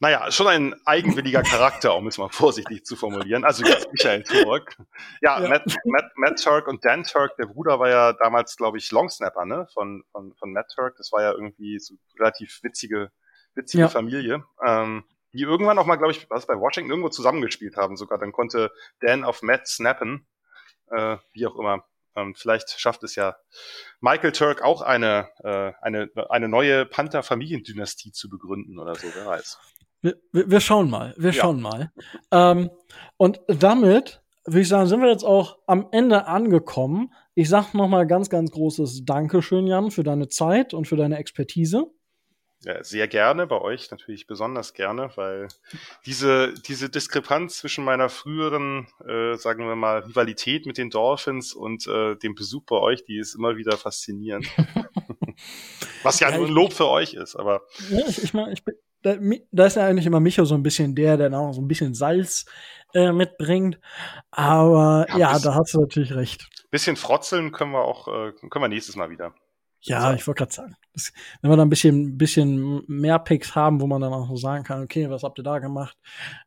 naja, 0.01 0.31
schon 0.31 0.49
ein 0.49 0.75
eigenwilliger 0.85 1.43
Charakter, 1.43 1.95
um 1.95 2.07
es 2.07 2.18
mal 2.18 2.29
vorsichtig 2.29 2.85
zu 2.85 2.97
formulieren. 2.97 3.45
Also 3.45 3.64
jetzt 3.64 3.91
Michael 3.93 4.22
Turk. 4.25 4.77
Ja, 5.22 5.41
ja. 5.41 5.49
Matt, 5.49 5.64
Matt, 5.85 6.11
Matt 6.16 6.43
Turk 6.43 6.66
und 6.68 6.85
Dan 6.85 7.05
Turk, 7.05 7.37
der 7.37 7.47
Bruder 7.47 7.79
war 7.79 7.89
ja 7.89 8.12
damals, 8.14 8.57
glaube 8.57 8.79
ich, 8.79 8.91
Longsnapper, 8.91 9.45
ne, 9.45 9.66
von, 9.72 10.03
von, 10.11 10.35
von 10.35 10.53
Matt 10.53 10.72
Turk. 10.75 10.97
Das 10.97 11.12
war 11.12 11.22
ja 11.22 11.33
irgendwie 11.33 11.79
so 11.79 11.95
relativ 12.18 12.61
witzige, 12.62 13.11
witzige 13.55 13.85
ja. 13.85 13.89
Familie. 13.89 14.45
Ähm, 14.66 15.05
die 15.33 15.43
irgendwann 15.43 15.79
auch 15.79 15.87
mal, 15.87 15.97
glaube 15.97 16.12
ich, 16.12 16.31
was 16.31 16.47
bei 16.47 16.59
Washington 16.59 16.91
irgendwo 16.91 17.09
zusammengespielt 17.09 17.77
haben 17.77 17.97
sogar. 17.97 18.18
Dann 18.18 18.33
konnte 18.33 18.70
Dan 19.01 19.25
auf 19.25 19.43
Matt 19.43 19.66
snappen, 19.66 20.27
äh, 20.91 21.16
wie 21.33 21.47
auch 21.47 21.59
immer. 21.59 21.85
Ähm, 22.16 22.34
vielleicht 22.34 22.78
schafft 22.78 23.02
es 23.04 23.14
ja 23.14 23.36
Michael 24.00 24.32
Turk 24.32 24.62
auch 24.62 24.82
eine, 24.82 25.28
äh, 25.42 25.72
eine, 25.82 26.10
eine 26.28 26.48
neue 26.48 26.86
Panther-Familiendynastie 26.86 28.12
zu 28.12 28.28
begründen 28.28 28.78
oder 28.78 28.94
so, 28.94 29.06
wer 29.14 29.26
weiß. 29.26 29.58
Wir, 30.02 30.16
wir 30.32 30.60
schauen 30.60 30.90
mal, 30.90 31.14
wir 31.16 31.32
ja. 31.32 31.42
schauen 31.42 31.62
mal. 31.62 31.90
Ähm, 32.30 32.70
und 33.16 33.40
damit 33.48 34.22
würde 34.44 34.60
ich 34.60 34.68
sagen, 34.68 34.86
sind 34.86 35.00
wir 35.00 35.10
jetzt 35.10 35.24
auch 35.24 35.58
am 35.66 35.88
Ende 35.90 36.26
angekommen. 36.26 37.12
Ich 37.34 37.48
sage 37.48 37.76
noch 37.76 37.88
mal 37.88 38.06
ganz, 38.06 38.28
ganz 38.28 38.50
großes 38.50 39.04
Dankeschön, 39.04 39.66
Jan, 39.66 39.90
für 39.90 40.02
deine 40.02 40.28
Zeit 40.28 40.74
und 40.74 40.86
für 40.86 40.96
deine 40.96 41.16
Expertise. 41.16 41.90
Ja, 42.64 42.82
sehr 42.82 43.08
gerne, 43.08 43.46
bei 43.46 43.60
euch 43.60 43.90
natürlich 43.90 44.26
besonders 44.26 44.72
gerne, 44.72 45.10
weil 45.16 45.48
diese, 46.06 46.54
diese 46.66 46.88
Diskrepanz 46.88 47.58
zwischen 47.58 47.84
meiner 47.84 48.08
früheren, 48.08 48.86
äh, 49.06 49.36
sagen 49.36 49.66
wir 49.66 49.76
mal, 49.76 50.00
Rivalität 50.00 50.64
mit 50.64 50.78
den 50.78 50.88
Dolphins 50.88 51.52
und 51.52 51.86
äh, 51.86 52.16
dem 52.16 52.34
Besuch 52.34 52.62
bei 52.64 52.76
euch, 52.76 53.04
die 53.04 53.18
ist 53.18 53.34
immer 53.34 53.56
wieder 53.56 53.76
faszinierend. 53.76 54.46
Was 56.02 56.20
ja, 56.20 56.30
ja 56.30 56.38
nur 56.38 56.46
ein 56.46 56.52
Lob 56.52 56.72
für 56.72 56.88
euch 56.88 57.14
ist, 57.14 57.36
aber. 57.36 57.62
Ja, 57.90 58.06
ich, 58.06 58.32
meine, 58.32 58.52
ich 58.52 58.64
bin, 58.64 58.74
da, 59.02 59.16
da 59.52 59.66
ist 59.66 59.76
ja 59.76 59.86
eigentlich 59.86 60.06
immer 60.06 60.20
Micho 60.20 60.44
so 60.44 60.54
ein 60.54 60.62
bisschen 60.62 60.94
der, 60.94 61.16
der 61.18 61.32
auch 61.38 61.52
so 61.52 61.60
ein 61.60 61.68
bisschen 61.68 61.94
Salz 61.94 62.46
äh, 62.94 63.12
mitbringt. 63.12 63.78
Aber 64.30 65.06
ja, 65.10 65.18
ja 65.18 65.38
da 65.38 65.54
hast 65.54 65.74
du 65.74 65.80
natürlich 65.80 66.14
recht. 66.14 66.48
Bisschen 66.70 66.96
frotzeln 66.96 67.52
können 67.52 67.72
wir 67.72 67.84
auch, 67.84 68.08
äh, 68.08 68.32
können 68.32 68.64
wir 68.64 68.68
nächstes 68.68 68.96
Mal 68.96 69.10
wieder. 69.10 69.34
Ja, 69.87 70.09
so. 70.09 70.16
ich 70.16 70.26
wollte 70.26 70.39
gerade 70.39 70.53
sagen, 70.53 70.76
das, 70.95 71.12
wenn 71.43 71.51
wir 71.51 71.57
da 71.57 71.62
ein 71.62 71.68
bisschen, 71.68 72.16
bisschen 72.16 72.82
mehr 72.87 73.18
Picks 73.18 73.55
haben, 73.55 73.80
wo 73.80 73.87
man 73.87 74.01
dann 74.01 74.12
auch 74.12 74.28
so 74.28 74.37
sagen 74.37 74.64
kann, 74.64 74.82
okay, 74.82 75.11
was 75.11 75.22
habt 75.22 75.39
ihr 75.39 75.45
da 75.45 75.59
gemacht, 75.59 75.97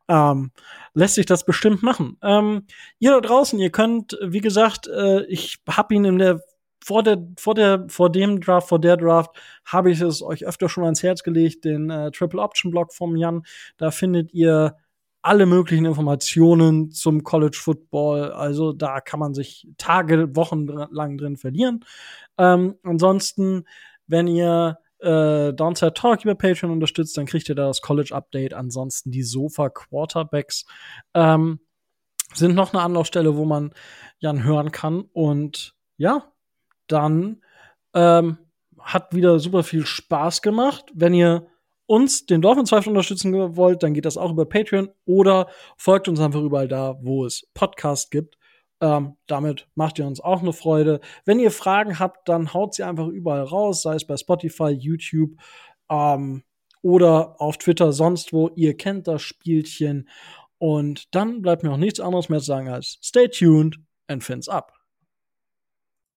ähm, 0.07 0.51
lässt 0.93 1.15
sich 1.15 1.25
das 1.25 1.45
bestimmt 1.45 1.83
machen. 1.83 2.17
Ähm, 2.23 2.65
ihr 2.99 3.11
da 3.11 3.21
draußen, 3.21 3.59
ihr 3.59 3.71
könnt, 3.71 4.17
wie 4.23 4.41
gesagt, 4.41 4.87
äh, 4.87 5.23
ich 5.25 5.59
habe 5.69 5.93
ihn 5.93 6.05
in 6.05 6.17
der 6.17 6.41
vor 6.83 7.03
der, 7.03 7.21
vor 7.37 7.53
der, 7.53 7.85
vor 7.89 8.09
dem 8.09 8.39
Draft, 8.39 8.69
vor 8.69 8.79
der 8.79 8.95
Draft 8.95 9.31
habe 9.65 9.91
ich 9.91 9.99
es 9.99 10.21
euch 10.21 10.45
öfter 10.45 10.69
schon 10.69 10.85
ans 10.85 11.03
Herz 11.03 11.21
gelegt, 11.21 11.65
den 11.65 11.89
äh, 11.89 12.11
Triple 12.11 12.41
Option 12.41 12.71
Blog 12.71 12.93
vom 12.93 13.17
Jan. 13.17 13.43
Da 13.75 13.91
findet 13.91 14.33
ihr 14.33 14.77
alle 15.27 15.45
möglichen 15.45 15.83
Informationen 15.83 16.91
zum 16.91 17.23
College 17.23 17.57
Football. 17.61 18.31
Also 18.31 18.71
da 18.71 19.01
kann 19.01 19.19
man 19.19 19.33
sich 19.33 19.67
Tage, 19.77 20.33
Wochen 20.37 20.67
lang 20.67 21.17
drin 21.17 21.35
verlieren. 21.35 21.83
Ähm, 22.37 22.75
ansonsten, 22.83 23.65
wenn 24.07 24.27
ihr 24.27 24.79
äh, 24.99 25.51
Downside 25.51 25.93
Talk 25.93 26.23
über 26.23 26.35
Patreon 26.35 26.71
unterstützt, 26.71 27.17
dann 27.17 27.25
kriegt 27.25 27.49
ihr 27.49 27.55
da 27.55 27.67
das 27.67 27.81
College 27.81 28.15
Update. 28.15 28.53
Ansonsten 28.53 29.11
die 29.11 29.23
Sofa 29.23 29.69
Quarterbacks 29.69 30.65
ähm, 31.13 31.59
sind 32.33 32.55
noch 32.55 32.73
eine 32.73 32.81
Anlaufstelle, 32.81 33.35
wo 33.35 33.43
man 33.43 33.73
Jan 34.19 34.45
hören 34.45 34.71
kann. 34.71 35.01
Und 35.11 35.75
ja, 35.97 36.31
dann 36.87 37.41
ähm, 37.93 38.37
hat 38.79 39.13
wieder 39.13 39.39
super 39.39 39.63
viel 39.63 39.85
Spaß 39.85 40.41
gemacht. 40.41 40.85
Wenn 40.93 41.13
ihr 41.13 41.47
uns, 41.87 42.25
den 42.25 42.41
Dolphins 42.41 42.69
Zweifel 42.69 42.89
unterstützen 42.89 43.33
wollt, 43.55 43.81
dann 43.81 43.93
geht 43.93 44.05
das 44.05 44.17
auch 44.17 44.31
über 44.31 44.45
Patreon 44.45 44.89
oder 45.05 45.47
folgt 45.77 46.07
uns 46.07 46.19
einfach 46.19 46.41
überall 46.41 46.67
da, 46.67 46.97
wo 47.01 47.25
es 47.25 47.49
Podcasts 47.53 48.09
gibt. 48.09 48.37
Ähm, 48.79 49.15
damit 49.25 49.67
macht 49.73 49.97
ihr 49.97 50.05
uns 50.05 50.19
auch 50.19 50.41
eine 50.41 50.53
Freude. 50.53 50.99
Wenn 51.25 51.39
ihr 51.39 51.49
Fragen 51.49 51.97
habt, 51.97 52.29
dann 52.29 52.53
haut 52.53 52.75
sie 52.75 52.83
einfach 52.83 53.07
überall 53.07 53.41
raus, 53.43 53.81
sei 53.81 53.95
es 53.95 54.05
bei 54.05 54.17
Spotify, 54.17 54.69
YouTube 54.69 55.31
ähm, 55.89 56.43
oder 56.83 57.41
auf 57.41 57.57
Twitter, 57.57 57.91
sonst 57.91 58.33
wo. 58.33 58.49
Ihr 58.55 58.77
kennt 58.77 59.07
das 59.07 59.23
Spielchen. 59.23 60.07
Und 60.59 61.15
dann 61.15 61.41
bleibt 61.41 61.63
mir 61.63 61.71
auch 61.71 61.77
nichts 61.77 61.99
anderes 61.99 62.29
mehr 62.29 62.39
zu 62.39 62.45
sagen 62.45 62.69
als 62.69 62.99
stay 63.01 63.27
tuned 63.27 63.79
and 64.07 64.23
fins 64.23 64.47
up. 64.47 64.76